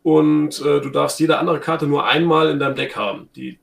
und 0.03 0.59
äh, 0.61 0.81
du 0.81 0.89
darfst 0.89 1.19
jede 1.19 1.37
andere 1.37 1.59
Karte 1.59 1.87
nur 1.87 2.05
einmal 2.05 2.49
in 2.49 2.59
deinem 2.59 2.75
Deck 2.75 2.95
haben. 2.95 3.29
Die 3.35 3.59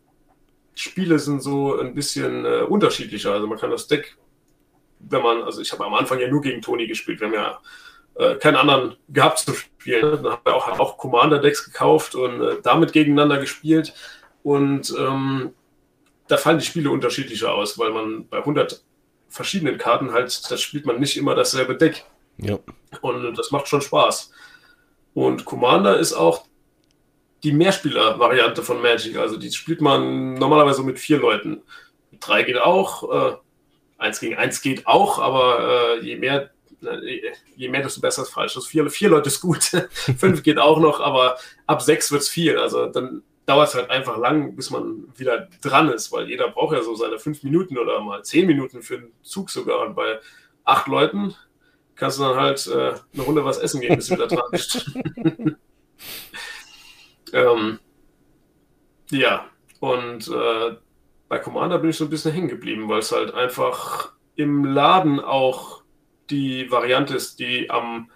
Spiele 0.74 1.18
sind 1.18 1.42
so 1.42 1.78
ein 1.78 1.94
bisschen 1.94 2.44
äh, 2.44 2.62
unterschiedlicher. 2.62 3.32
Also 3.32 3.46
man 3.46 3.58
kann 3.58 3.70
das 3.70 3.86
Deck, 3.86 4.16
wenn 4.98 5.22
man, 5.22 5.42
also 5.42 5.60
ich 5.60 5.72
habe 5.72 5.84
am 5.84 5.94
Anfang 5.94 6.18
ja 6.18 6.28
nur 6.28 6.40
gegen 6.40 6.60
Toni 6.60 6.86
gespielt, 6.86 7.20
wir 7.20 7.28
haben 7.28 7.34
ja 7.34 7.60
äh, 8.16 8.36
keinen 8.36 8.56
anderen 8.56 8.96
gehabt 9.08 9.38
zu 9.38 9.54
spielen. 9.54 10.22
Dann 10.22 10.32
haben 10.32 10.42
wir 10.44 10.54
auch, 10.54 10.78
auch 10.78 10.98
Commander-Decks 10.98 11.64
gekauft 11.64 12.14
und 12.14 12.42
äh, 12.42 12.56
damit 12.62 12.92
gegeneinander 12.92 13.38
gespielt. 13.38 13.94
Und 14.42 14.94
ähm, 14.98 15.52
da 16.28 16.36
fallen 16.36 16.58
die 16.58 16.64
Spiele 16.64 16.90
unterschiedlicher 16.90 17.52
aus, 17.52 17.78
weil 17.78 17.90
man 17.90 18.28
bei 18.28 18.38
100 18.38 18.82
verschiedenen 19.28 19.78
Karten 19.78 20.12
halt, 20.12 20.50
das 20.50 20.60
spielt 20.60 20.86
man 20.86 21.00
nicht 21.00 21.16
immer 21.16 21.34
dasselbe 21.34 21.76
Deck. 21.76 22.04
Ja. 22.38 22.58
Und 23.00 23.36
das 23.36 23.50
macht 23.50 23.68
schon 23.68 23.80
Spaß. 23.80 24.30
Und 25.14 25.44
Commander 25.44 25.98
ist 25.98 26.12
auch 26.12 26.44
die 27.42 27.52
Mehrspieler-Variante 27.52 28.62
von 28.62 28.80
Magic. 28.80 29.16
Also 29.16 29.36
die 29.36 29.50
spielt 29.50 29.80
man 29.80 30.34
normalerweise 30.34 30.82
mit 30.82 30.98
vier 30.98 31.18
Leuten. 31.18 31.62
Drei 32.20 32.42
geht 32.42 32.58
auch, 32.58 33.32
äh, 33.32 33.36
eins 33.98 34.20
gegen 34.20 34.36
eins 34.36 34.62
geht 34.62 34.86
auch, 34.86 35.18
aber 35.18 35.98
äh, 35.98 36.04
je 36.04 36.16
mehr, 36.16 36.50
je 37.56 37.68
mehr, 37.68 37.82
desto 37.82 38.00
besser 38.00 38.22
ist 38.22 38.30
falsch. 38.30 38.56
Also 38.56 38.68
vier, 38.68 38.88
vier 38.90 39.08
Leute 39.08 39.28
ist 39.28 39.40
gut, 39.40 39.62
fünf 40.18 40.42
geht 40.42 40.58
auch 40.58 40.78
noch, 40.78 41.00
aber 41.00 41.38
ab 41.66 41.82
sechs 41.82 42.10
wird 42.12 42.22
es 42.22 42.28
viel. 42.28 42.58
Also 42.58 42.86
dann 42.86 43.22
dauert 43.46 43.68
es 43.68 43.74
halt 43.74 43.90
einfach 43.90 44.16
lang, 44.18 44.54
bis 44.56 44.70
man 44.70 45.04
wieder 45.16 45.48
dran 45.60 45.88
ist, 45.88 46.12
weil 46.12 46.28
jeder 46.28 46.48
braucht 46.48 46.74
ja 46.74 46.82
so 46.82 46.94
seine 46.94 47.18
fünf 47.18 47.42
Minuten 47.42 47.78
oder 47.78 48.00
mal 48.00 48.24
zehn 48.24 48.46
Minuten 48.46 48.82
für 48.82 48.96
einen 48.96 49.12
Zug 49.22 49.50
sogar. 49.50 49.86
Und 49.86 49.94
bei 49.94 50.20
acht 50.64 50.86
Leuten 50.86 51.34
kannst 51.94 52.18
du 52.18 52.22
dann 52.22 52.36
halt 52.36 52.66
äh, 52.66 52.94
eine 53.14 53.22
Runde 53.22 53.44
was 53.44 53.58
essen 53.58 53.80
gehen, 53.80 53.96
bis 53.96 54.06
du 54.06 54.14
wieder 54.14 54.28
dran 54.28 54.50
bist. 54.50 54.90
ähm, 57.32 57.78
ja, 59.10 59.46
und 59.80 60.28
äh, 60.28 60.76
bei 61.28 61.38
Commander 61.38 61.78
bin 61.78 61.90
ich 61.90 61.96
so 61.96 62.04
ein 62.04 62.10
bisschen 62.10 62.32
hängen 62.32 62.48
geblieben, 62.48 62.88
weil 62.88 63.00
es 63.00 63.12
halt 63.12 63.34
einfach 63.34 64.12
im 64.36 64.64
Laden 64.64 65.20
auch 65.20 65.81
die 66.32 66.70
Variante 66.70 67.14
ist, 67.14 67.38
die 67.38 67.70
am 67.70 68.10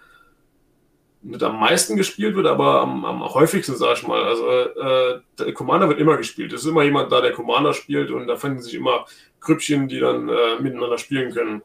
mit 1.21 1.43
am 1.43 1.59
meisten 1.59 1.97
gespielt 1.97 2.35
wird, 2.35 2.47
aber 2.47 2.81
am, 2.81 3.03
am 3.03 3.21
häufigsten, 3.21 3.75
sag 3.75 3.97
ich 3.97 4.07
mal. 4.07 4.23
Also 4.23 4.49
äh, 4.49 5.19
der 5.37 5.53
Commander 5.53 5.89
wird 5.89 5.99
immer 5.99 6.15
gespielt. 6.15 6.53
Es 6.53 6.61
ist 6.61 6.69
immer 6.69 6.83
jemand 6.83 7.11
da, 7.11 7.21
der 7.21 7.33
Commander 7.33 7.73
spielt 7.73 8.11
und 8.11 8.27
da 8.27 8.37
finden 8.37 8.61
sich 8.61 8.75
immer 8.75 9.05
Grüppchen, 9.41 9.87
die 9.87 9.99
dann 9.99 10.29
äh, 10.29 10.59
miteinander 10.59 10.97
spielen 10.97 11.33
können. 11.33 11.61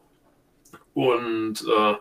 Und 0.94 1.62
äh, 1.62 1.94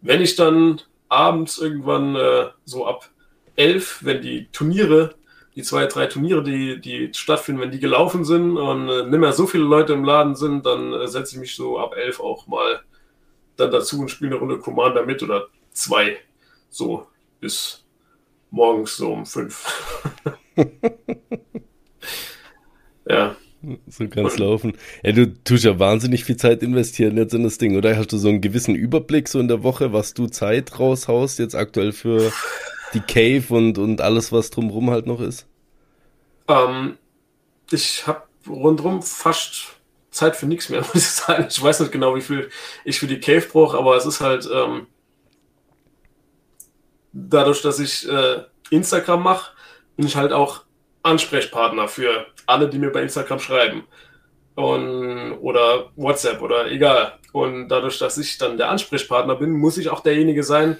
wenn 0.00 0.22
ich 0.22 0.36
dann 0.36 0.80
abends 1.08 1.58
irgendwann 1.58 2.16
äh, 2.16 2.48
so 2.64 2.86
ab 2.86 3.10
elf, 3.56 3.98
wenn 4.02 4.22
die 4.22 4.48
Turniere, 4.52 5.14
die 5.54 5.62
zwei, 5.62 5.86
drei 5.86 6.06
Turniere, 6.06 6.42
die, 6.42 6.80
die 6.80 7.12
stattfinden, 7.12 7.60
wenn 7.60 7.70
die 7.70 7.80
gelaufen 7.80 8.24
sind 8.24 8.56
und 8.56 8.88
äh, 8.88 9.04
nicht 9.04 9.18
mehr 9.18 9.32
so 9.32 9.46
viele 9.46 9.64
Leute 9.64 9.92
im 9.92 10.04
Laden 10.04 10.34
sind, 10.34 10.64
dann 10.64 10.92
äh, 10.94 11.08
setze 11.08 11.34
ich 11.34 11.40
mich 11.40 11.54
so 11.54 11.78
ab 11.78 11.94
elf 11.94 12.20
auch 12.20 12.46
mal 12.46 12.80
dann 13.62 13.70
dazu 13.70 14.00
und 14.00 14.10
spiele 14.10 14.32
eine 14.32 14.40
Runde 14.40 14.58
Commander 14.58 15.06
mit 15.06 15.22
oder 15.22 15.48
zwei. 15.72 16.18
So 16.68 17.06
bis 17.40 17.84
morgens 18.50 18.96
so 18.96 19.12
um 19.12 19.26
fünf. 19.26 20.10
ja. 23.08 23.36
So 23.86 24.08
kann 24.08 24.26
es 24.26 24.38
laufen. 24.38 24.72
Ja, 25.04 25.12
du 25.12 25.32
tust 25.44 25.64
ja 25.64 25.78
wahnsinnig 25.78 26.24
viel 26.24 26.36
Zeit 26.36 26.62
investieren 26.64 27.16
jetzt 27.16 27.32
in 27.32 27.44
das 27.44 27.58
Ding, 27.58 27.76
oder? 27.76 27.96
Hast 27.96 28.12
du 28.12 28.18
so 28.18 28.28
einen 28.28 28.40
gewissen 28.40 28.74
Überblick 28.74 29.28
so 29.28 29.38
in 29.38 29.46
der 29.46 29.62
Woche, 29.62 29.92
was 29.92 30.14
du 30.14 30.26
Zeit 30.26 30.80
raushaust 30.80 31.38
jetzt 31.38 31.54
aktuell 31.54 31.92
für 31.92 32.32
die 32.92 33.00
Cave 33.00 33.54
und, 33.54 33.78
und 33.78 34.00
alles, 34.00 34.32
was 34.32 34.50
drumherum 34.50 34.90
halt 34.90 35.06
noch 35.06 35.20
ist? 35.20 35.46
Ähm, 36.48 36.98
ich 37.70 38.04
habe 38.06 38.22
rundherum 38.48 39.00
fast 39.02 39.76
Zeit 40.12 40.36
für 40.36 40.46
nichts 40.46 40.68
mehr, 40.68 40.80
muss 40.94 40.94
ich 40.94 41.08
sagen. 41.08 41.46
Ich 41.48 41.60
weiß 41.60 41.80
nicht 41.80 41.92
genau, 41.92 42.14
wie 42.14 42.20
viel 42.20 42.50
ich 42.84 43.00
für 43.00 43.08
die 43.08 43.18
Cave 43.18 43.46
brauche, 43.50 43.76
aber 43.76 43.96
es 43.96 44.06
ist 44.06 44.20
halt 44.20 44.48
ähm, 44.52 44.86
dadurch, 47.12 47.62
dass 47.62 47.80
ich 47.80 48.08
äh, 48.08 48.42
Instagram 48.70 49.22
mache, 49.22 49.52
bin 49.96 50.06
ich 50.06 50.16
halt 50.16 50.32
auch 50.32 50.62
Ansprechpartner 51.02 51.88
für 51.88 52.26
alle, 52.46 52.68
die 52.68 52.78
mir 52.78 52.90
bei 52.90 53.02
Instagram 53.02 53.40
schreiben. 53.40 53.84
Und, 54.54 55.32
oder 55.40 55.90
WhatsApp 55.96 56.42
oder 56.42 56.70
egal. 56.70 57.18
Und 57.32 57.68
dadurch, 57.68 57.98
dass 57.98 58.18
ich 58.18 58.36
dann 58.36 58.58
der 58.58 58.68
Ansprechpartner 58.68 59.34
bin, 59.36 59.50
muss 59.50 59.78
ich 59.78 59.88
auch 59.88 60.00
derjenige 60.00 60.44
sein, 60.44 60.76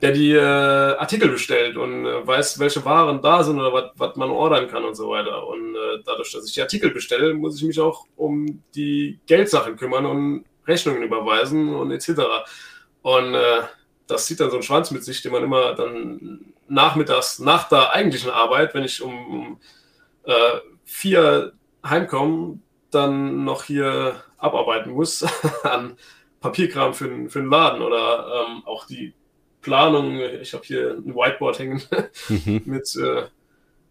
der 0.00 0.12
die 0.12 0.32
äh, 0.32 0.38
Artikel 0.40 1.28
bestellt 1.28 1.76
und 1.76 2.06
äh, 2.06 2.26
weiß, 2.26 2.58
welche 2.60 2.84
Waren 2.84 3.20
da 3.20 3.42
sind 3.42 3.58
oder 3.58 3.92
was 3.96 4.16
man 4.16 4.30
ordern 4.30 4.68
kann 4.68 4.84
und 4.84 4.94
so 4.94 5.10
weiter. 5.10 5.46
Und 5.46 5.74
äh, 5.74 6.02
dadurch, 6.04 6.32
dass 6.32 6.46
ich 6.46 6.54
die 6.54 6.62
Artikel 6.62 6.90
bestelle, 6.90 7.34
muss 7.34 7.56
ich 7.56 7.64
mich 7.64 7.80
auch 7.80 8.06
um 8.16 8.62
die 8.74 9.18
Geldsachen 9.26 9.76
kümmern 9.76 10.06
und 10.06 10.44
Rechnungen 10.66 11.02
überweisen 11.02 11.74
und 11.74 11.90
etc. 11.90 12.10
Und 13.02 13.34
äh, 13.34 13.62
das 14.06 14.26
zieht 14.26 14.40
dann 14.40 14.50
so 14.50 14.56
einen 14.56 14.62
Schwanz 14.62 14.90
mit 14.92 15.04
sich, 15.04 15.20
den 15.22 15.32
man 15.32 15.42
immer 15.42 15.74
dann 15.74 16.54
nachmittags, 16.68 17.40
nach 17.40 17.68
der 17.68 17.92
eigentlichen 17.92 18.30
Arbeit, 18.30 18.74
wenn 18.74 18.84
ich 18.84 19.02
um, 19.02 19.58
äh, 20.24 20.32
vier 20.84 21.52
heimkomme, 21.84 22.60
dann 22.90 23.44
noch 23.44 23.64
hier 23.64 24.22
abarbeiten 24.38 24.92
muss 24.92 25.24
an 25.64 25.96
Papierkram 26.40 26.94
für, 26.94 27.28
für 27.28 27.40
den 27.40 27.50
Laden 27.50 27.82
oder 27.82 28.46
ähm, 28.46 28.62
auch 28.64 28.86
die 28.86 29.14
Planung. 29.68 30.18
Ich 30.40 30.54
habe 30.54 30.64
hier 30.64 30.92
ein 30.92 31.14
Whiteboard 31.14 31.58
hängen 31.58 31.82
mhm. 32.28 32.62
mit, 32.64 32.96
äh, 32.96 33.24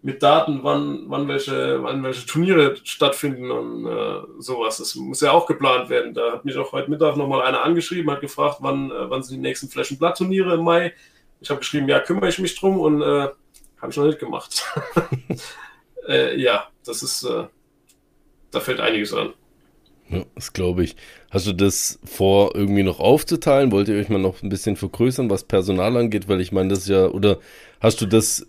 mit 0.02 0.24
Daten, 0.24 0.60
wann, 0.64 1.04
wann, 1.08 1.28
welche, 1.28 1.84
wann 1.84 2.04
welche 2.04 2.26
Turniere 2.26 2.76
stattfinden 2.84 3.52
und 3.52 3.86
äh, 3.86 4.22
sowas. 4.40 4.78
Das 4.78 4.96
muss 4.96 5.22
ja 5.22 5.32
auch 5.32 5.46
geplant 5.46 5.90
werden. 5.90 6.14
Da 6.14 6.34
hat 6.34 6.46
mich 6.46 6.58
auch 6.58 6.72
heute 6.72 6.90
Mittag 6.90 7.16
nochmal 7.16 7.44
einer 7.44 7.64
angeschrieben, 7.64 8.12
hat 8.12 8.22
gefragt, 8.22 8.58
wann, 8.62 8.90
äh, 8.90 9.10
wann 9.10 9.22
sind 9.22 9.38
die 9.38 9.42
nächsten 9.42 9.70
Flash- 9.70 9.92
und 9.92 10.00
Blatt-Turniere 10.00 10.56
im 10.56 10.64
Mai. 10.64 10.94
Ich 11.40 11.50
habe 11.52 11.60
geschrieben, 11.60 11.88
ja, 11.88 12.00
kümmere 12.00 12.30
ich 12.30 12.40
mich 12.40 12.60
drum 12.60 12.80
und 12.80 13.02
äh, 13.04 13.30
habe 13.80 13.92
ich 13.92 13.98
noch 13.98 14.06
nicht 14.06 14.20
gemacht. 14.20 14.66
äh, 16.08 16.40
ja, 16.42 16.68
das 16.84 17.04
ist, 17.04 17.24
äh, 17.24 17.46
da 18.50 18.60
fällt 18.60 18.80
einiges 18.80 19.14
an. 19.14 19.34
Ja, 20.10 20.24
das 20.36 20.54
glaube 20.54 20.84
ich. 20.84 20.96
Hast 21.30 21.48
du 21.48 21.54
das 21.54 22.00
vor, 22.06 22.56
irgendwie 22.56 22.84
noch 22.84 23.00
aufzuteilen? 23.00 23.72
Wollt 23.72 23.90
ihr 23.90 23.96
euch 23.96 24.10
mal 24.10 24.20
noch 24.20 24.42
ein 24.42 24.50
bisschen 24.50 24.76
vergrößern, 24.76 25.30
was 25.30 25.44
Personal 25.44 25.98
angeht? 25.98 26.28
Weil 26.30 26.40
ich 26.40 26.52
meine, 26.52 26.70
das 26.70 26.80
ist 26.80 26.90
ja, 26.90 27.08
oder 27.08 27.40
hast 27.82 28.00
du 28.02 28.06
das, 28.06 28.48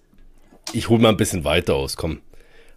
ich 0.72 0.88
hole 0.88 1.02
mal 1.02 1.11
ein 1.11 1.16
bisschen 1.16 1.44
weiter 1.44 1.74
aus, 1.74 1.96
komm. 1.96 2.20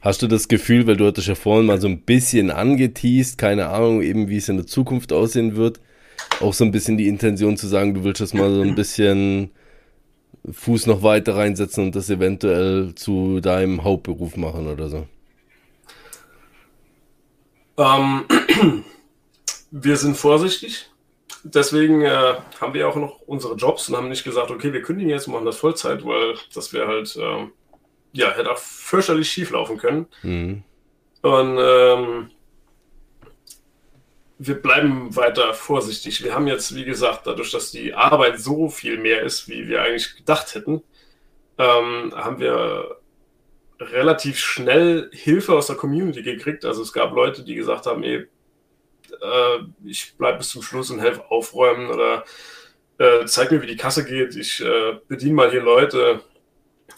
Hast 0.02 0.24
du 0.24 0.28
das 0.28 0.48
Gefühl, 0.48 0.88
weil 0.88 0.98
du 0.98 1.06
hattest 1.06 1.28
ja 1.28 1.36
vorhin 1.36 1.68
mal 1.68 1.80
so 1.80 1.88
ein 1.88 2.02
bisschen 2.02 2.50
angeteased, 2.50 3.38
keine 3.38 3.70
Ahnung, 3.70 4.02
eben 4.02 4.30
wie 4.30 4.38
es 4.38 4.50
in 4.50 4.58
der 4.58 4.66
Zukunft 4.66 5.14
aussehen 5.14 5.56
wird, 5.56 5.80
auch 6.40 6.56
so 6.56 6.64
ein 6.64 6.72
bisschen 6.72 6.98
die 6.98 7.08
Intention 7.08 7.56
zu 7.56 7.68
sagen, 7.68 7.94
du 7.94 8.04
willst 8.04 8.20
das 8.20 8.34
mal 8.34 8.52
so 8.52 8.62
ein 8.62 8.74
bisschen 8.74 9.52
Fuß 10.50 10.88
noch 10.88 11.04
weiter 11.04 11.36
reinsetzen 11.36 11.86
und 11.86 11.96
das 11.96 12.10
eventuell 12.10 12.96
zu 12.96 13.42
deinem 13.42 13.84
Hauptberuf 13.84 14.38
machen 14.38 14.66
oder 14.68 14.90
so? 14.90 15.06
Ähm, 17.78 18.26
wir 19.72 19.98
sind 19.98 20.18
vorsichtig. 20.18 20.90
Deswegen 21.44 22.02
äh, 22.02 22.36
haben 22.60 22.74
wir 22.74 22.88
auch 22.88 22.96
noch 22.96 23.22
unsere 23.22 23.56
Jobs 23.56 23.90
und 23.90 23.98
haben 23.98 24.10
nicht 24.10 24.24
gesagt, 24.24 24.52
okay, 24.52 24.74
wir 24.74 24.84
kündigen 24.84 25.10
jetzt 25.10 25.28
und 25.28 25.34
machen 25.34 25.46
das 25.46 25.58
Vollzeit, 25.58 26.06
weil 26.06 26.36
das 26.54 26.72
wäre 26.72 26.88
halt, 26.88 27.16
äh, 27.16 27.48
ja, 28.14 28.32
hätte 28.32 28.52
auch 28.52 28.58
fürchterlich 28.58 29.30
schief 29.32 29.50
laufen 29.50 29.78
können. 29.78 30.06
Mhm. 30.22 30.64
Und 31.22 31.58
ähm, 31.60 32.30
wir 34.38 34.56
bleiben 34.56 35.16
weiter 35.16 35.54
vorsichtig. 35.54 36.24
Wir 36.24 36.34
haben 36.34 36.48
jetzt, 36.48 36.76
wie 36.76 36.86
gesagt, 36.86 37.28
dadurch, 37.28 37.52
dass 37.52 37.72
die 37.72 37.94
Arbeit 37.94 38.40
so 38.40 38.70
viel 38.70 38.98
mehr 38.98 39.22
ist, 39.22 39.48
wie 39.48 39.68
wir 39.68 39.84
eigentlich 39.84 40.16
gedacht 40.16 40.56
hätten, 40.56 40.82
ähm, 41.58 42.14
haben 42.16 42.40
wir 42.40 42.98
relativ 43.80 44.40
schnell 44.40 45.10
Hilfe 45.12 45.54
aus 45.54 45.68
der 45.68 45.76
Community 45.76 46.24
gekriegt. 46.24 46.66
Also 46.66 46.82
es 46.82 46.94
gab 46.94 47.14
Leute, 47.14 47.44
die 47.44 47.56
gesagt 47.56 47.86
haben, 47.86 48.04
ey, 48.04 48.28
äh, 49.22 49.60
ich 49.86 50.16
bleibe 50.18 50.40
bis 50.40 50.50
zum 50.50 50.62
Schluss 50.62 50.92
und 50.92 51.00
helfe 51.00 51.30
aufräumen 51.30 51.90
oder 51.90 52.24
äh, 52.98 53.26
zeig 53.26 53.52
mir, 53.52 53.62
wie 53.62 53.68
die 53.68 53.78
Kasse 53.78 54.06
geht. 54.06 54.36
Ich 54.36 54.64
äh, 54.64 55.00
bediene 55.08 55.34
mal 55.34 55.52
hier 55.52 55.62
Leute. 55.62 56.22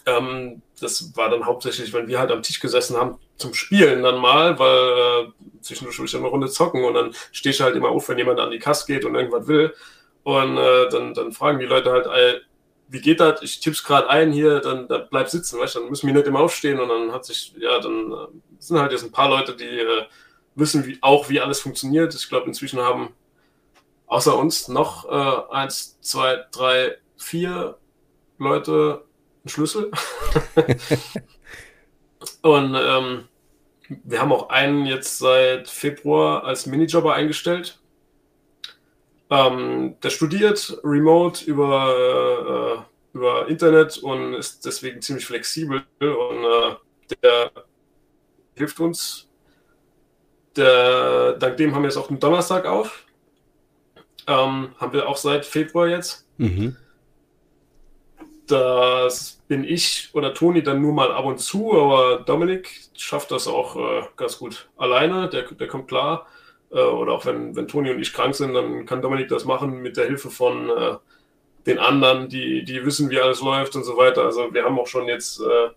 Ähm, 0.06 0.62
das 0.80 1.16
war 1.16 1.30
dann 1.30 1.46
hauptsächlich, 1.46 1.92
wenn 1.92 2.08
wir 2.08 2.18
halt 2.18 2.30
am 2.30 2.42
Tisch 2.42 2.60
gesessen 2.60 2.96
haben 2.96 3.18
zum 3.36 3.54
Spielen 3.54 4.02
dann 4.02 4.18
mal, 4.18 4.58
weil 4.58 5.28
äh, 5.28 5.60
zwischendurch 5.60 5.98
will 5.98 6.06
ich 6.06 6.16
eine 6.16 6.26
Runde 6.26 6.48
zocken 6.48 6.84
und 6.84 6.94
dann 6.94 7.14
stehe 7.32 7.54
ich 7.54 7.60
halt 7.60 7.74
immer 7.74 7.88
auf, 7.88 8.08
wenn 8.08 8.18
jemand 8.18 8.40
an 8.40 8.50
die 8.50 8.58
Kasse 8.58 8.86
geht 8.86 9.04
und 9.04 9.14
irgendwas 9.14 9.46
will. 9.46 9.74
Und 10.22 10.56
äh, 10.56 10.88
dann, 10.88 11.14
dann 11.14 11.32
fragen 11.32 11.58
die 11.58 11.66
Leute 11.66 11.90
halt, 11.90 12.06
ey, 12.06 12.40
wie 12.88 13.00
geht 13.00 13.20
das? 13.20 13.42
Ich 13.42 13.60
tipp's 13.60 13.82
gerade 13.82 14.08
ein 14.08 14.32
hier, 14.32 14.60
dann, 14.60 14.88
dann 14.88 15.08
bleib 15.10 15.28
sitzen, 15.28 15.58
weißt 15.58 15.76
du, 15.76 15.80
dann 15.80 15.90
müssen 15.90 16.06
wir 16.06 16.14
nicht 16.14 16.26
immer 16.26 16.40
aufstehen 16.40 16.80
und 16.80 16.88
dann 16.88 17.12
hat 17.12 17.24
sich, 17.24 17.54
ja, 17.58 17.78
dann 17.80 18.12
äh, 18.12 18.26
sind 18.58 18.78
halt 18.78 18.92
jetzt 18.92 19.04
ein 19.04 19.12
paar 19.12 19.28
Leute, 19.28 19.54
die 19.56 19.64
äh, 19.64 20.04
wissen 20.54 20.86
wie, 20.86 20.98
auch, 21.00 21.28
wie 21.28 21.40
alles 21.40 21.60
funktioniert. 21.60 22.14
Ich 22.14 22.28
glaube, 22.28 22.46
inzwischen 22.46 22.80
haben 22.80 23.14
außer 24.06 24.36
uns 24.36 24.68
noch 24.68 25.08
äh, 25.08 25.52
eins, 25.52 26.00
zwei, 26.00 26.44
drei, 26.52 26.96
vier 27.16 27.78
Leute 28.38 29.04
einen 29.42 29.48
Schlüssel. 29.48 29.90
und 32.42 32.74
ähm, 32.74 33.28
wir 33.88 34.20
haben 34.20 34.32
auch 34.32 34.48
einen 34.48 34.86
jetzt 34.86 35.18
seit 35.18 35.68
Februar 35.68 36.44
als 36.44 36.66
Minijobber 36.66 37.14
eingestellt. 37.14 37.80
Ähm, 39.30 39.96
der 40.02 40.10
studiert 40.10 40.78
remote 40.84 41.44
über, 41.44 42.84
äh, 43.12 43.16
über 43.16 43.48
Internet 43.48 43.98
und 43.98 44.34
ist 44.34 44.64
deswegen 44.64 45.02
ziemlich 45.02 45.26
flexibel 45.26 45.82
und 46.00 46.44
äh, 46.44 46.76
der 47.22 47.50
hilft 48.54 48.80
uns. 48.80 49.28
Der, 50.56 51.32
dank 51.32 51.56
dem 51.56 51.74
haben 51.74 51.82
wir 51.82 51.88
jetzt 51.88 51.96
auch 51.96 52.08
den 52.08 52.20
Donnerstag 52.20 52.66
auf. 52.66 53.04
Ähm, 54.26 54.70
haben 54.78 54.92
wir 54.92 55.08
auch 55.08 55.16
seit 55.16 55.44
Februar 55.44 55.88
jetzt. 55.88 56.26
Mhm. 56.38 56.76
Das 58.46 59.40
bin 59.48 59.64
ich 59.64 60.10
oder 60.12 60.34
Toni 60.34 60.62
dann 60.62 60.80
nur 60.80 60.92
mal 60.92 61.10
ab 61.10 61.24
und 61.24 61.38
zu, 61.38 61.72
aber 61.72 62.18
Dominik 62.24 62.70
schafft 62.94 63.30
das 63.30 63.48
auch 63.48 63.76
äh, 63.76 64.06
ganz 64.16 64.38
gut 64.38 64.68
alleine. 64.76 65.28
Der, 65.28 65.42
der 65.42 65.66
kommt 65.66 65.88
klar. 65.88 66.26
Äh, 66.70 66.80
oder 66.80 67.12
auch 67.12 67.24
wenn, 67.26 67.56
wenn 67.56 67.68
Toni 67.68 67.90
und 67.90 68.00
ich 68.00 68.12
krank 68.12 68.34
sind, 68.34 68.54
dann 68.54 68.86
kann 68.86 69.02
Dominik 69.02 69.28
das 69.28 69.44
machen 69.44 69.82
mit 69.82 69.96
der 69.96 70.06
Hilfe 70.06 70.30
von 70.30 70.68
äh, 70.70 70.96
den 71.66 71.78
anderen, 71.78 72.28
die, 72.28 72.64
die 72.64 72.84
wissen, 72.84 73.10
wie 73.10 73.20
alles 73.20 73.40
läuft 73.40 73.74
und 73.76 73.84
so 73.84 73.96
weiter. 73.96 74.24
Also 74.24 74.52
wir 74.52 74.64
haben 74.64 74.78
auch 74.78 74.86
schon 74.86 75.06
jetzt 75.06 75.40
äh, 75.40 75.70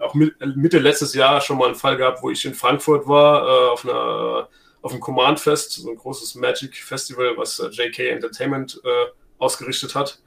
auch 0.00 0.14
Mitte 0.14 0.78
letztes 0.78 1.14
Jahr 1.14 1.40
schon 1.40 1.58
mal 1.58 1.66
einen 1.66 1.74
Fall 1.74 1.96
gehabt, 1.96 2.22
wo 2.22 2.30
ich 2.30 2.44
in 2.44 2.54
Frankfurt 2.54 3.06
war, 3.06 3.46
äh, 3.46 3.70
auf 3.70 3.84
einer 3.84 4.48
auf 4.82 4.92
dem 4.92 5.00
Command 5.00 5.40
Fest, 5.40 5.72
so 5.72 5.90
ein 5.90 5.96
großes 5.96 6.36
Magic 6.36 6.76
Festival, 6.76 7.36
was 7.36 7.58
äh, 7.58 7.68
JK 7.70 8.10
Entertainment 8.10 8.80
äh, 8.84 9.06
ausgerichtet 9.36 9.96
hat. 9.96 10.20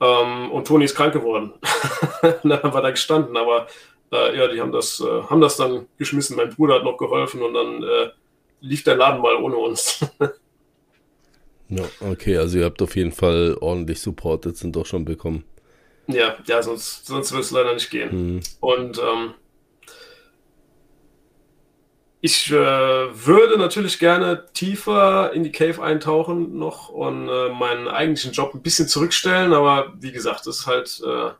Ähm, 0.00 0.50
und 0.50 0.66
Toni 0.66 0.86
ist 0.86 0.94
krank 0.94 1.12
geworden. 1.12 1.52
dann 2.22 2.42
wir 2.44 2.82
da 2.82 2.90
gestanden, 2.90 3.36
aber 3.36 3.66
ja, 4.14 4.46
die 4.46 4.60
haben 4.60 4.72
das, 4.72 5.02
haben 5.02 5.40
das 5.40 5.56
dann 5.56 5.86
geschmissen. 5.96 6.36
Mein 6.36 6.50
Bruder 6.50 6.74
hat 6.74 6.84
noch 6.84 6.98
geholfen 6.98 7.40
und 7.40 7.54
dann 7.54 8.12
lief 8.60 8.84
der 8.84 8.96
Laden 8.96 9.22
mal 9.22 9.36
ohne 9.36 9.56
uns. 9.56 10.04
ja, 11.70 11.84
okay, 12.00 12.36
also 12.36 12.58
ihr 12.58 12.66
habt 12.66 12.82
auf 12.82 12.94
jeden 12.94 13.12
Fall 13.12 13.56
ordentlich 13.58 14.00
Support 14.00 14.44
jetzt 14.44 14.60
sind 14.60 14.76
doch 14.76 14.84
schon 14.84 15.06
bekommen. 15.06 15.44
Ja, 16.06 16.36
ja, 16.46 16.62
sonst, 16.62 17.06
sonst 17.06 17.32
wird 17.32 17.44
es 17.44 17.50
leider 17.50 17.74
nicht 17.74 17.90
gehen. 17.90 18.34
Mhm. 18.34 18.40
Und 18.60 18.98
ähm, 18.98 19.34
ich 22.20 22.52
äh, 22.52 22.54
würde 22.54 23.58
natürlich 23.58 23.98
gerne 23.98 24.46
tiefer 24.54 25.32
in 25.32 25.42
die 25.42 25.50
Cave 25.50 25.82
eintauchen 25.82 26.56
noch 26.56 26.88
und 26.88 27.28
äh, 27.28 27.48
meinen 27.48 27.88
eigentlichen 27.88 28.32
Job 28.32 28.54
ein 28.54 28.62
bisschen 28.62 28.86
zurückstellen, 28.86 29.52
aber 29.52 29.92
wie 29.98 30.12
gesagt, 30.12 30.46
das 30.46 30.60
ist 30.60 30.66
halt 30.68 31.02
äh, 31.04 31.32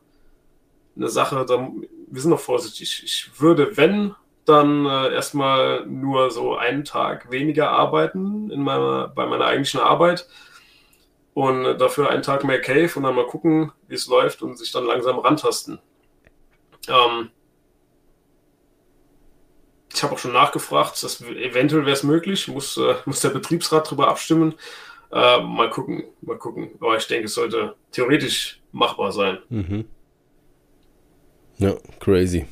eine 0.97 1.07
Sache, 1.07 1.45
da, 1.47 1.69
wir 2.07 2.21
sind 2.21 2.31
noch 2.31 2.39
vorsichtig. 2.39 3.01
Ich 3.05 3.31
würde, 3.39 3.77
wenn, 3.77 4.13
dann 4.45 4.85
äh, 4.85 5.13
erstmal 5.13 5.85
nur 5.85 6.31
so 6.31 6.57
einen 6.57 6.83
Tag 6.83 7.31
weniger 7.31 7.69
arbeiten 7.69 8.49
in 8.51 8.61
meiner, 8.61 9.07
bei 9.07 9.25
meiner 9.25 9.45
eigentlichen 9.45 9.79
Arbeit 9.79 10.27
und 11.33 11.77
dafür 11.77 12.09
einen 12.09 12.23
Tag 12.23 12.43
mehr 12.43 12.61
Cave 12.61 12.91
und 12.95 13.03
dann 13.03 13.15
mal 13.15 13.25
gucken, 13.25 13.71
wie 13.87 13.95
es 13.95 14.07
läuft 14.07 14.41
und 14.41 14.57
sich 14.57 14.71
dann 14.71 14.85
langsam 14.85 15.19
rantasten. 15.19 15.79
Ähm, 16.87 17.29
ich 19.93 20.03
habe 20.03 20.13
auch 20.13 20.19
schon 20.19 20.33
nachgefragt, 20.33 21.01
dass 21.03 21.21
eventuell 21.21 21.85
wäre 21.85 21.93
es 21.93 22.03
möglich, 22.03 22.47
muss, 22.47 22.77
äh, 22.77 22.95
muss 23.05 23.21
der 23.21 23.29
Betriebsrat 23.29 23.87
darüber 23.87 24.07
abstimmen. 24.07 24.55
Äh, 25.11 25.41
mal 25.41 25.69
gucken, 25.69 26.05
mal 26.21 26.37
gucken. 26.37 26.71
Aber 26.79 26.97
ich 26.97 27.07
denke, 27.07 27.25
es 27.25 27.35
sollte 27.35 27.75
theoretisch 27.91 28.59
machbar 28.71 29.11
sein. 29.11 29.37
Mhm. 29.49 29.85
Ja, 31.59 31.75
crazy. 31.99 32.47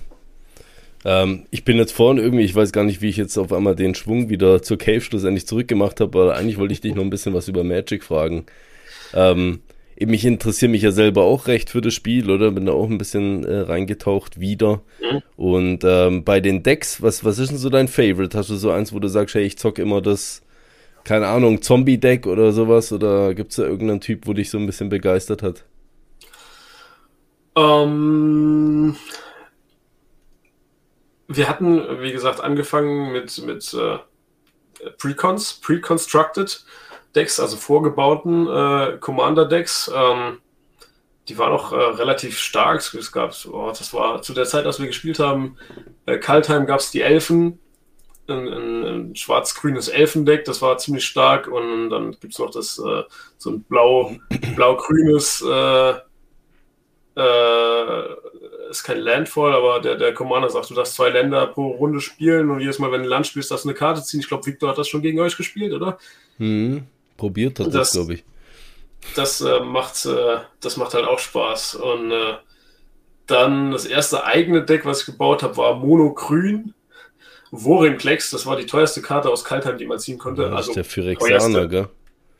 Ähm, 1.03 1.47
ich 1.49 1.65
bin 1.65 1.77
jetzt 1.77 1.91
vorhin 1.91 2.23
irgendwie, 2.23 2.43
ich 2.43 2.53
weiß 2.53 2.71
gar 2.71 2.83
nicht, 2.83 3.01
wie 3.01 3.09
ich 3.09 3.17
jetzt 3.17 3.37
auf 3.37 3.51
einmal 3.51 3.75
den 3.75 3.95
Schwung 3.95 4.29
wieder 4.29 4.61
zur 4.61 4.77
Cave 4.77 5.01
schlussendlich 5.01 5.47
zurückgemacht 5.47 5.99
habe, 5.99 6.19
aber 6.19 6.35
eigentlich 6.35 6.59
wollte 6.59 6.73
ich 6.73 6.81
dich 6.81 6.93
noch 6.93 7.03
ein 7.03 7.09
bisschen 7.09 7.33
was 7.33 7.47
über 7.47 7.63
Magic 7.63 8.03
fragen. 8.03 8.45
Ähm, 9.13 9.61
ich 9.95 10.25
interessiere 10.25 10.71
mich 10.71 10.81
ja 10.81 10.91
selber 10.91 11.23
auch 11.23 11.47
recht 11.47 11.69
für 11.69 11.81
das 11.81 11.93
Spiel, 11.93 12.31
oder? 12.31 12.51
Bin 12.51 12.65
da 12.65 12.71
auch 12.71 12.89
ein 12.89 12.97
bisschen 12.97 13.43
äh, 13.43 13.59
reingetaucht 13.59 14.39
wieder. 14.39 14.81
Mhm. 14.99 15.21
Und 15.37 15.83
ähm, 15.83 16.23
bei 16.23 16.39
den 16.39 16.63
Decks, 16.63 17.01
was, 17.01 17.23
was 17.23 17.37
ist 17.37 17.51
denn 17.51 17.57
so 17.59 17.69
dein 17.69 17.87
Favorite? 17.87 18.35
Hast 18.35 18.49
du 18.49 18.55
so 18.55 18.71
eins, 18.71 18.93
wo 18.93 18.99
du 18.99 19.07
sagst, 19.07 19.35
hey, 19.35 19.43
ich 19.43 19.59
zock 19.59 19.77
immer 19.77 20.01
das, 20.01 20.41
keine 21.03 21.27
Ahnung, 21.27 21.61
Zombie-Deck 21.61 22.25
oder 22.25 22.51
sowas? 22.51 22.91
Oder 22.91 23.35
gibt 23.35 23.51
es 23.51 23.57
da 23.57 23.63
irgendeinen 23.63 24.01
Typ, 24.01 24.25
wo 24.25 24.33
dich 24.33 24.49
so 24.49 24.57
ein 24.57 24.65
bisschen 24.65 24.89
begeistert 24.89 25.43
hat? 25.43 25.65
Ähm, 27.55 28.95
wir 31.27 31.47
hatten, 31.47 32.01
wie 32.01 32.11
gesagt, 32.11 32.41
angefangen 32.41 33.11
mit, 33.11 33.37
mit 33.45 33.73
äh, 33.75 33.99
Precons, 34.97 35.53
Pre-Constructed. 35.61 36.65
Decks, 37.15 37.39
also 37.39 37.57
vorgebauten 37.57 38.47
äh, 38.47 38.97
Commander-Decks. 38.99 39.91
Ähm, 39.93 40.39
die 41.27 41.37
waren 41.37 41.53
auch 41.53 41.71
äh, 41.71 41.75
relativ 41.75 42.37
stark. 42.37 42.79
Es 42.93 43.11
gab, 43.11 43.33
oh, 43.51 43.69
das 43.69 43.93
war 43.93 44.21
zu 44.21 44.33
der 44.33 44.45
Zeit, 44.45 44.65
als 44.65 44.79
wir 44.79 44.87
gespielt 44.87 45.19
haben, 45.19 45.57
bei 46.05 46.17
Kaltheim 46.17 46.65
gab 46.65 46.79
es 46.79 46.91
die 46.91 47.01
Elfen, 47.01 47.59
ein, 48.27 48.47
ein, 48.47 48.83
ein 48.83 49.15
schwarz-grünes 49.15 49.87
Elfendeck, 49.87 50.45
das 50.45 50.61
war 50.61 50.77
ziemlich 50.77 51.05
stark. 51.05 51.47
Und 51.47 51.89
dann 51.89 52.11
gibt 52.19 52.33
es 52.33 52.39
noch 52.39 52.51
das 52.51 52.79
äh, 52.79 53.03
so 53.37 53.51
ein 53.51 53.63
blau, 53.63 54.15
blau-grünes 54.55 55.43
äh, 55.47 55.93
äh, 57.17 58.69
ist 58.69 58.83
kein 58.83 58.99
Landfall, 58.99 59.53
aber 59.53 59.81
der, 59.81 59.95
der 59.95 60.13
Commander 60.13 60.49
sagt, 60.49 60.69
du 60.69 60.73
darfst 60.73 60.95
zwei 60.95 61.09
Länder 61.09 61.45
pro 61.47 61.67
Runde 61.71 61.99
spielen 61.99 62.49
und 62.49 62.61
jedes 62.61 62.79
Mal, 62.79 62.91
wenn 62.91 63.01
du 63.01 63.07
ein 63.07 63.09
Land 63.09 63.27
spielst, 63.27 63.51
darfst 63.51 63.65
du 63.65 63.69
eine 63.69 63.77
Karte 63.77 64.01
ziehen. 64.01 64.21
Ich 64.21 64.29
glaube, 64.29 64.45
Victor 64.45 64.69
hat 64.69 64.77
das 64.77 64.87
schon 64.87 65.01
gegen 65.01 65.19
euch 65.19 65.35
gespielt, 65.35 65.73
oder? 65.73 65.99
Mhm 66.37 66.87
probiert 67.21 67.59
hat, 67.59 67.71
das, 67.71 67.91
glaube 67.91 68.15
ich. 68.15 68.23
Das 69.15 69.41
äh, 69.41 69.59
macht, 69.59 70.05
äh, 70.07 70.37
das 70.59 70.75
macht 70.77 70.95
halt 70.95 71.05
auch 71.05 71.19
Spaß. 71.19 71.75
Und 71.75 72.11
äh, 72.11 72.33
dann 73.27 73.71
das 73.71 73.85
erste 73.85 74.23
eigene 74.23 74.63
Deck, 74.63 74.85
was 74.85 75.01
ich 75.01 75.05
gebaut 75.05 75.43
habe, 75.43 75.55
war 75.57 75.75
Mono 75.75 76.13
Grün. 76.13 76.73
Worin 77.51 77.97
Klecks, 77.97 78.31
das 78.31 78.45
war 78.47 78.55
die 78.55 78.65
teuerste 78.65 79.01
Karte 79.01 79.29
aus 79.29 79.43
Kaltheim, 79.43 79.77
die 79.77 79.85
man 79.85 79.99
ziehen 79.99 80.17
konnte. 80.17 80.43
Ja, 80.43 80.53
also 80.53 80.73
der 80.73 80.83
Phyrexianer, 80.83 81.67
gell? 81.67 81.89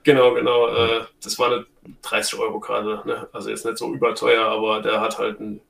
Genau, 0.04 0.34
genau. 0.34 0.68
Äh, 0.70 1.02
das 1.22 1.38
war 1.38 1.52
eine 1.52 1.66
30-Euro-Karte. 2.04 3.02
Ne? 3.06 3.28
Also 3.34 3.50
jetzt 3.50 3.66
nicht 3.66 3.78
so 3.78 3.94
überteuer, 3.94 4.46
aber 4.46 4.82
der 4.82 5.00
hat 5.00 5.20
halt 5.20 5.40
einen 5.40 5.62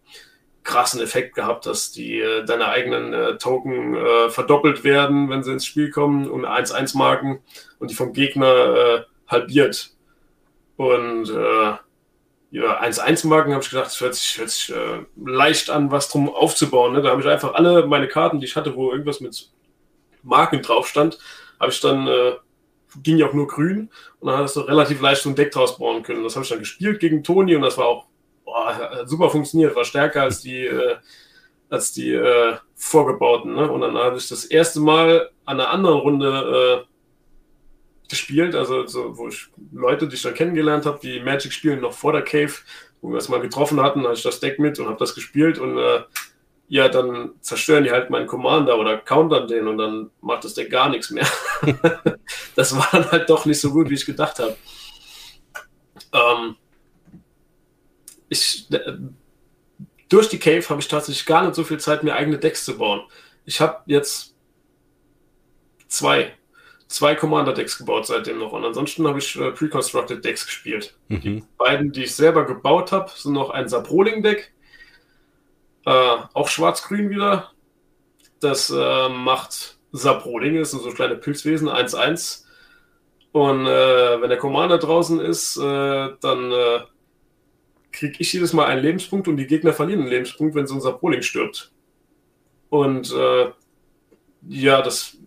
krassen 0.64 1.01
Effekt 1.01 1.36
gehabt, 1.36 1.66
dass 1.66 1.91
die 1.91 2.20
äh, 2.20 2.45
deine 2.45 2.68
eigenen 2.68 3.14
äh, 3.14 3.38
Token 3.38 3.95
äh, 3.95 4.30
verdoppelt 4.30 4.84
werden, 4.84 5.30
wenn 5.30 5.43
sie 5.43 5.53
ins 5.53 5.66
Spiel 5.66 5.89
kommen 5.89 6.30
und 6.30 6.45
1-1-Marken 6.45 7.39
und 7.80 7.91
die 7.91 7.95
vom 7.95 8.14
Gegner 8.14 8.45
äh, 8.47 9.01
halbiert. 9.28 9.91
Und 10.76 11.30
äh, 11.30 11.74
ja, 12.51 12.82
1-1-Marken 12.82 13.53
habe 13.53 13.64
ich 13.64 13.70
gedacht, 13.70 13.88
das 13.88 14.01
hört 14.01 14.16
sich, 14.16 14.38
hört 14.38 14.49
sich 14.49 14.74
leicht 15.16 15.70
an, 15.70 15.89
was 15.89 16.09
drum 16.09 16.30
aufzubauen. 16.30 16.93
Ne? 16.93 17.01
Da 17.01 17.12
habe 17.12 17.22
ich 17.22 17.28
einfach 17.28 17.53
alle 17.53 17.88
meine 17.88 18.07
Karten, 18.07 18.39
die 18.39 18.45
ich 18.45 18.55
hatte, 18.55 18.76
wo 18.76 18.91
irgendwas 18.91 19.22
mit 19.22 19.49
Marken 20.22 20.62
drauf 20.62 20.88
stand, 20.88 21.18
habe 21.59 21.72
ich 21.72 21.80
dann, 21.80 22.09
ging 23.01 23.18
ja 23.18 23.28
auch 23.28 23.34
nur 23.34 23.47
grün 23.47 23.89
und 24.20 24.28
dann 24.28 24.39
hast 24.39 24.57
du 24.57 24.62
relativ 24.62 24.99
leicht 24.99 25.22
so 25.22 25.30
ein 25.30 25.36
Deck 25.36 25.51
draus 25.51 25.78
bauen 25.78 26.03
können. 26.03 26.26
Das 26.26 26.36
habe 26.36 26.43
ich 26.43 26.49
dann 26.49 26.59
gespielt 26.59 26.99
gegen 26.99 27.24
Toni 27.24 27.55
und 27.55 27.62
das 27.62 27.78
war 27.78 27.86
auch 27.86 28.07
boah, 28.52 29.04
super 29.06 29.30
funktioniert, 29.30 29.76
war 29.76 29.86
stärker 29.86 30.24
als 30.24 30.41
die, 30.41 30.66
äh, 30.66 30.95
als 31.70 31.93
die 31.93 32.14
äh, 32.14 32.58
vorgebauten. 32.76 33.56
Ne? 33.56 33.72
Und 33.72 33.82
dann 33.82 33.97
habe 33.97 34.18
ich 34.18 34.28
das 34.28 34.45
erste 34.45 34.80
Mal 34.80 35.30
an 35.45 35.60
einer 35.60 35.70
anderen 35.70 35.99
Runde 35.99 36.84
äh, 36.86 38.10
gespielt, 38.10 38.56
also 38.56 38.86
so, 38.88 39.18
wo 39.18 39.30
ich 39.30 39.47
Leute, 39.72 40.08
die 40.08 40.16
ich 40.16 40.22
dann 40.22 40.34
kennengelernt 40.34 40.86
habe, 40.86 40.99
die 41.02 41.22
Magic 41.22 41.54
spielen 41.54 41.80
noch 41.80 41.93
vor 41.93 42.12
der 42.12 42.24
Cave, 42.24 42.52
wo 43.02 43.10
wir 43.10 43.18
es 43.18 43.30
mal 43.30 43.39
getroffen 43.39 43.82
hatten, 43.82 44.04
hatte 44.04 44.16
ich 44.16 44.24
das 44.24 44.41
Deck 44.41 44.60
mit 44.60 44.78
und 44.80 44.88
habe 44.88 44.99
das 44.99 45.16
gespielt 45.16 45.58
und 45.58 45.78
äh, 45.78 46.02
ja, 46.68 46.88
dann 46.89 47.32
zerstören 47.41 47.84
die 47.84 47.91
halt 47.91 48.10
meinen 48.10 48.28
Commander 48.28 48.78
oder 48.78 48.97
countern 48.97 49.47
den 49.47 49.68
und 49.68 49.78
dann 49.78 50.10
macht 50.22 50.43
das 50.43 50.54
Deck 50.54 50.70
gar 50.70 50.89
nichts 50.89 51.10
mehr. 51.10 51.28
das 52.56 52.76
war 52.76 52.88
dann 52.91 53.12
halt 53.12 53.30
doch 53.30 53.45
nicht 53.45 53.60
so 53.60 53.72
gut, 53.72 53.89
wie 53.89 53.95
ich 53.95 54.06
gedacht 54.06 54.39
habe. 54.39 54.56
Ähm, 56.14 56.56
ich, 58.32 58.71
äh, 58.71 58.93
durch 60.07 60.29
die 60.29 60.39
Cave 60.39 60.67
habe 60.69 60.79
ich 60.79 60.88
tatsächlich 60.88 61.25
gar 61.25 61.43
nicht 61.43 61.55
so 61.55 61.63
viel 61.63 61.79
Zeit, 61.79 62.03
mir 62.03 62.15
eigene 62.15 62.38
Decks 62.38 62.63
zu 62.63 62.77
bauen. 62.77 63.01
Ich 63.45 63.59
habe 63.59 63.82
jetzt 63.86 64.34
zwei, 65.88 66.34
zwei 66.88 67.13
Commander-Decks 67.13 67.77
gebaut 67.77 68.07
seitdem 68.07 68.39
noch. 68.39 68.53
Und 68.53 68.63
ansonsten 68.63 69.05
habe 69.05 69.19
ich 69.19 69.36
äh, 69.36 69.51
Pre-Constructed 69.51 70.23
Decks 70.23 70.45
gespielt. 70.45 70.95
Mhm. 71.09 71.21
Die 71.21 71.43
beiden, 71.57 71.91
die 71.91 72.03
ich 72.03 72.15
selber 72.15 72.45
gebaut 72.45 72.93
habe, 72.93 73.11
sind 73.13 73.34
noch 73.34 73.49
ein 73.49 73.67
Sabroling-Deck. 73.67 74.53
Äh, 75.86 76.17
auch 76.34 76.47
schwarz-grün 76.47 77.09
wieder. 77.09 77.51
Das 78.39 78.69
äh, 78.69 79.09
macht 79.09 79.77
Sabroling, 79.91 80.55
das 80.55 80.71
sind 80.71 80.84
so 80.84 80.91
kleine 80.91 81.17
Pilzwesen, 81.17 81.67
1-1. 81.67 82.45
Und 83.34 83.65
äh, 83.65 84.21
wenn 84.21 84.29
der 84.29 84.38
Commander 84.38 84.77
draußen 84.77 85.19
ist, 85.19 85.57
äh, 85.57 86.09
dann 86.21 86.53
kriege 87.92 88.16
ich 88.20 88.34
jedes 88.34 88.54
Mal 88.54 88.66
einen 88.66 88.82
Lebenspunkt 88.82 89.28
und 89.28 89.38
die 89.38 89.48
Gegner 89.48 89.74
verlieren 89.74 90.02
einen 90.02 90.10
Lebenspunkt, 90.10 90.56
wenn 90.56 90.68
so 90.68 90.76
unser 90.76 90.94
Proling 90.94 91.22
stirbt. 91.22 91.72
Und 92.70 93.14
äh, 93.14 93.52
ja, 94.48 94.82
das 94.82 95.18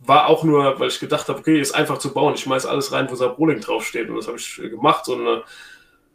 war 0.00 0.28
auch 0.28 0.44
nur, 0.44 0.78
weil 0.78 0.88
ich 0.88 1.00
gedacht 1.00 1.28
habe, 1.28 1.38
okay, 1.38 1.60
ist 1.60 1.74
einfach 1.74 1.98
zu 1.98 2.12
bauen. 2.12 2.34
Ich 2.34 2.40
schmeiß 2.40 2.66
alles 2.66 2.92
rein, 2.92 3.10
wo 3.10 3.14
Sabroling 3.14 3.60
draufsteht. 3.60 4.08
Und 4.08 4.16
das 4.16 4.26
habe 4.26 4.38
ich 4.38 4.56
gemacht 4.56 5.08
und 5.08 5.26
äh, 5.26 5.40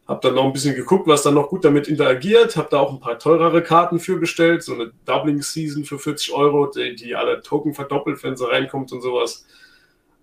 habe 0.08 0.20
dann 0.22 0.36
noch 0.36 0.46
ein 0.46 0.54
bisschen 0.54 0.76
geguckt, 0.76 1.08
was 1.08 1.24
dann 1.24 1.36
noch 1.36 1.50
gut 1.50 1.64
damit 1.64 1.88
interagiert. 1.88 2.58
Habe 2.58 2.68
da 2.72 2.80
auch 2.80 2.92
ein 2.92 3.00
paar 3.00 3.20
teurere 3.20 3.64
Karten 3.64 4.00
für 4.00 4.18
bestellt. 4.18 4.64
So 4.64 4.74
eine 4.74 4.92
Doubling 5.06 5.42
Season 5.42 5.86
für 5.86 6.00
40 6.00 6.34
Euro, 6.34 6.68
die, 6.68 6.96
die 6.96 7.16
alle 7.16 7.42
Token 7.42 7.74
verdoppelt, 7.74 8.24
wenn 8.24 8.36
sie 8.36 8.48
reinkommt 8.48 8.92
und 8.92 9.02
sowas. 9.02 9.46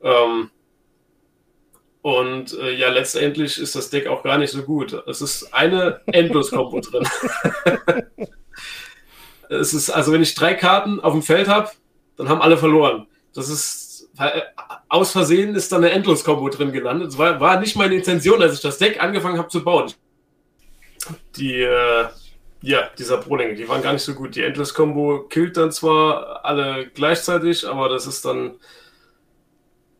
Ähm, 0.02 0.50
und 2.06 2.56
äh, 2.60 2.70
ja, 2.70 2.88
letztendlich 2.88 3.58
ist 3.58 3.74
das 3.74 3.90
Deck 3.90 4.06
auch 4.06 4.22
gar 4.22 4.38
nicht 4.38 4.52
so 4.52 4.62
gut. 4.62 4.92
Es 5.08 5.20
ist 5.20 5.52
eine 5.52 6.02
Endlos-Kombo 6.06 6.78
drin. 6.78 7.04
es 9.48 9.74
ist, 9.74 9.90
also 9.90 10.12
wenn 10.12 10.22
ich 10.22 10.36
drei 10.36 10.54
Karten 10.54 11.00
auf 11.00 11.14
dem 11.14 11.22
Feld 11.22 11.48
habe, 11.48 11.68
dann 12.16 12.28
haben 12.28 12.40
alle 12.40 12.58
verloren. 12.58 13.08
Das 13.34 13.48
ist 13.48 14.08
äh, 14.20 14.42
aus 14.88 15.10
Versehen 15.10 15.56
ist 15.56 15.72
da 15.72 15.78
eine 15.78 15.90
Endlos-Kombo 15.90 16.48
drin 16.48 16.70
gelandet. 16.70 17.08
Das 17.08 17.18
war, 17.18 17.40
war 17.40 17.58
nicht 17.58 17.74
meine 17.74 17.96
Intention, 17.96 18.40
als 18.40 18.54
ich 18.54 18.60
das 18.60 18.78
Deck 18.78 19.02
angefangen 19.02 19.38
habe 19.38 19.48
zu 19.48 19.64
bauen. 19.64 19.92
Die, 21.34 21.60
äh, 21.60 22.04
ja, 22.62 22.88
dieser 22.96 23.16
Prolinge, 23.16 23.56
die 23.56 23.68
waren 23.68 23.82
gar 23.82 23.94
nicht 23.94 24.04
so 24.04 24.14
gut. 24.14 24.36
Die 24.36 24.44
Endless-Kombo 24.44 25.24
killt 25.28 25.56
dann 25.56 25.72
zwar 25.72 26.44
alle 26.44 26.86
gleichzeitig, 26.86 27.66
aber 27.66 27.88
das 27.88 28.06
ist 28.06 28.24
dann 28.24 28.60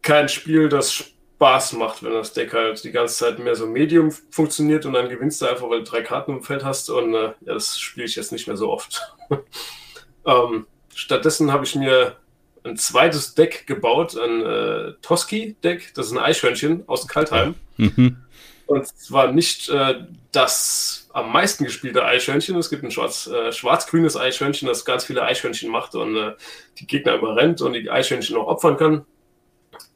kein 0.03 0.29
Spiel, 0.29 0.69
das 0.69 1.16
Spaß 1.37 1.75
macht, 1.75 2.03
wenn 2.03 2.13
das 2.13 2.33
Deck 2.33 2.55
halt 2.55 2.83
die 2.83 2.93
ganze 2.93 3.17
Zeit 3.17 3.39
mehr 3.39 3.55
so 3.55 3.67
Medium 3.67 4.11
funktioniert 4.31 4.87
und 4.87 4.95
dann 4.95 5.11
gewinnst 5.11 5.43
du 5.43 5.47
einfach, 5.47 5.69
weil 5.69 5.81
du 5.81 5.91
drei 5.91 6.01
Karten 6.01 6.33
im 6.33 6.43
Feld 6.43 6.65
hast 6.65 6.89
und 6.89 7.15
äh, 7.15 7.33
ja, 7.41 7.55
das 7.55 7.79
spiele 7.79 8.07
ich 8.07 8.17
jetzt 8.17 8.33
nicht 8.33 8.47
mehr 8.47 8.57
so 8.57 8.71
oft. 8.71 9.03
ähm, 10.27 10.67
stattdessen 10.95 11.53
habe 11.53 11.65
ich 11.65 11.75
mir 11.75 12.17
ein 12.65 12.79
zweites 12.79 13.35
Deck 13.35 13.67
gebaut, 13.67 14.17
ein 14.17 14.43
äh, 14.43 14.93
Toski-Deck, 15.03 15.93
das 15.95 16.07
ist 16.07 16.13
ein 16.13 16.19
Eichhörnchen 16.19 16.85
aus 16.87 17.07
Kaltheim. 17.07 17.55
Mhm. 17.77 18.17
Und 18.67 18.87
zwar 18.89 19.31
nicht 19.31 19.69
äh, 19.69 20.07
das 20.33 21.09
am 21.13 21.33
meisten 21.33 21.65
gespielte 21.65 22.05
Eichhörnchen. 22.05 22.57
Es 22.57 22.69
gibt 22.69 22.83
ein 22.83 22.91
schwarz, 22.91 23.29
äh, 23.29 23.53
schwarz-grünes 23.53 24.17
Eichhörnchen, 24.17 24.67
das 24.67 24.85
ganz 24.85 25.05
viele 25.05 25.23
Eichhörnchen 25.23 25.71
macht 25.71 25.95
und 25.95 26.17
äh, 26.17 26.33
die 26.81 26.87
Gegner 26.89 27.15
überrennt 27.15 27.61
und 27.61 27.75
die 27.75 27.89
Eichhörnchen 27.89 28.37
auch 28.37 28.49
opfern 28.49 28.77
kann. 28.77 29.07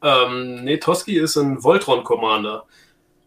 Ähm, 0.01 0.63
nee, 0.63 0.77
Toski 0.77 1.17
ist 1.17 1.37
ein 1.37 1.63
Voltron-Commander. 1.63 2.65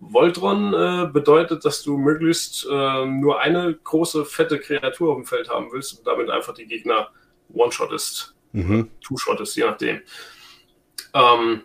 Voltron 0.00 0.74
äh, 0.74 1.06
bedeutet, 1.10 1.64
dass 1.64 1.82
du 1.82 1.96
möglichst 1.96 2.66
äh, 2.70 3.06
nur 3.06 3.40
eine 3.40 3.74
große, 3.74 4.24
fette 4.24 4.58
Kreatur 4.58 5.12
auf 5.12 5.16
dem 5.16 5.26
Feld 5.26 5.48
haben 5.48 5.70
willst 5.72 5.98
und 5.98 6.06
damit 6.06 6.30
einfach 6.30 6.54
die 6.54 6.66
Gegner 6.66 7.08
one-shottest. 7.52 8.34
Mhm. 8.52 8.90
Two-shottest, 9.00 9.56
je 9.56 9.64
nachdem. 9.64 10.00
Ähm, 11.14 11.62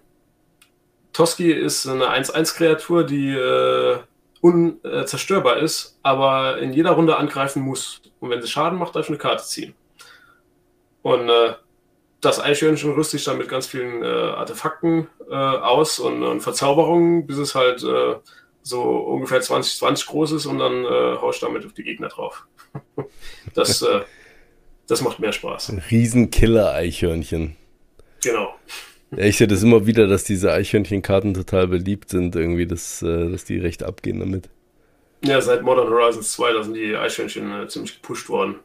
Toski 1.11 1.51
ist 1.51 1.87
eine 1.87 2.05
1-1-Kreatur, 2.05 3.03
die 3.03 3.31
äh, 3.31 3.97
unzerstörbar 4.41 5.57
ist, 5.57 5.99
aber 6.01 6.59
in 6.59 6.71
jeder 6.71 6.91
Runde 6.91 7.17
angreifen 7.17 7.61
muss. 7.61 8.01
Und 8.19 8.29
wenn 8.29 8.41
sie 8.41 8.47
Schaden 8.47 8.79
macht, 8.79 8.95
darf 8.95 9.05
ich 9.05 9.09
eine 9.09 9.17
Karte 9.17 9.43
ziehen. 9.43 9.75
Und 11.01 11.29
äh, 11.29 11.55
das 12.21 12.39
Eichhörnchen 12.39 12.91
rüste 12.91 13.17
ich 13.17 13.23
dann 13.23 13.37
mit 13.37 13.47
ganz 13.47 13.67
vielen 13.67 14.03
äh, 14.03 14.05
Artefakten 14.05 15.07
äh, 15.29 15.33
aus 15.33 15.99
und, 15.99 16.23
und, 16.23 16.41
Verzauberungen, 16.41 17.25
bis 17.25 17.37
es 17.37 17.55
halt 17.55 17.83
äh, 17.83 18.15
so 18.61 18.81
ungefähr 18.81 19.41
20, 19.41 19.77
20 19.77 20.07
groß 20.07 20.31
ist 20.33 20.45
und 20.45 20.59
dann 20.59 20.83
äh, 20.83 21.17
haue 21.17 21.31
ich 21.33 21.39
damit 21.39 21.65
auf 21.65 21.73
die 21.73 21.83
Gegner 21.83 22.09
drauf. 22.09 22.45
das, 23.53 23.81
äh, 23.81 24.01
das 24.87 25.01
macht 25.01 25.19
mehr 25.19 25.31
Spaß. 25.31 25.69
Ein 25.69 25.81
Riesenkiller-Eichhörnchen. 25.89 27.55
Genau. 28.21 28.53
Ja, 29.11 29.23
ich 29.23 29.37
sehe 29.37 29.47
das 29.47 29.63
immer 29.63 29.87
wieder, 29.87 30.07
dass 30.07 30.23
diese 30.23 30.51
Eichhörnchenkarten 30.51 31.33
total 31.33 31.67
beliebt 31.67 32.09
sind, 32.09 32.35
irgendwie, 32.35 32.67
dass, 32.67 33.01
äh, 33.01 33.31
dass 33.31 33.45
die 33.45 33.59
recht 33.59 33.81
abgehen 33.83 34.19
damit. 34.19 34.49
Ja, 35.23 35.41
seit 35.41 35.63
Modern 35.63 35.89
Horizons 35.89 36.33
2, 36.33 36.53
da 36.53 36.63
sind 36.63 36.75
die 36.75 36.95
Eichhörnchen 36.95 37.67
ziemlich 37.69 38.01
gepusht 38.01 38.29
worden. 38.29 38.55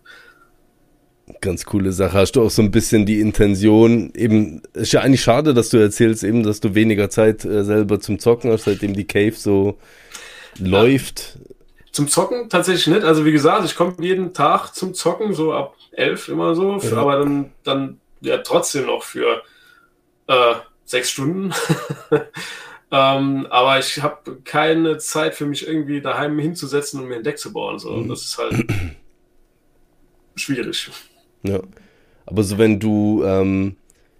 Ganz 1.41 1.65
coole 1.65 1.93
Sache. 1.93 2.19
Hast 2.19 2.33
du 2.33 2.43
auch 2.43 2.51
so 2.51 2.61
ein 2.61 2.71
bisschen 2.71 3.07
die 3.07 3.21
Intention, 3.21 4.13
eben, 4.15 4.61
ist 4.75 4.93
ja 4.93 5.01
eigentlich 5.01 5.23
schade, 5.23 5.55
dass 5.55 5.71
du 5.71 5.79
erzählst 5.79 6.23
eben, 6.23 6.43
dass 6.43 6.61
du 6.61 6.75
weniger 6.75 7.09
Zeit 7.09 7.45
äh, 7.47 7.65
selber 7.65 7.99
zum 7.99 8.19
Zocken 8.19 8.51
hast, 8.51 8.65
seitdem 8.65 8.93
die 8.93 9.07
Cave 9.07 9.33
so 9.33 9.79
ja. 10.59 10.67
läuft. 10.67 11.39
Zum 11.93 12.09
Zocken 12.09 12.51
tatsächlich 12.51 12.89
nicht. 12.89 13.05
Also 13.05 13.25
wie 13.25 13.33
gesagt, 13.33 13.65
ich 13.65 13.75
komme 13.75 13.95
jeden 14.01 14.35
Tag 14.35 14.73
zum 14.75 14.93
Zocken, 14.93 15.33
so 15.33 15.55
ab 15.55 15.77
elf 15.93 16.29
immer 16.29 16.55
so, 16.55 16.79
ja. 16.79 16.97
aber 16.97 17.19
dann, 17.19 17.53
dann 17.63 18.01
ja 18.21 18.39
trotzdem 18.39 18.87
noch 18.87 19.03
für 19.03 19.43
äh, 20.27 20.55
sechs 20.85 21.11
Stunden. 21.11 21.55
ähm, 22.91 23.47
aber 23.49 23.79
ich 23.79 24.03
habe 24.03 24.41
keine 24.45 24.99
Zeit 24.99 25.35
für 25.35 25.47
mich 25.47 25.67
irgendwie 25.67 26.01
daheim 26.01 26.39
hinzusetzen 26.39 27.01
und 27.01 27.09
mir 27.09 27.17
ein 27.17 27.23
Deck 27.23 27.39
zu 27.39 27.53
bauen. 27.53 27.79
So. 27.79 27.93
Mhm. 27.93 28.09
Das 28.09 28.23
ist 28.23 28.37
halt 28.37 28.67
schwierig. 30.37 30.91
Ja. 31.45 31.61
Aber 32.27 32.43
so, 32.43 32.59
wenn 32.59 32.81
du 32.81 33.23
ähm, 33.25 33.77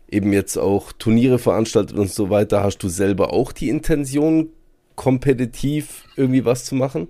eben 0.09 0.33
jetzt 0.33 0.57
auch 0.57 0.93
Turniere 0.93 1.39
veranstaltet 1.39 1.97
und 1.99 2.11
so 2.11 2.31
weiter, 2.31 2.63
hast 2.63 2.79
du 2.79 2.89
selber 2.89 3.33
auch 3.33 3.53
die 3.53 3.69
Intention, 3.69 4.51
kompetitiv 4.95 6.05
irgendwie 6.17 6.45
was 6.45 6.65
zu 6.65 6.77
machen? 6.77 7.09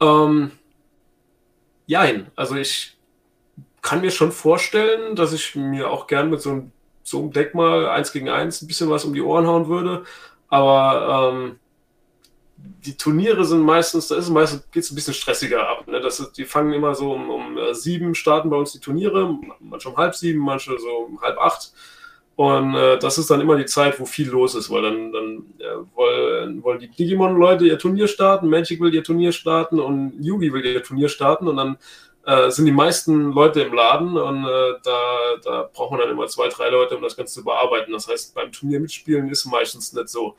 Ähm, 0.00 0.52
jein. 1.86 2.28
Also 2.36 2.54
ich 2.54 2.96
kann 3.82 4.00
mir 4.00 4.10
schon 4.10 4.30
vorstellen, 4.30 5.16
dass 5.16 5.32
ich 5.32 5.56
mir 5.56 5.90
auch 5.90 6.06
gern 6.06 6.30
mit 6.30 6.40
so 6.40 6.50
einem, 6.50 6.72
so 7.02 7.18
einem 7.18 7.32
Deck 7.32 7.54
mal 7.54 7.88
eins 7.88 8.12
gegen 8.12 8.28
eins 8.28 8.62
ein 8.62 8.66
bisschen 8.66 8.90
was 8.90 9.04
um 9.04 9.14
die 9.14 9.22
Ohren 9.22 9.46
hauen 9.46 9.68
würde. 9.68 10.04
Aber 10.48 11.32
ähm, 11.34 11.58
die 12.56 12.96
Turniere 12.96 13.44
sind 13.44 13.60
meistens, 13.60 14.08
da 14.08 14.16
ist 14.16 14.24
es 14.24 14.30
meistens, 14.30 14.70
geht 14.70 14.82
es 14.82 14.90
ein 14.90 14.94
bisschen 14.94 15.14
stressiger 15.14 15.68
ab. 15.68 15.85
Das 16.06 16.20
ist, 16.20 16.38
die 16.38 16.44
fangen 16.44 16.72
immer 16.72 16.94
so 16.94 17.12
um, 17.12 17.30
um 17.30 17.58
äh, 17.58 17.74
sieben, 17.74 18.14
starten 18.14 18.48
bei 18.48 18.56
uns 18.56 18.72
die 18.72 18.80
Turniere, 18.80 19.36
manche 19.60 19.88
um 19.88 19.96
halb 19.96 20.14
sieben, 20.14 20.38
manche 20.38 20.78
so 20.78 20.88
um 21.08 21.20
halb 21.20 21.38
acht. 21.38 21.72
Und 22.36 22.74
äh, 22.74 22.98
das 22.98 23.18
ist 23.18 23.30
dann 23.30 23.40
immer 23.40 23.56
die 23.56 23.64
Zeit, 23.64 23.98
wo 23.98 24.04
viel 24.04 24.28
los 24.28 24.54
ist, 24.54 24.70
weil 24.70 24.82
dann, 24.82 25.10
dann 25.10 25.44
äh, 25.58 25.96
wollen, 25.96 26.62
wollen 26.62 26.78
die 26.78 26.90
Digimon-Leute 26.90 27.66
ihr 27.66 27.78
Turnier 27.78 28.08
starten, 28.08 28.48
Magic 28.48 28.80
will 28.80 28.94
ihr 28.94 29.02
Turnier 29.02 29.32
starten 29.32 29.80
und 29.80 30.12
Yugi 30.20 30.52
will 30.52 30.64
ihr 30.64 30.82
Turnier 30.82 31.08
starten 31.08 31.48
und 31.48 31.56
dann 31.56 31.78
äh, 32.26 32.50
sind 32.50 32.66
die 32.66 32.72
meisten 32.72 33.32
Leute 33.32 33.62
im 33.62 33.72
Laden 33.72 34.16
und 34.18 34.44
äh, 34.44 34.74
da, 34.84 35.36
da 35.42 35.70
braucht 35.72 35.92
man 35.92 36.00
dann 36.00 36.10
immer 36.10 36.26
zwei, 36.26 36.48
drei 36.48 36.68
Leute, 36.68 36.96
um 36.96 37.02
das 37.02 37.16
Ganze 37.16 37.34
zu 37.34 37.44
bearbeiten. 37.44 37.92
Das 37.92 38.06
heißt, 38.06 38.34
beim 38.34 38.52
Turnier 38.52 38.80
mitspielen 38.80 39.28
ist 39.28 39.46
meistens 39.46 39.92
nicht 39.94 40.08
so. 40.08 40.36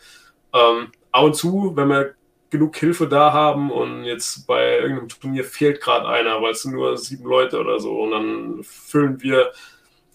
Ähm, 0.53 0.91
ab 1.11 1.23
und 1.23 1.35
zu, 1.35 1.71
wenn 1.75 1.87
wir 1.87 2.13
genug 2.49 2.77
Hilfe 2.77 3.07
da 3.07 3.33
haben 3.33 3.71
und 3.71 4.03
jetzt 4.03 4.47
bei 4.47 4.79
irgendeinem 4.79 5.09
Turnier 5.09 5.43
fehlt 5.43 5.81
gerade 5.81 6.07
einer, 6.07 6.41
weil 6.41 6.51
es 6.51 6.65
nur 6.65 6.97
sieben 6.97 7.25
Leute 7.25 7.59
oder 7.59 7.79
so 7.79 7.99
und 8.01 8.11
dann 8.11 8.63
füllen 8.63 9.21
wir, 9.21 9.51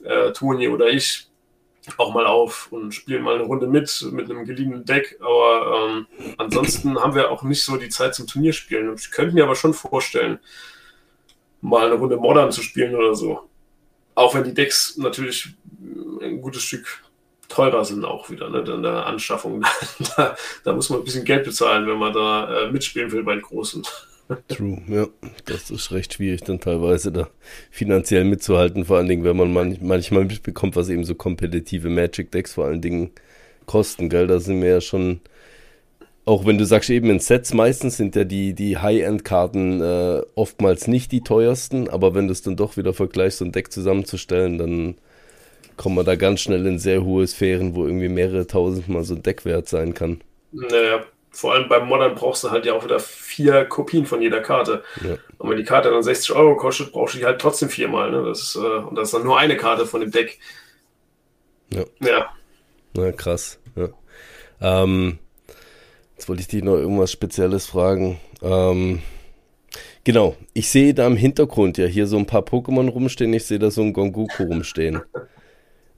äh, 0.03 0.33
Toni 0.33 0.69
oder 0.69 0.89
ich, 0.89 1.29
auch 1.99 2.15
mal 2.15 2.27
auf 2.27 2.71
und 2.71 2.93
spielen 2.93 3.23
mal 3.23 3.35
eine 3.35 3.45
Runde 3.45 3.67
mit, 3.67 4.07
mit 4.13 4.31
einem 4.31 4.45
geliehenen 4.45 4.85
Deck, 4.85 5.19
aber 5.21 5.91
ähm, 5.91 6.07
ansonsten 6.39 6.99
haben 6.99 7.15
wir 7.15 7.31
auch 7.31 7.43
nicht 7.43 7.65
so 7.65 7.77
die 7.77 7.89
Zeit 7.89 8.15
zum 8.15 8.27
Turnierspielen. 8.27 8.95
Ich 8.95 9.11
könnte 9.11 9.35
mir 9.35 9.45
aber 9.45 9.57
schon 9.57 9.75
vorstellen, 9.75 10.39
mal 11.61 11.87
eine 11.87 11.95
Runde 11.95 12.17
Modern 12.17 12.53
zu 12.53 12.63
spielen 12.63 12.95
oder 12.95 13.15
so. 13.15 13.49
Auch 14.15 14.35
wenn 14.35 14.45
die 14.45 14.55
Decks 14.55 14.97
natürlich 14.97 15.55
ein 16.21 16.41
gutes 16.41 16.63
Stück 16.63 17.03
teurer 17.53 17.85
sind 17.85 18.05
auch 18.05 18.31
wieder, 18.31 18.49
ne, 18.49 18.61
in 18.61 18.83
der 18.83 19.07
Anschaffung. 19.07 19.63
da, 20.17 20.37
da, 20.65 20.73
muss 20.73 20.91
man 20.91 21.01
ein 21.01 21.05
bisschen 21.05 21.25
Geld 21.25 21.45
bezahlen, 21.45 21.87
wenn 21.87 21.99
man 21.99 22.13
da 22.13 22.65
äh, 22.65 22.73
mitspielen 22.73 23.13
will 23.13 23.23
bei 23.23 23.35
den 23.35 23.43
Großen. 23.43 23.83
True, 24.49 24.81
ja. 24.89 25.07
Das 25.45 25.71
ist 25.71 25.93
recht 25.93 26.15
schwierig, 26.15 26.43
dann 26.43 26.61
teilweise 26.61 27.13
da 27.13 27.29
finanziell 27.71 28.25
mitzuhalten, 28.25 28.85
vor 28.85 28.97
allen 28.97 29.09
Dingen, 29.09 29.25
wenn 29.25 29.37
man 29.37 29.53
man 29.53 29.77
manchmal 29.83 30.25
mitbekommt, 30.25 30.77
was 30.77 30.89
eben 30.89 31.05
so 31.05 31.15
kompetitive 31.15 31.91
Magic-Decks 31.91 32.55
vor 32.55 32.67
allen 32.67 32.81
Dingen 32.81 33.11
kosten, 33.67 34.09
gell? 34.09 34.27
Da 34.27 34.41
sind 34.41 34.63
wir 34.63 34.71
ja 34.71 34.81
schon, 34.81 35.21
auch 36.25 36.47
wenn 36.47 36.57
du 36.57 36.65
sagst, 36.65 36.89
eben 36.89 37.11
in 37.11 37.19
Sets 37.19 37.53
meistens 37.53 37.99
sind 37.99 38.17
ja 38.17 38.25
die, 38.25 38.55
die 38.55 38.79
High-End-Karten 38.79 39.81
äh, 39.83 40.23
oftmals 40.35 40.87
nicht 40.87 41.13
die 41.13 41.23
teuersten, 41.23 41.91
aber 41.91 42.15
wenn 42.15 42.29
du 42.29 42.33
es 42.33 42.43
dann 42.43 42.57
doch 42.57 42.79
wieder 42.79 42.95
vergleichst, 42.95 43.39
so 43.39 43.45
ein 43.45 43.53
Deck 43.53 43.71
zusammenzustellen, 43.73 44.57
dann 44.57 44.95
kommt 45.77 45.97
man 45.97 46.05
da 46.05 46.17
ganz 46.17 46.41
schnell 46.41 46.67
in 46.67 46.79
sehr 46.79 47.05
hohe 47.05 47.27
Sphären, 47.27 47.75
wo 47.75 47.87
irgendwie 47.87 48.09
mehrere 48.09 48.47
tausend 48.47 48.89
Mal 48.89 49.05
so 49.05 49.15
ein 49.15 49.23
Deckwert 49.23 49.69
sein 49.69 49.95
kann. 49.95 50.23
Naja, 50.53 51.05
vor 51.31 51.55
allem 51.55 51.69
beim 51.69 51.89
Modern 51.89 52.15
brauchst 52.15 52.45
du 52.45 52.51
halt 52.51 52.67
ja 52.67 52.75
auch 52.75 52.85
wieder 52.85 53.01
vier 53.01 53.65
Kopien 53.65 54.05
von 54.05 54.21
jeder 54.21 54.41
Karte. 54.41 54.85
Ja. 55.03 55.17
Und 55.39 55.51
wenn 55.51 55.57
die 55.57 55.65
Karte 55.65 55.91
dann 55.91 56.03
60 56.03 56.33
Euro 56.33 56.57
kostet, 56.57 56.93
brauchst 56.93 57.15
du 57.15 57.19
die 57.19 57.25
halt 57.25 57.41
trotzdem 57.41 57.71
viermal. 57.71 58.11
Ne? 58.11 58.23
Das 58.25 58.43
ist, 58.43 58.57
äh, 58.57 58.59
und 58.59 58.95
das 58.97 59.09
ist 59.09 59.15
dann 59.15 59.25
nur 59.25 59.39
eine 59.39 59.57
Karte 59.57 59.87
von 59.87 60.03
dem 60.03 60.11
Deck. 60.11 60.39
Ja. 61.71 61.85
Ja. 62.01 62.31
Na, 62.95 63.13
krass. 63.13 63.59
Ja. 63.75 63.89
Ähm, 64.61 65.19
jetzt 66.15 66.29
wollte 66.29 66.43
ich 66.43 66.49
dich 66.49 66.63
noch 66.63 66.77
irgendwas 66.77 67.11
Spezielles 67.11 67.65
fragen. 67.65 68.21
Ähm, 68.43 69.01
genau, 70.05 70.37
ich 70.53 70.69
sehe 70.69 70.93
da 70.93 71.07
im 71.07 71.17
Hintergrund 71.17 71.79
ja 71.79 71.87
hier 71.87 72.07
so 72.07 72.19
ein 72.19 72.27
paar 72.27 72.43
Pokémon 72.43 72.91
rumstehen. 72.91 73.33
Ich 73.33 73.47
sehe 73.47 73.59
da 73.59 73.71
so 73.71 73.81
ein 73.81 73.95
Gongoku 73.95 74.45
rumstehen. 74.45 75.01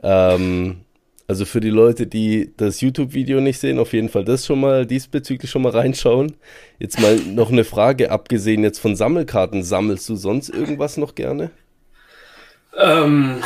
Ähm, 0.04 0.84
also 1.26 1.46
für 1.46 1.60
die 1.60 1.70
Leute, 1.70 2.06
die 2.06 2.52
das 2.58 2.82
YouTube-Video 2.82 3.40
nicht 3.40 3.58
sehen, 3.58 3.78
auf 3.78 3.94
jeden 3.94 4.10
Fall 4.10 4.24
das 4.24 4.44
schon 4.44 4.60
mal 4.60 4.84
diesbezüglich 4.84 5.50
schon 5.50 5.62
mal 5.62 5.72
reinschauen. 5.72 6.36
Jetzt 6.78 7.00
mal 7.00 7.16
noch 7.16 7.50
eine 7.50 7.64
Frage, 7.64 8.10
abgesehen 8.10 8.62
jetzt 8.62 8.78
von 8.78 8.94
Sammelkarten, 8.94 9.62
sammelst 9.62 10.06
du 10.08 10.16
sonst 10.16 10.50
irgendwas 10.50 10.98
noch 10.98 11.14
gerne? 11.14 11.50
Ähm, 12.76 13.42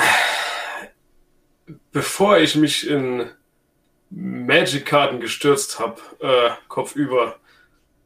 bevor 1.92 2.38
ich 2.38 2.56
mich 2.56 2.88
in 2.90 3.26
Magic-Karten 4.10 5.20
gestürzt 5.20 5.78
habe, 5.78 6.00
äh, 6.20 6.50
kopfüber, 6.66 7.36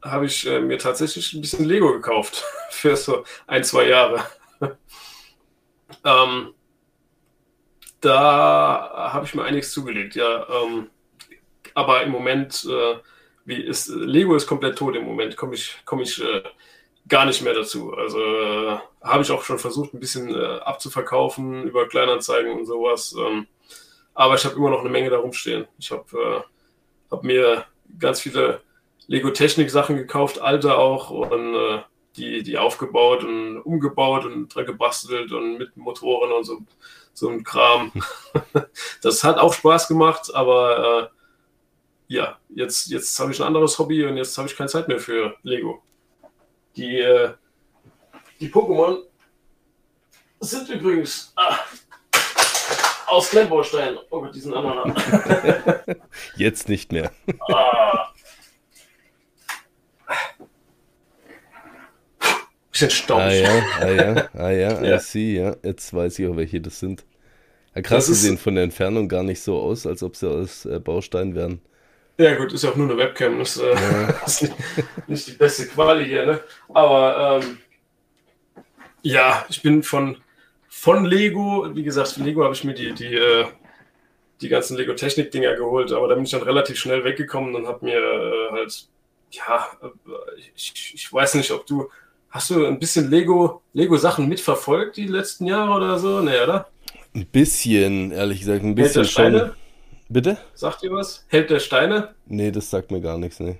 habe 0.03 0.27
ich 0.27 0.45
äh, 0.45 0.59
mir 0.59 0.77
tatsächlich 0.77 1.33
ein 1.33 1.41
bisschen 1.41 1.65
Lego 1.65 1.93
gekauft 1.93 2.43
für 2.69 2.95
so 2.95 3.23
ein, 3.47 3.63
zwei 3.63 3.87
Jahre. 3.87 4.23
ähm, 6.05 6.53
da 8.03 9.09
habe 9.13 9.25
ich 9.25 9.33
mir 9.33 9.43
einiges 9.43 9.71
zugelegt, 9.71 10.15
ja. 10.15 10.45
Ähm, 10.49 10.89
aber 11.73 12.03
im 12.03 12.11
Moment, 12.11 12.65
äh, 12.69 12.95
wie 13.45 13.61
ist, 13.61 13.87
Lego 13.87 14.35
ist 14.35 14.47
komplett 14.47 14.77
tot 14.77 14.95
im 14.95 15.05
Moment, 15.05 15.37
komme 15.37 15.55
ich, 15.55 15.77
komm 15.85 16.01
ich 16.01 16.21
äh, 16.21 16.43
gar 17.07 17.25
nicht 17.25 17.41
mehr 17.41 17.53
dazu. 17.53 17.93
Also 17.93 18.19
äh, 18.19 18.77
habe 19.01 19.23
ich 19.23 19.31
auch 19.31 19.43
schon 19.43 19.59
versucht, 19.59 19.93
ein 19.93 19.99
bisschen 19.99 20.29
äh, 20.35 20.59
abzuverkaufen 20.59 21.63
über 21.63 21.87
Kleinanzeigen 21.87 22.51
und 22.51 22.65
sowas. 22.65 23.15
Ähm, 23.17 23.47
aber 24.13 24.35
ich 24.35 24.45
habe 24.45 24.55
immer 24.55 24.69
noch 24.69 24.81
eine 24.81 24.89
Menge 24.89 25.09
da 25.09 25.17
rumstehen. 25.17 25.65
Ich 25.79 25.91
habe 25.91 26.05
äh, 26.13 26.41
hab 27.11 27.23
mir 27.23 27.65
ganz 27.99 28.21
viele 28.21 28.61
Lego-Technik-Sachen 29.07 29.95
gekauft, 29.97 30.39
alte 30.39 30.77
auch, 30.77 31.09
und 31.09 31.55
äh, 31.55 31.81
die, 32.15 32.43
die 32.43 32.57
aufgebaut 32.57 33.23
und 33.23 33.59
umgebaut 33.59 34.25
und 34.25 34.53
dran 34.53 34.65
gebastelt 34.65 35.31
und 35.31 35.57
mit 35.57 35.75
Motoren 35.77 36.31
und 36.31 36.43
so, 36.43 36.59
so 37.13 37.29
ein 37.29 37.43
Kram. 37.43 37.91
das 39.01 39.23
hat 39.23 39.37
auch 39.37 39.53
Spaß 39.53 39.87
gemacht, 39.87 40.33
aber 40.33 41.11
äh, 42.09 42.13
ja, 42.13 42.37
jetzt, 42.49 42.87
jetzt 42.89 43.17
habe 43.19 43.31
ich 43.31 43.39
ein 43.39 43.47
anderes 43.47 43.77
Hobby 43.79 44.05
und 44.05 44.17
jetzt 44.17 44.37
habe 44.37 44.47
ich 44.47 44.55
keine 44.55 44.69
Zeit 44.69 44.87
mehr 44.87 44.99
für 44.99 45.35
Lego. 45.43 45.81
Die, 46.75 46.99
äh, 46.99 47.33
die 48.39 48.49
Pokémon 48.49 49.03
sind 50.39 50.69
übrigens 50.69 51.31
ah, 51.35 51.59
aus 53.07 53.29
Klemmbaustein. 53.29 53.97
Oh 54.09 54.21
Gott, 54.21 54.35
die 54.35 54.39
sind 54.39 54.53
anderen. 54.53 54.93
jetzt 56.35 56.67
nicht 56.67 56.91
mehr. 56.91 57.11
ah. 57.49 58.12
Bisschen 62.73 62.89
Staub. 62.89 63.19
Ah 63.19 63.31
ja, 63.31 63.63
ah 63.79 63.87
ja, 63.87 64.29
ah 64.33 64.49
ja, 64.49 64.83
ja. 64.83 64.95
I 64.95 64.99
see, 64.99 65.37
ja. 65.37 65.55
Jetzt 65.63 65.93
weiß 65.93 66.17
ich 66.17 66.27
auch, 66.27 66.35
welche 66.35 66.59
das 66.59 66.79
sind. 66.79 67.05
Ja, 67.75 67.83
krass, 67.83 68.07
sie 68.07 68.15
sehen 68.15 68.39
von 68.39 68.55
der 68.55 68.63
Entfernung 68.63 69.07
gar 69.07 69.21
nicht 69.21 69.41
so 69.41 69.59
aus, 69.59 69.85
als 69.85 70.01
ob 70.01 70.15
sie 70.15 70.27
aus 70.27 70.65
äh, 70.65 70.79
Baustein 70.79 71.35
wären. 71.35 71.61
Ja 72.17 72.35
gut, 72.35 72.51
ist 72.51 72.63
ja 72.63 72.71
auch 72.71 72.75
nur 72.75 72.89
eine 72.89 72.97
Webcam, 72.97 73.37
das 73.37 73.57
äh, 73.57 73.73
ja. 73.73 74.09
ist 74.25 74.41
nicht, 74.41 74.55
nicht, 75.07 75.27
die 75.27 75.31
beste 75.33 75.67
Quali 75.67 76.05
hier, 76.05 76.25
ne? 76.25 76.39
Aber 76.73 77.41
ähm, 77.43 77.59
ja, 79.03 79.45
ich 79.49 79.61
bin 79.61 79.83
von, 79.83 80.17
von 80.67 81.05
Lego, 81.05 81.67
wie 81.75 81.83
gesagt, 81.83 82.09
von 82.09 82.23
Lego 82.23 82.43
habe 82.43 82.55
ich 82.55 82.63
mir 82.63 82.73
die, 82.73 82.93
die, 82.93 83.13
äh, 83.13 83.45
die 84.41 84.49
ganzen 84.49 84.77
Lego-Technik-Dinger 84.77 85.55
geholt, 85.55 85.91
aber 85.91 86.07
da 86.07 86.15
bin 86.15 86.23
ich 86.23 86.31
dann 86.31 86.41
relativ 86.41 86.77
schnell 86.77 87.03
weggekommen 87.03 87.53
und 87.53 87.67
habe 87.67 87.85
mir 87.85 87.99
äh, 87.99 88.51
halt, 88.51 88.87
ja, 89.29 89.67
äh, 89.81 89.87
ich, 90.55 90.93
ich 90.95 91.13
weiß 91.13 91.35
nicht, 91.35 91.51
ob 91.51 91.67
du 91.67 91.89
Hast 92.33 92.49
du 92.49 92.65
ein 92.65 92.79
bisschen 92.79 93.11
Lego, 93.11 93.61
Lego-Sachen 93.73 94.27
mitverfolgt 94.27 94.97
die 94.97 95.05
letzten 95.05 95.45
Jahre 95.45 95.71
oder 95.71 95.99
so? 95.99 96.19
Nee, 96.19 96.41
oder? 96.41 96.67
Ein 97.13 97.27
bisschen, 97.27 98.11
ehrlich 98.11 98.39
gesagt, 98.39 98.63
ein 98.63 98.73
bisschen 98.73 99.05
schon. 99.05 99.51
Bitte? 100.09 100.39
Sagt 100.55 100.81
ihr 100.81 100.91
was? 100.91 101.27
Held 101.27 101.51
der 101.51 101.59
Steine? 101.59 102.15
Nee, 102.25 102.49
das 102.49 102.71
sagt 102.71 102.89
mir 102.89 103.01
gar 103.01 103.19
nichts, 103.19 103.39
nee. 103.39 103.59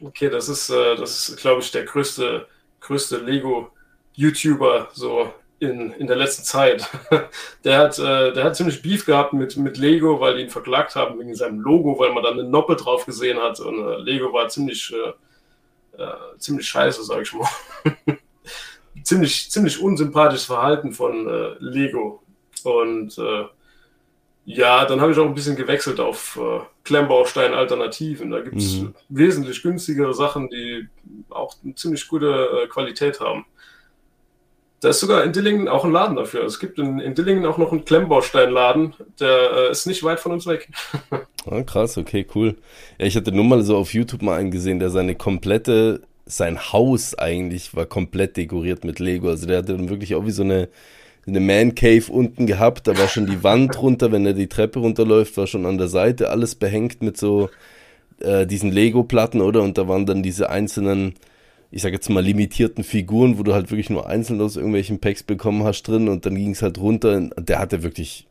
Okay, 0.00 0.30
das 0.30 0.48
ist, 0.48 0.70
äh, 0.70 0.94
das 0.94 1.30
ist, 1.30 1.36
glaube 1.38 1.62
ich, 1.62 1.72
der 1.72 1.82
größte, 1.82 2.46
größte 2.78 3.16
Lego-YouTuber 3.18 4.90
so 4.92 5.34
in, 5.58 5.90
in 5.90 6.06
der 6.06 6.16
letzten 6.16 6.44
Zeit. 6.44 6.88
der 7.64 7.78
hat, 7.78 7.98
äh, 7.98 8.32
der 8.32 8.44
hat 8.44 8.54
ziemlich 8.54 8.82
Beef 8.82 9.04
gehabt 9.04 9.32
mit, 9.32 9.56
mit 9.56 9.78
Lego, 9.78 10.20
weil 10.20 10.36
die 10.36 10.42
ihn 10.42 10.50
verklagt 10.50 10.94
haben 10.94 11.18
wegen 11.18 11.34
seinem 11.34 11.58
Logo, 11.58 11.98
weil 11.98 12.12
man 12.12 12.22
dann 12.22 12.38
eine 12.38 12.48
Noppe 12.48 12.76
drauf 12.76 13.04
gesehen 13.04 13.40
hat. 13.40 13.58
Und 13.58 13.84
äh, 13.84 13.96
Lego 13.96 14.32
war 14.32 14.48
ziemlich, 14.48 14.94
äh, 15.98 16.38
ziemlich 16.38 16.66
scheiße, 16.66 17.04
sag 17.04 17.22
ich 17.22 17.32
mal. 17.32 17.48
ziemlich, 19.02 19.50
ziemlich 19.50 19.80
unsympathisches 19.80 20.46
Verhalten 20.46 20.92
von 20.92 21.28
äh, 21.28 21.54
Lego. 21.58 22.22
Und 22.64 23.18
äh, 23.18 23.44
ja, 24.44 24.84
dann 24.84 25.00
habe 25.00 25.12
ich 25.12 25.18
auch 25.18 25.26
ein 25.26 25.34
bisschen 25.34 25.56
gewechselt 25.56 26.00
auf 26.00 26.38
äh, 26.40 26.60
Klemmbaustein-Alternativen. 26.84 28.30
Da 28.30 28.40
gibt 28.40 28.56
es 28.56 28.80
mhm. 28.80 28.94
wesentlich 29.08 29.62
günstigere 29.62 30.14
Sachen, 30.14 30.48
die 30.48 30.88
auch 31.30 31.54
eine 31.62 31.74
ziemlich 31.74 32.08
gute 32.08 32.64
äh, 32.64 32.66
Qualität 32.68 33.20
haben. 33.20 33.46
Da 34.80 34.88
ist 34.88 34.98
sogar 34.98 35.22
in 35.22 35.32
Dillingen 35.32 35.68
auch 35.68 35.84
ein 35.84 35.92
Laden 35.92 36.16
dafür. 36.16 36.42
Es 36.42 36.58
gibt 36.58 36.78
in, 36.80 36.98
in 36.98 37.14
Dillingen 37.14 37.46
auch 37.46 37.56
noch 37.56 37.70
einen 37.70 37.84
Klemmbaustein-Laden, 37.84 38.94
der 39.20 39.52
äh, 39.52 39.70
ist 39.70 39.86
nicht 39.86 40.02
weit 40.02 40.18
von 40.18 40.32
uns 40.32 40.46
weg. 40.46 40.68
ah, 41.46 41.62
krass, 41.62 41.98
okay, 41.98 42.26
cool. 42.34 42.56
Ja, 42.98 43.06
ich 43.06 43.16
hatte 43.16 43.32
nur 43.32 43.44
mal 43.44 43.62
so 43.62 43.76
auf 43.76 43.94
YouTube 43.94 44.22
mal 44.22 44.38
einen 44.38 44.50
gesehen, 44.50 44.78
der 44.78 44.90
seine 44.90 45.14
komplette, 45.14 46.02
sein 46.26 46.72
Haus 46.72 47.14
eigentlich 47.16 47.74
war 47.74 47.86
komplett 47.86 48.36
dekoriert 48.36 48.84
mit 48.84 48.98
Lego. 48.98 49.28
Also 49.28 49.46
der 49.46 49.58
hatte 49.58 49.76
dann 49.76 49.88
wirklich 49.88 50.14
auch 50.14 50.26
wie 50.26 50.30
so 50.30 50.42
eine, 50.42 50.68
eine 51.26 51.40
Man 51.40 51.74
Cave 51.74 52.10
unten 52.10 52.46
gehabt. 52.46 52.86
Da 52.86 52.96
war 52.96 53.08
schon 53.08 53.26
die 53.26 53.42
Wand 53.42 53.80
runter, 53.80 54.12
wenn 54.12 54.26
er 54.26 54.34
die 54.34 54.48
Treppe 54.48 54.80
runterläuft, 54.80 55.36
war 55.36 55.46
schon 55.46 55.66
an 55.66 55.78
der 55.78 55.88
Seite 55.88 56.30
alles 56.30 56.54
behängt 56.54 57.02
mit 57.02 57.16
so 57.16 57.50
äh, 58.20 58.46
diesen 58.46 58.70
Lego-Platten, 58.70 59.40
oder? 59.40 59.62
Und 59.62 59.78
da 59.78 59.88
waren 59.88 60.06
dann 60.06 60.22
diese 60.22 60.50
einzelnen 60.50 61.14
ich 61.72 61.80
sage 61.80 61.94
jetzt 61.94 62.10
mal, 62.10 62.22
limitierten 62.22 62.84
Figuren, 62.84 63.38
wo 63.38 63.42
du 63.42 63.54
halt 63.54 63.70
wirklich 63.70 63.88
nur 63.88 64.06
einzeln 64.06 64.42
aus 64.42 64.56
irgendwelchen 64.56 65.00
Packs 65.00 65.22
bekommen 65.22 65.64
hast 65.64 65.84
drin 65.84 66.06
und 66.08 66.26
dann 66.26 66.34
ging 66.34 66.50
es 66.50 66.60
halt 66.60 66.78
runter. 66.78 67.30
Der 67.38 67.58
hatte 67.58 67.82
wirklich, 67.82 68.26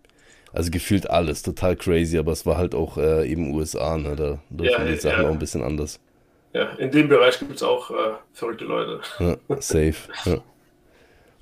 also 0.54 0.72
gefühlt 0.72 1.10
alles, 1.10 1.43
total 1.43 1.76
crazy, 1.76 2.18
aber 2.18 2.32
es 2.32 2.45
war 2.45 2.58
halt 2.58 2.76
auch 2.76 2.97
äh, 2.97 3.30
eben 3.30 3.54
USA, 3.54 3.97
ne? 3.97 4.16
Da, 4.16 4.39
da 4.49 4.64
ja, 4.64 4.84
die 4.84 4.97
Sachen 4.97 5.24
ja. 5.24 5.30
auch 5.30 5.34
ein 5.34 5.39
bisschen 5.39 5.64
anders. 5.64 5.99
Ja, 6.54 6.66
in 6.78 6.91
dem 6.91 7.08
Bereich 7.08 7.39
gibt 7.39 7.56
es 7.56 7.64
auch 7.64 7.91
äh, 7.91 8.14
verrückte 8.34 8.66
Leute. 8.66 8.99
Ja, 9.20 9.38
safe. 9.60 9.95
ja. 10.26 10.41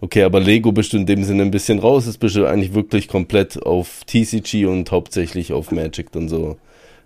Okay, 0.02 0.24
aber 0.24 0.40
Lego 0.40 0.72
bist 0.72 0.94
du 0.94 0.98
in 0.98 1.06
dem 1.06 1.24
Sinne 1.24 1.44
ein 1.44 1.52
bisschen 1.52 1.80
raus, 1.80 2.08
ist 2.08 2.20
bist 2.20 2.36
du 2.36 2.46
eigentlich 2.46 2.74
wirklich 2.74 3.08
komplett 3.08 3.62
auf 3.64 4.04
TCG 4.06 4.66
und 4.66 4.90
hauptsächlich 4.92 5.52
auf 5.52 5.72
Magic 5.72 6.12
dann 6.12 6.30
so 6.30 6.52
äh, 6.52 6.56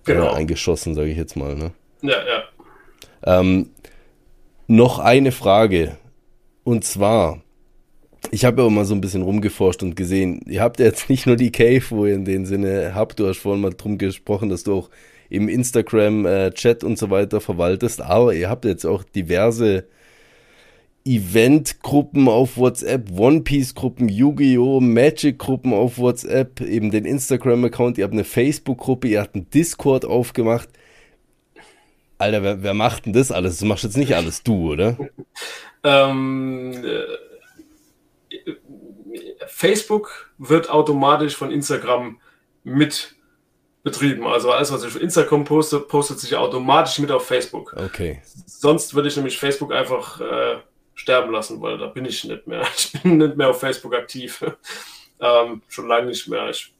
genau. 0.03 0.27
äh, 0.27 0.35
eingeschossen, 0.35 0.93
sage 0.93 1.09
ich 1.09 1.17
jetzt 1.17 1.35
mal. 1.35 1.55
Ne? 1.55 1.71
Ja, 2.01 2.17
ja. 2.25 3.39
Ähm, 3.39 3.71
noch 4.67 4.99
eine 4.99 5.31
Frage. 5.31 5.97
Und 6.63 6.85
zwar, 6.85 7.41
ich 8.31 8.45
habe 8.45 8.61
ja 8.61 8.67
auch 8.67 8.71
mal 8.71 8.85
so 8.85 8.95
ein 8.95 9.01
bisschen 9.01 9.21
rumgeforscht 9.21 9.83
und 9.83 9.95
gesehen, 9.95 10.41
ihr 10.47 10.61
habt 10.61 10.79
ja 10.79 10.85
jetzt 10.85 11.09
nicht 11.09 11.25
nur 11.25 11.35
die 11.35 11.51
Cave, 11.51 11.83
wo 11.89 12.05
ihr 12.05 12.15
in 12.15 12.25
dem 12.25 12.45
Sinne 12.45 12.93
habt, 12.95 13.19
du 13.19 13.27
hast 13.27 13.37
vorhin 13.37 13.61
mal 13.61 13.73
drum 13.73 13.97
gesprochen, 13.97 14.49
dass 14.49 14.63
du 14.63 14.73
auch 14.73 14.89
im 15.29 15.49
Instagram 15.49 16.25
äh, 16.25 16.51
und 16.83 16.97
so 16.97 17.09
weiter 17.09 17.41
verwaltest, 17.41 18.01
aber 18.01 18.33
ihr 18.33 18.49
habt 18.49 18.65
jetzt 18.65 18.85
auch 18.85 19.03
diverse 19.03 19.85
Event-Gruppen 21.05 22.29
auf 22.29 22.57
WhatsApp, 22.57 23.11
One 23.17 23.41
Piece-Gruppen, 23.41 24.07
Yu-Gi-Oh!, 24.07 24.79
Magic-Gruppen 24.79 25.73
auf 25.73 25.97
WhatsApp, 25.97 26.61
eben 26.61 26.91
den 26.91 27.05
Instagram-Account, 27.05 27.97
ihr 27.97 28.05
habt 28.05 28.13
eine 28.13 28.23
Facebook-Gruppe, 28.23 29.09
ihr 29.09 29.21
habt 29.21 29.35
einen 29.35 29.49
Discord 29.49 30.05
aufgemacht. 30.05 30.69
Alter, 32.19 32.41
wer, 32.43 32.63
wer, 32.63 32.73
macht 32.73 33.05
denn 33.05 33.13
das 33.13 33.31
alles? 33.31 33.57
Das 33.57 33.67
machst 33.67 33.83
jetzt 33.83 33.97
nicht 33.97 34.15
alles 34.15 34.43
du, 34.43 34.71
oder? 34.71 34.97
ähm, 35.83 36.71
äh, 36.71 37.32
Facebook 39.47 40.31
wird 40.37 40.69
automatisch 40.69 41.35
von 41.35 41.51
Instagram 41.51 42.19
mit 42.63 43.15
betrieben. 43.83 44.25
Also 44.25 44.51
alles, 44.51 44.71
was 44.71 44.83
ich 44.83 44.87
auf 44.87 45.01
Instagram 45.01 45.43
poste, 45.43 45.79
postet 45.79 46.19
sich 46.19 46.35
automatisch 46.35 46.99
mit 46.99 47.11
auf 47.11 47.25
Facebook. 47.25 47.75
Okay. 47.77 48.21
Sonst 48.45 48.93
würde 48.95 49.09
ich 49.09 49.15
nämlich 49.15 49.37
Facebook 49.37 49.73
einfach 49.73 50.21
äh, 50.21 50.57
sterben 50.95 51.31
lassen, 51.31 51.61
weil 51.61 51.77
da 51.77 51.87
bin 51.87 52.05
ich 52.05 52.23
nicht 52.23 52.47
mehr. 52.47 52.65
Ich 52.77 53.01
bin 53.01 53.17
nicht 53.17 53.35
mehr 53.35 53.49
auf 53.49 53.59
Facebook 53.59 53.93
aktiv. 53.93 54.43
ähm, 55.19 55.61
schon 55.67 55.87
lange 55.87 56.07
nicht 56.07 56.27
mehr. 56.27 56.49
Ich, 56.49 56.73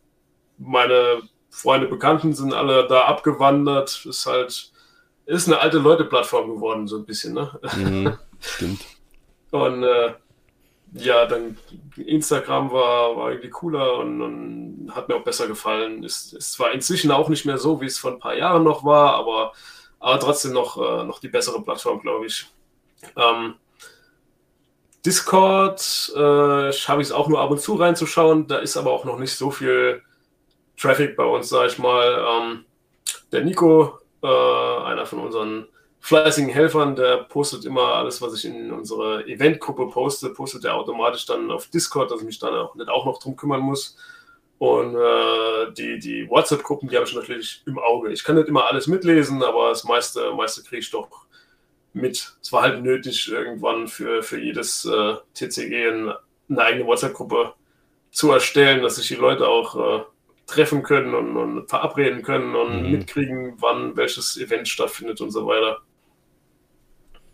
meine 0.58 1.22
Freunde, 1.50 1.88
Bekannten 1.88 2.34
sind 2.34 2.54
alle 2.54 2.88
da 2.88 3.06
abgewandert. 3.06 4.06
Ist 4.06 4.26
halt 4.26 4.72
ist 5.26 5.48
eine 5.48 5.60
alte 5.60 5.78
Leute-Plattform 5.78 6.50
geworden, 6.56 6.88
so 6.88 6.98
ein 6.98 7.06
bisschen, 7.06 7.34
ne? 7.34 7.60
Mhm, 7.76 8.18
stimmt. 8.40 8.82
Und 9.52 9.84
äh, 9.84 10.14
ja, 10.96 11.26
dann 11.26 11.58
Instagram 11.98 12.72
war, 12.72 13.18
war 13.18 13.32
irgendwie 13.32 13.50
cooler 13.50 13.98
und, 13.98 14.22
und, 14.22 14.92
hat 14.94 15.10
mir 15.10 15.16
auch 15.16 15.24
besser 15.24 15.48
gefallen. 15.48 16.04
Ist, 16.04 16.34
ist 16.34 16.54
zwar 16.54 16.72
inzwischen 16.72 17.12
auch 17.12 17.30
nicht 17.30 17.46
mehr 17.46 17.58
so, 17.58 17.82
wie 17.82 17.86
es 17.86 17.98
vor 17.98 18.12
ein 18.12 18.20
paar 18.20 18.36
Jahren 18.36 18.64
noch 18.64 18.84
war, 18.84 19.16
aber, 19.16 19.54
aber 20.00 20.20
trotzdem 20.20 20.54
noch, 20.54 20.78
äh, 20.78 21.04
noch 21.04 21.20
die 21.20 21.30
bessere 21.30 21.62
Plattform, 21.64 22.02
glaube 22.02 22.28
ich. 22.28 22.48
Ähm, 23.16 23.56
Discord 25.06 26.12
äh, 26.16 26.20
habe 26.20 27.02
ich 27.02 27.08
es 27.08 27.12
auch 27.12 27.28
nur 27.28 27.40
ab 27.40 27.52
und 27.52 27.60
zu 27.60 27.76
reinzuschauen. 27.76 28.48
Da 28.48 28.58
ist 28.58 28.78
aber 28.78 28.92
auch 28.92 29.04
noch 29.04 29.18
nicht 29.18 29.36
so 29.36 29.52
viel 29.52 30.02
Traffic 30.78 31.16
bei 31.18 31.26
uns, 31.26 31.50
sage 31.50 31.68
ich 31.68 31.80
mal. 31.80 32.26
Ähm, 32.30 32.66
der 33.32 33.44
Nico, 33.44 34.00
äh, 34.22 34.28
einer 34.28 35.06
von 35.06 35.20
unseren 35.20 35.68
fleißigen 36.04 36.50
Helfern, 36.50 36.98
der 36.98 37.24
postet 37.24 37.64
immer 37.64 37.96
alles, 37.96 38.22
was 38.22 38.34
ich 38.34 38.44
in 38.44 38.74
unsere 38.74 39.26
Eventgruppe 39.26 39.88
poste, 39.88 40.30
postet 40.30 40.66
er 40.66 40.76
automatisch 40.76 41.26
dann 41.26 41.50
auf 41.50 41.68
Discord, 41.68 42.12
dass 42.12 42.20
ich 42.20 42.26
mich 42.26 42.40
dann 42.40 42.54
auch 42.54 42.76
nicht 42.76 42.90
auch 42.90 43.06
noch 43.06 43.20
drum 43.20 43.38
kümmern 43.38 43.62
muss. 43.62 43.98
Und 44.58 44.96
äh, 44.96 45.72
die, 45.72 46.00
die 46.00 46.30
WhatsApp-Gruppen, 46.30 46.90
die 46.90 46.98
habe 46.98 47.08
ich 47.08 47.16
natürlich 47.16 47.64
im 47.66 47.80
Auge. 47.80 48.12
Ich 48.12 48.26
kann 48.26 48.36
nicht 48.36 48.50
immer 48.50 48.66
alles 48.66 48.88
mitlesen, 48.88 49.42
aber 49.44 49.70
das 49.70 49.86
meiste, 49.86 50.34
meiste 50.34 50.62
kriege 50.64 50.82
ich 50.82 50.92
doch 50.92 51.08
mit. 51.94 52.36
Es 52.42 52.52
war 52.52 52.64
halt 52.64 52.84
nötig, 52.84 53.32
irgendwann 53.32 53.88
für, 53.88 54.24
für 54.24 54.40
jedes 54.40 54.84
äh, 54.84 55.16
TCG 55.36 55.88
eine, 55.88 56.20
eine 56.50 56.62
eigene 56.62 56.86
WhatsApp-Gruppe 56.86 57.54
zu 58.12 58.30
erstellen, 58.30 58.84
dass 58.84 58.98
sich 58.98 59.08
die 59.08 59.16
Leute 59.16 59.48
auch 59.48 60.02
äh, 60.02 60.04
treffen 60.48 60.84
können 60.84 61.14
und, 61.14 61.38
und, 61.38 61.70
verabreden 61.70 62.24
können 62.24 62.56
und 62.56 62.84
mhm. 62.84 62.92
mitkriegen, 62.92 63.54
wann 63.60 63.96
welches 63.96 64.36
Event 64.38 64.68
stattfindet 64.68 65.22
und 65.22 65.32
so 65.32 65.48
weiter. 65.48 65.80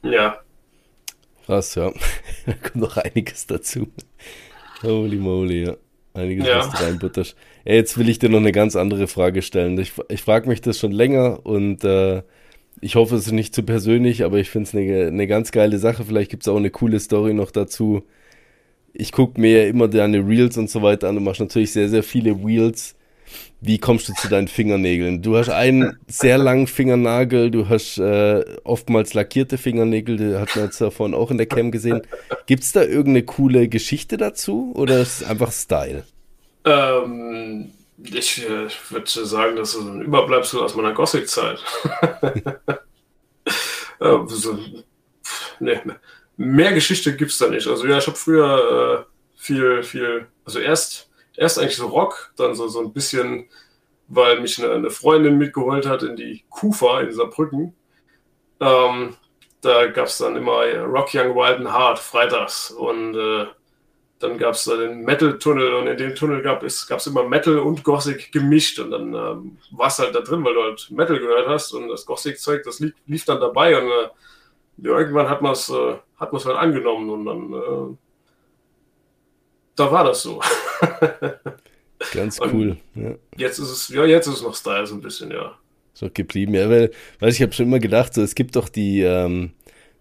Ja. 0.03 0.39
Krass, 1.45 1.75
ja. 1.75 1.91
da 2.45 2.53
kommt 2.53 2.75
noch 2.75 2.97
einiges 2.97 3.47
dazu. 3.47 3.87
Holy 4.83 5.17
moly, 5.17 5.65
ja. 5.65 5.77
Einiges, 6.13 6.47
ja. 6.47 6.59
was 6.59 6.71
du 6.71 6.83
reinbutterst. 6.83 7.35
Ja, 7.65 7.73
jetzt 7.73 7.97
will 7.97 8.09
ich 8.09 8.19
dir 8.19 8.29
noch 8.29 8.39
eine 8.39 8.51
ganz 8.51 8.75
andere 8.75 9.07
Frage 9.07 9.41
stellen. 9.41 9.77
Ich, 9.79 9.93
ich 10.09 10.21
frage 10.21 10.49
mich 10.49 10.61
das 10.61 10.79
schon 10.79 10.91
länger 10.91 11.45
und 11.45 11.83
äh, 11.83 12.23
ich 12.81 12.95
hoffe, 12.95 13.15
es 13.15 13.27
ist 13.27 13.31
nicht 13.31 13.53
zu 13.53 13.63
persönlich, 13.63 14.23
aber 14.23 14.37
ich 14.39 14.49
finde 14.49 14.67
es 14.67 14.75
eine, 14.75 15.07
eine 15.07 15.27
ganz 15.27 15.51
geile 15.51 15.77
Sache. 15.77 16.05
Vielleicht 16.05 16.31
gibt 16.31 16.43
es 16.43 16.47
auch 16.47 16.57
eine 16.57 16.71
coole 16.71 16.99
Story 16.99 17.33
noch 17.33 17.51
dazu. 17.51 18.03
Ich 18.93 19.11
gucke 19.11 19.39
mir 19.39 19.63
ja 19.63 19.69
immer 19.69 19.87
deine 19.87 20.25
Reels 20.25 20.57
und 20.57 20.69
so 20.69 20.81
weiter 20.81 21.09
an. 21.09 21.15
Du 21.15 21.21
machst 21.21 21.39
natürlich 21.41 21.71
sehr, 21.71 21.89
sehr 21.89 22.03
viele 22.03 22.31
Reels. 22.31 22.95
Wie 23.61 23.77
kommst 23.77 24.07
du 24.07 24.13
zu 24.13 24.29
deinen 24.29 24.47
Fingernägeln? 24.47 25.21
Du 25.21 25.35
hast 25.35 25.49
einen 25.49 25.99
sehr 26.07 26.37
langen 26.37 26.67
Fingernagel, 26.67 27.51
du 27.51 27.67
hast 27.67 27.97
äh, 27.97 28.45
oftmals 28.63 29.13
lackierte 29.13 29.57
Fingernägel, 29.57 30.15
die 30.15 30.35
hat 30.37 30.55
man 30.55 30.65
jetzt 30.65 30.79
davon 30.79 31.13
auch 31.13 31.29
in 31.29 31.37
der 31.37 31.45
Cam 31.45 31.69
gesehen. 31.69 32.01
Gibt 32.45 32.63
es 32.63 32.71
da 32.71 32.83
irgendeine 32.83 33.23
coole 33.23 33.67
Geschichte 33.67 34.15
dazu 34.15 34.71
oder 34.75 35.01
ist 35.01 35.21
es 35.21 35.27
einfach 35.27 35.51
Style? 35.51 36.05
Ähm, 36.63 37.71
ich, 38.01 38.47
äh, 38.47 38.67
würde 38.89 39.25
sagen, 39.25 39.57
das 39.57 39.75
ist 39.75 39.81
ein 39.81 40.01
Überbleibsel 40.01 40.61
aus 40.61 40.75
meiner 40.75 40.93
Gothic-Zeit. 40.93 41.59
äh, 43.99 44.17
so, 44.27 44.57
nee, 45.59 45.81
mehr 46.37 46.71
Geschichte 46.71 47.13
gibt 47.15 47.31
es 47.31 47.37
da 47.37 47.49
nicht. 47.49 47.67
Also 47.67 47.85
ja, 47.85 47.97
ich 47.97 48.07
habe 48.07 48.17
früher 48.17 49.05
äh, 49.05 49.11
viel, 49.35 49.83
viel, 49.83 50.27
also 50.45 50.59
erst, 50.59 51.08
erst 51.39 51.57
eigentlich 51.57 51.77
so 51.77 51.87
Rock, 51.87 52.33
dann 52.35 52.53
so, 52.53 52.67
so 52.67 52.81
ein 52.81 52.93
bisschen, 52.93 53.49
weil 54.07 54.41
mich 54.41 54.61
eine, 54.61 54.73
eine 54.73 54.89
Freundin 54.89 55.37
mitgeholt 55.37 55.87
hat 55.87 56.03
in 56.03 56.15
die 56.15 56.43
Kufa 56.49 56.99
in 56.99 57.13
Saarbrücken. 57.13 57.73
Ähm, 58.59 59.15
da 59.61 59.87
gab 59.87 60.07
es 60.07 60.17
dann 60.17 60.35
immer 60.35 60.65
Rock 60.83 61.13
Young 61.13 61.35
Wild 61.35 61.59
and 61.59 61.71
Hard 61.71 61.99
freitags. 61.99 62.71
Und 62.71 63.15
äh, 63.15 63.45
dann 64.19 64.37
gab 64.37 64.53
es 64.53 64.65
da 64.65 64.75
den 64.75 65.01
Metal-Tunnel. 65.03 65.75
Und 65.75 65.87
in 65.87 65.97
dem 65.97 66.15
Tunnel 66.15 66.41
gab 66.41 66.63
es 66.63 67.07
immer 67.07 67.23
Metal 67.23 67.57
und 67.59 67.83
Gothic 67.83 68.31
gemischt. 68.33 68.79
Und 68.79 68.91
dann 68.91 69.13
ähm, 69.13 69.57
warst 69.71 69.99
halt 69.99 70.15
da 70.15 70.19
drin, 70.19 70.43
weil 70.43 70.53
du 70.53 70.63
halt 70.63 70.91
Metal 70.91 71.19
gehört 71.19 71.47
hast. 71.47 71.71
Und 71.73 71.87
das 71.87 72.05
Gothic-Zeug, 72.05 72.63
das 72.63 72.79
lief, 72.79 72.93
lief, 73.05 73.23
dann 73.25 73.39
dabei. 73.39 73.77
Und 73.81 73.89
äh, 73.89 74.87
irgendwann 74.87 75.29
hat 75.29 75.41
man 75.41 75.53
es 75.53 75.69
äh, 75.69 75.95
halt 76.19 76.57
angenommen. 76.57 77.09
Und 77.09 77.25
dann 77.25 77.53
äh, 77.53 77.97
da 79.79 79.91
war 79.91 80.03
das 80.03 80.21
so. 80.21 80.41
Ganz 82.13 82.39
cool. 82.39 82.77
Ja. 82.95 83.15
Jetzt 83.37 83.59
ist 83.59 83.69
es, 83.69 83.89
ja, 83.89 84.05
jetzt 84.05 84.27
ist 84.27 84.35
es 84.35 84.41
noch 84.43 84.55
Style 84.55 84.87
so 84.87 84.95
ein 84.95 85.01
bisschen, 85.01 85.31
ja. 85.31 85.57
So 85.93 86.09
geblieben, 86.13 86.53
ja, 86.53 86.69
weil, 86.69 86.91
weil 87.19 87.29
ich 87.29 87.41
habe 87.41 87.51
schon 87.51 87.65
immer 87.65 87.79
gedacht, 87.79 88.13
so, 88.13 88.21
es 88.21 88.35
gibt 88.35 88.55
doch 88.55 88.69
die, 88.69 89.01
ähm, 89.01 89.51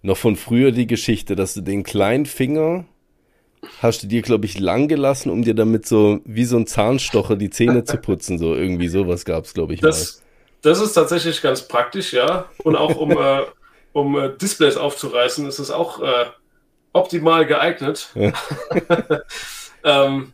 noch 0.03 0.17
von 0.17 0.37
früher 0.37 0.71
die 0.71 0.87
Geschichte, 0.87 1.35
dass 1.35 1.55
du 1.55 1.61
den 1.61 1.83
kleinen 1.83 2.27
Finger 2.27 2.85
hast 3.83 4.03
du 4.03 4.07
dir, 4.07 4.23
glaube 4.23 4.47
ich, 4.47 4.59
lang 4.59 4.87
gelassen, 4.87 5.31
um 5.31 5.43
dir 5.43 5.55
damit 5.55 5.87
so 5.87 6.21
wie 6.25 6.45
so 6.45 6.57
ein 6.57 6.67
Zahnstocher 6.67 7.37
die 7.37 7.51
Zähne 7.51 7.85
zu 7.85 7.97
putzen. 7.97 8.39
So 8.39 8.55
irgendwie 8.55 8.89
sowas 8.89 9.25
gab 9.25 9.45
es, 9.45 9.55
glaube 9.55 9.75
ich. 9.75 9.81
Das, 9.81 10.17
mal. 10.17 10.71
das 10.71 10.81
ist 10.81 10.93
tatsächlich 10.93 11.43
ganz 11.43 11.67
praktisch, 11.67 12.13
ja. 12.13 12.47
Und 12.63 12.77
auch 12.77 12.97
um, 12.97 13.11
äh, 13.11 13.43
um 13.93 14.17
äh, 14.17 14.37
Displays 14.37 14.77
aufzureißen, 14.77 15.47
ist 15.47 15.59
es 15.59 15.73
auch 15.73 16.01
äh, 16.01 16.27
optimal 16.93 17.47
geeignet. 17.47 18.15
Ähm, 19.85 20.33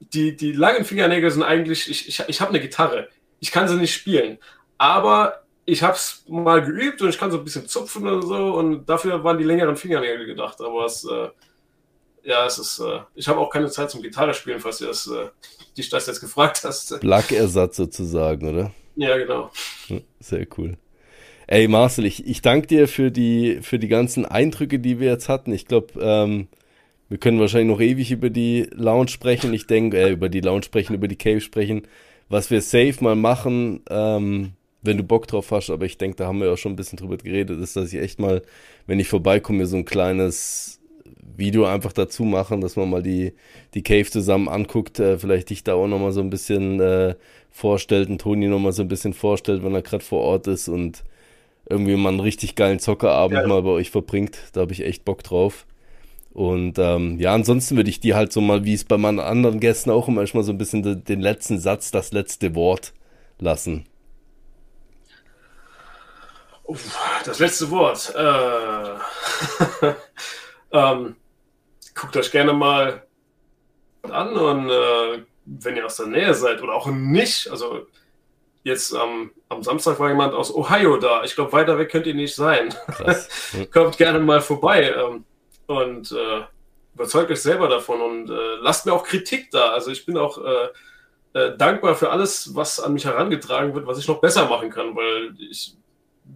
die, 0.00 0.36
die 0.36 0.52
langen 0.52 0.84
Fingernägel 0.84 1.30
sind 1.30 1.42
eigentlich, 1.42 1.88
ich, 1.88 2.08
ich, 2.08 2.24
ich 2.26 2.40
habe 2.40 2.50
eine 2.50 2.60
Gitarre. 2.60 3.08
Ich 3.40 3.50
kann 3.50 3.68
sie 3.68 3.76
nicht 3.76 3.94
spielen. 3.94 4.38
Aber 4.78 5.42
ich 5.64 5.82
habe 5.82 5.94
es 5.94 6.24
mal 6.28 6.62
geübt 6.62 7.00
und 7.02 7.08
ich 7.08 7.18
kann 7.18 7.30
so 7.30 7.38
ein 7.38 7.44
bisschen 7.44 7.66
zupfen 7.66 8.06
oder 8.06 8.26
so. 8.26 8.54
Und 8.54 8.86
dafür 8.86 9.22
waren 9.24 9.38
die 9.38 9.44
längeren 9.44 9.76
Fingernägel 9.76 10.26
gedacht. 10.26 10.60
Aber 10.60 10.84
es 10.84 11.04
äh, 11.04 11.28
ja, 12.24 12.46
es 12.46 12.58
ist, 12.58 12.78
äh, 12.78 13.00
ich 13.14 13.28
habe 13.28 13.40
auch 13.40 13.50
keine 13.50 13.70
Zeit 13.70 13.90
zum 13.90 14.02
Gitarre 14.02 14.34
spielen, 14.34 14.60
falls 14.60 14.78
du 14.78 14.86
das, 14.86 15.06
äh, 15.06 15.28
dich 15.76 15.88
das 15.88 16.06
jetzt 16.06 16.20
gefragt 16.20 16.62
hast. 16.64 17.00
Plug-Ersatz 17.00 17.76
sozusagen, 17.76 18.48
oder? 18.48 18.72
Ja, 18.96 19.16
genau. 19.16 19.50
Sehr 20.20 20.46
cool. 20.56 20.76
Ey, 21.46 21.66
Marcel, 21.68 22.06
ich, 22.06 22.26
ich 22.26 22.40
danke 22.40 22.66
dir 22.66 22.88
für 22.88 23.10
die, 23.10 23.60
für 23.62 23.78
die 23.78 23.88
ganzen 23.88 24.24
Eindrücke, 24.24 24.78
die 24.78 25.00
wir 25.00 25.10
jetzt 25.10 25.28
hatten. 25.28 25.52
Ich 25.52 25.66
glaube, 25.66 25.88
ähm, 26.00 26.48
wir 27.12 27.18
können 27.18 27.40
wahrscheinlich 27.40 27.68
noch 27.68 27.82
ewig 27.82 28.10
über 28.10 28.30
die 28.30 28.70
Lounge 28.72 29.08
sprechen. 29.08 29.52
Ich 29.52 29.66
denke, 29.66 29.98
äh, 29.98 30.12
über 30.12 30.30
die 30.30 30.40
Lounge 30.40 30.62
sprechen, 30.62 30.94
über 30.94 31.08
die 31.08 31.16
Cave 31.16 31.42
sprechen. 31.42 31.82
Was 32.30 32.50
wir 32.50 32.62
safe 32.62 33.04
mal 33.04 33.16
machen, 33.16 33.82
ähm, 33.90 34.52
wenn 34.80 34.96
du 34.96 35.02
Bock 35.02 35.26
drauf 35.26 35.50
hast, 35.50 35.68
aber 35.68 35.84
ich 35.84 35.98
denke, 35.98 36.16
da 36.16 36.26
haben 36.26 36.40
wir 36.40 36.46
ja 36.46 36.56
schon 36.56 36.72
ein 36.72 36.76
bisschen 36.76 36.96
drüber 36.96 37.18
geredet, 37.18 37.60
ist, 37.60 37.76
dass 37.76 37.92
ich 37.92 38.00
echt 38.00 38.18
mal, 38.18 38.40
wenn 38.86 38.98
ich 38.98 39.08
vorbeikomme, 39.08 39.58
mir 39.58 39.66
so 39.66 39.76
ein 39.76 39.84
kleines 39.84 40.80
Video 41.36 41.66
einfach 41.66 41.92
dazu 41.92 42.24
machen, 42.24 42.62
dass 42.62 42.76
man 42.76 42.88
mal 42.88 43.02
die, 43.02 43.34
die 43.74 43.82
Cave 43.82 44.06
zusammen 44.06 44.48
anguckt, 44.48 44.98
äh, 44.98 45.18
vielleicht 45.18 45.50
dich 45.50 45.64
da 45.64 45.74
auch 45.74 45.88
nochmal 45.88 46.12
so 46.12 46.22
ein 46.22 46.30
bisschen 46.30 46.80
äh, 46.80 47.14
vorstellt 47.50 48.08
und 48.08 48.22
Toni 48.22 48.48
nochmal 48.48 48.72
so 48.72 48.80
ein 48.80 48.88
bisschen 48.88 49.12
vorstellt, 49.12 49.62
wenn 49.62 49.74
er 49.74 49.82
gerade 49.82 50.02
vor 50.02 50.22
Ort 50.22 50.46
ist 50.46 50.66
und 50.66 51.04
irgendwie 51.68 51.94
mal 51.94 52.08
einen 52.08 52.20
richtig 52.20 52.54
geilen 52.54 52.78
Zockerabend 52.78 53.38
ja. 53.38 53.46
mal 53.46 53.60
bei 53.60 53.68
euch 53.68 53.90
verbringt. 53.90 54.38
Da 54.54 54.62
habe 54.62 54.72
ich 54.72 54.82
echt 54.82 55.04
Bock 55.04 55.22
drauf. 55.22 55.66
Und 56.32 56.78
ähm, 56.78 57.20
ja, 57.20 57.34
ansonsten 57.34 57.76
würde 57.76 57.90
ich 57.90 58.00
dir 58.00 58.16
halt 58.16 58.32
so 58.32 58.40
mal, 58.40 58.64
wie 58.64 58.72
es 58.72 58.84
bei 58.84 58.96
meinen 58.96 59.20
anderen 59.20 59.60
Gästen 59.60 59.90
auch 59.90 60.08
immer 60.08 60.24
mal 60.32 60.42
so 60.42 60.52
ein 60.52 60.58
bisschen 60.58 60.82
de, 60.82 60.96
den 60.96 61.20
letzten 61.20 61.58
Satz, 61.58 61.90
das 61.90 62.12
letzte 62.12 62.54
Wort 62.54 62.94
lassen. 63.38 63.86
Das 67.26 67.38
letzte 67.38 67.70
Wort. 67.70 68.14
Äh, 68.16 69.94
ähm, 70.72 71.16
guckt 71.94 72.16
euch 72.16 72.30
gerne 72.30 72.54
mal 72.54 73.02
an 74.02 74.32
und 74.34 74.70
äh, 74.70 75.22
wenn 75.44 75.76
ihr 75.76 75.84
aus 75.84 75.96
der 75.96 76.06
Nähe 76.06 76.32
seid 76.32 76.62
oder 76.62 76.72
auch 76.72 76.86
nicht, 76.86 77.48
also 77.50 77.86
jetzt 78.62 78.92
ähm, 78.92 79.32
am 79.50 79.62
Samstag 79.62 79.98
war 79.98 80.08
jemand 80.08 80.32
aus 80.32 80.54
Ohio 80.54 80.96
da. 80.96 81.24
Ich 81.24 81.34
glaube, 81.34 81.52
weiter 81.52 81.78
weg 81.78 81.90
könnt 81.90 82.06
ihr 82.06 82.14
nicht 82.14 82.34
sein. 82.34 82.74
Kommt 83.72 83.98
gerne 83.98 84.20
mal 84.20 84.40
vorbei 84.40 84.94
ähm, 84.94 85.24
und 85.80 86.12
äh, 86.12 86.42
überzeugt 86.94 87.30
euch 87.30 87.40
selber 87.40 87.68
davon 87.68 88.00
und 88.00 88.30
äh, 88.30 88.56
lasst 88.60 88.86
mir 88.86 88.92
auch 88.92 89.04
Kritik 89.04 89.50
da. 89.50 89.70
Also 89.72 89.90
ich 89.90 90.04
bin 90.04 90.16
auch 90.16 90.38
äh, 90.38 90.68
äh, 91.38 91.56
dankbar 91.56 91.94
für 91.94 92.10
alles, 92.10 92.54
was 92.54 92.80
an 92.80 92.92
mich 92.92 93.04
herangetragen 93.04 93.74
wird, 93.74 93.86
was 93.86 93.98
ich 93.98 94.08
noch 94.08 94.20
besser 94.20 94.48
machen 94.48 94.70
kann, 94.70 94.94
weil 94.94 95.34
ich 95.38 95.76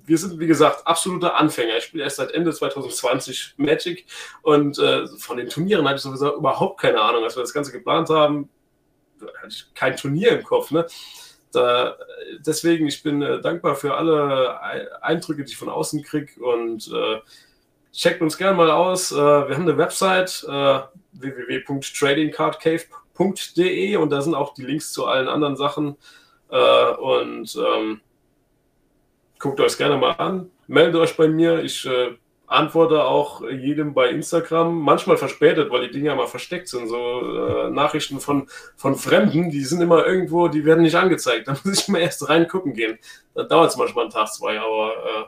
wir 0.04 0.18
sind, 0.18 0.38
wie 0.40 0.46
gesagt, 0.46 0.86
absolute 0.86 1.34
Anfänger. 1.34 1.76
Ich 1.76 1.84
spiele 1.84 2.04
erst 2.04 2.16
seit 2.16 2.32
Ende 2.32 2.52
2020 2.52 3.54
Magic 3.56 4.04
und 4.42 4.78
äh, 4.78 5.06
von 5.06 5.36
den 5.36 5.48
Turnieren 5.48 5.86
hatte 5.86 5.96
ich 5.96 6.02
sowieso 6.02 6.36
überhaupt 6.36 6.80
keine 6.80 7.00
Ahnung. 7.00 7.22
Als 7.22 7.36
wir 7.36 7.42
das 7.42 7.52
Ganze 7.52 7.72
geplant 7.72 8.08
haben, 8.08 8.48
hatte 9.20 9.48
ich 9.48 9.66
kein 9.74 9.96
Turnier 9.96 10.32
im 10.32 10.44
Kopf. 10.44 10.70
Ne? 10.72 10.86
Da, 11.52 11.96
deswegen, 12.38 12.86
ich 12.88 13.02
bin 13.02 13.22
äh, 13.22 13.40
dankbar 13.40 13.76
für 13.76 13.94
alle 13.94 14.60
Eindrücke, 15.02 15.44
die 15.44 15.52
ich 15.52 15.56
von 15.56 15.68
außen 15.68 16.02
kriege 16.02 16.42
und 16.42 16.90
checkt 17.96 18.22
uns 18.22 18.36
gerne 18.36 18.56
mal 18.56 18.70
aus. 18.70 19.10
Äh, 19.12 19.16
wir 19.16 19.54
haben 19.54 19.62
eine 19.62 19.78
Website 19.78 20.44
äh, 20.48 20.80
www.tradingcardcave.de 21.12 23.96
und 23.96 24.10
da 24.10 24.20
sind 24.20 24.34
auch 24.34 24.52
die 24.54 24.64
Links 24.64 24.92
zu 24.92 25.06
allen 25.06 25.28
anderen 25.28 25.56
Sachen. 25.56 25.96
Äh, 26.50 26.92
und 26.94 27.56
ähm, 27.56 28.00
guckt 29.38 29.60
euch 29.60 29.76
gerne 29.76 29.96
mal 29.96 30.12
an, 30.12 30.50
meldet 30.66 31.00
euch 31.00 31.16
bei 31.16 31.28
mir. 31.28 31.62
Ich 31.64 31.86
äh, 31.86 32.16
antworte 32.46 33.04
auch 33.04 33.42
jedem 33.42 33.94
bei 33.94 34.08
Instagram, 34.10 34.80
manchmal 34.80 35.16
verspätet, 35.16 35.70
weil 35.70 35.86
die 35.86 35.92
Dinge 35.92 36.06
ja 36.06 36.14
mal 36.14 36.28
versteckt 36.28 36.68
sind. 36.68 36.88
So 36.88 36.96
äh, 36.96 37.70
Nachrichten 37.70 38.20
von, 38.20 38.48
von 38.76 38.96
Fremden, 38.96 39.50
die 39.50 39.64
sind 39.64 39.80
immer 39.80 40.06
irgendwo, 40.06 40.48
die 40.48 40.64
werden 40.64 40.82
nicht 40.82 40.96
angezeigt. 40.96 41.48
Da 41.48 41.56
muss 41.64 41.80
ich 41.80 41.88
mal 41.88 42.00
erst 42.00 42.28
reingucken 42.28 42.74
gehen. 42.74 42.98
Da 43.34 43.42
dauert 43.42 43.70
es 43.70 43.76
manchmal 43.76 44.04
einen 44.04 44.12
Tag, 44.12 44.32
zwei, 44.32 44.60
aber 44.60 44.92
äh, 44.92 45.24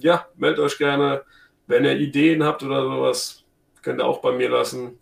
ja, 0.00 0.26
meldet 0.36 0.60
euch 0.60 0.78
gerne. 0.78 1.22
Wenn 1.72 1.86
ihr 1.86 1.96
Ideen 1.96 2.44
habt 2.44 2.62
oder 2.62 2.82
sowas, 2.82 3.44
könnt 3.80 3.98
ihr 3.98 4.04
auch 4.04 4.20
bei 4.20 4.32
mir 4.32 4.50
lassen. 4.50 4.98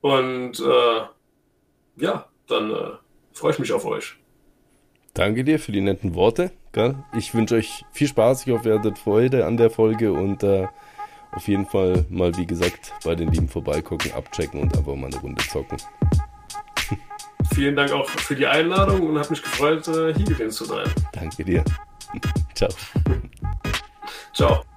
Und 0.00 0.58
äh, 0.58 2.02
ja, 2.02 2.26
dann 2.48 2.72
äh, 2.72 2.90
freue 3.32 3.52
ich 3.52 3.60
mich 3.60 3.72
auf 3.72 3.86
euch. 3.86 4.16
Danke 5.14 5.44
dir 5.44 5.60
für 5.60 5.70
die 5.70 5.80
netten 5.80 6.16
Worte. 6.16 6.50
Ich 7.16 7.32
wünsche 7.32 7.54
euch 7.54 7.84
viel 7.92 8.08
Spaß. 8.08 8.44
Ich 8.44 8.52
hoffe, 8.52 8.70
ihr 8.70 8.78
hattet 8.80 8.98
Freude 8.98 9.46
an 9.46 9.56
der 9.56 9.70
Folge 9.70 10.12
und 10.12 10.42
äh, 10.42 10.66
auf 11.30 11.46
jeden 11.46 11.66
Fall 11.66 12.04
mal, 12.08 12.36
wie 12.36 12.46
gesagt, 12.46 12.92
bei 13.04 13.14
den 13.14 13.30
Lieben 13.30 13.48
vorbeigucken, 13.48 14.12
abchecken 14.12 14.62
und 14.62 14.76
einfach 14.76 14.96
mal 14.96 15.06
eine 15.06 15.20
Runde 15.20 15.44
zocken. 15.44 15.78
Vielen 17.54 17.76
Dank 17.76 17.92
auch 17.92 18.08
für 18.08 18.34
die 18.34 18.48
Einladung 18.48 19.02
und 19.02 19.16
hat 19.16 19.30
mich 19.30 19.42
gefreut, 19.42 19.86
äh, 19.86 20.12
hier 20.12 20.26
gewesen 20.26 20.50
zu 20.50 20.64
sein. 20.64 20.88
Danke 21.12 21.44
dir. 21.44 21.64
Ciao. 22.56 22.70
Ciao. 24.32 24.69